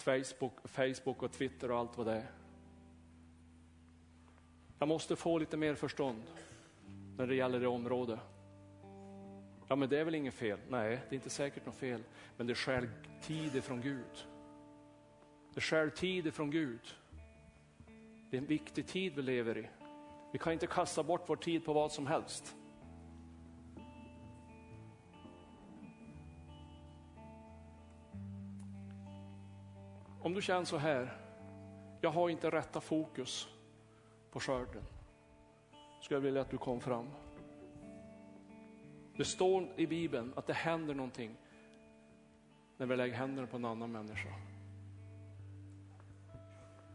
Facebook, 0.00 0.52
Facebook 0.64 1.22
och 1.22 1.32
Twitter 1.32 1.70
och 1.70 1.78
allt 1.78 1.98
vad 1.98 2.06
det 2.06 2.12
är. 2.12 2.26
Jag 4.78 4.88
måste 4.88 5.16
få 5.16 5.38
lite 5.38 5.56
mer 5.56 5.74
förstånd 5.74 6.22
när 7.16 7.26
det 7.26 7.34
gäller 7.34 7.60
det 7.60 7.66
området. 7.66 8.20
Ja, 9.68 9.76
men 9.76 9.88
det 9.88 9.98
är 9.98 10.04
väl 10.04 10.14
inget 10.14 10.34
fel? 10.34 10.58
Nej, 10.68 11.00
det 11.08 11.14
är 11.14 11.16
inte 11.16 11.30
säkert 11.30 11.66
något 11.66 11.74
fel. 11.74 12.02
Men 12.36 12.46
det 12.46 12.54
stjäl 12.54 12.88
tid 13.22 13.56
ifrån 13.56 13.80
Gud. 13.80 14.26
Det 15.54 15.60
stjäl 15.60 15.90
tid 15.90 16.26
ifrån 16.26 16.50
Gud. 16.50 16.94
Det 18.30 18.36
är 18.36 18.40
en 18.40 18.46
viktig 18.46 18.86
tid 18.86 19.14
vi 19.14 19.22
lever 19.22 19.58
i. 19.58 19.68
Vi 20.32 20.38
kan 20.38 20.52
inte 20.52 20.66
kasta 20.66 21.02
bort 21.02 21.24
vår 21.26 21.36
tid 21.36 21.64
på 21.64 21.72
vad 21.72 21.92
som 21.92 22.06
helst. 22.06 22.56
Om 30.22 30.34
du 30.34 30.42
känner 30.42 30.64
så 30.64 30.76
här, 30.76 31.16
jag 32.00 32.10
har 32.10 32.28
inte 32.28 32.50
rätta 32.50 32.80
fokus 32.80 33.48
på 34.30 34.40
skörden, 34.40 34.82
skulle 36.00 36.16
jag 36.16 36.22
vilja 36.22 36.40
att 36.40 36.50
du 36.50 36.58
kom 36.58 36.80
fram. 36.80 37.10
Det 39.16 39.24
står 39.24 39.68
i 39.76 39.86
Bibeln 39.86 40.32
att 40.36 40.46
det 40.46 40.52
händer 40.52 40.94
någonting 40.94 41.36
när 42.76 42.86
vi 42.86 42.96
lägger 42.96 43.14
händerna 43.14 43.46
på 43.46 43.56
en 43.56 43.64
annan 43.64 43.92
människa. 43.92 44.28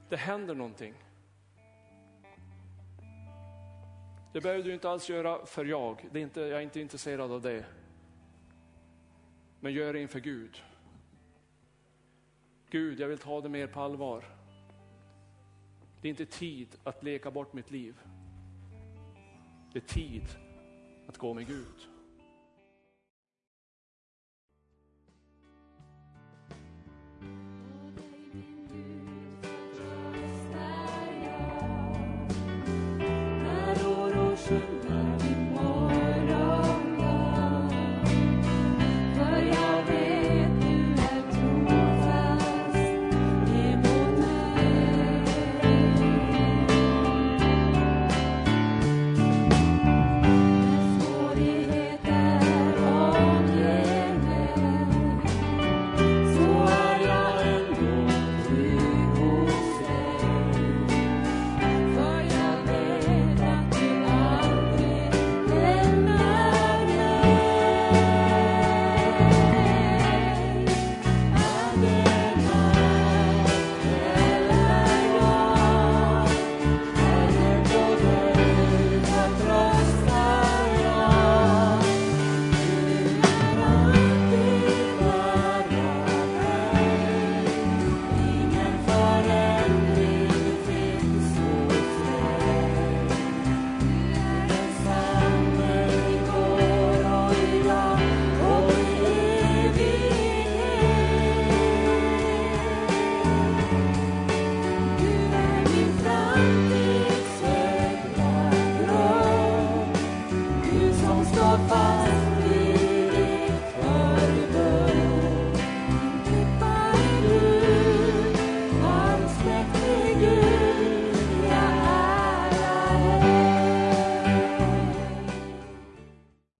Det 0.10 0.18
händer 0.18 0.56
någonting. 0.56 0.94
Det 4.34 4.42
behöver 4.42 4.64
du 4.64 4.74
inte 4.74 4.90
alls 4.90 5.10
göra 5.10 5.46
för 5.46 5.66
jag. 5.66 6.10
Det 6.12 6.20
är 6.20 6.24
inte, 6.24 6.42
jag 6.42 6.60
är 6.60 6.64
inte 6.64 6.82
intresserad 6.82 7.32
av 7.32 7.42
det. 7.42 7.66
Men 9.60 9.74
gör 9.74 9.94
det 9.94 10.02
inför 10.02 10.20
Gud. 10.20 10.64
Gud, 12.70 12.99
jag 12.99 13.07
vill 13.07 13.18
ta 13.18 13.41
det 13.41 13.49
mer 13.49 13.68
på 13.68 13.82
allvar. 13.82 14.26
Det 16.01 16.07
är 16.07 16.09
inte 16.09 16.26
tid 16.26 16.68
att 16.84 17.03
leka 17.03 17.32
bort 17.32 17.53
mitt 17.53 17.72
liv. 17.72 17.95
Det 19.74 19.80
är 19.80 19.93
tid 19.93 20.24
att 21.07 21.18
gå 21.18 21.34
med 21.34 21.47
Gud. 21.47 21.95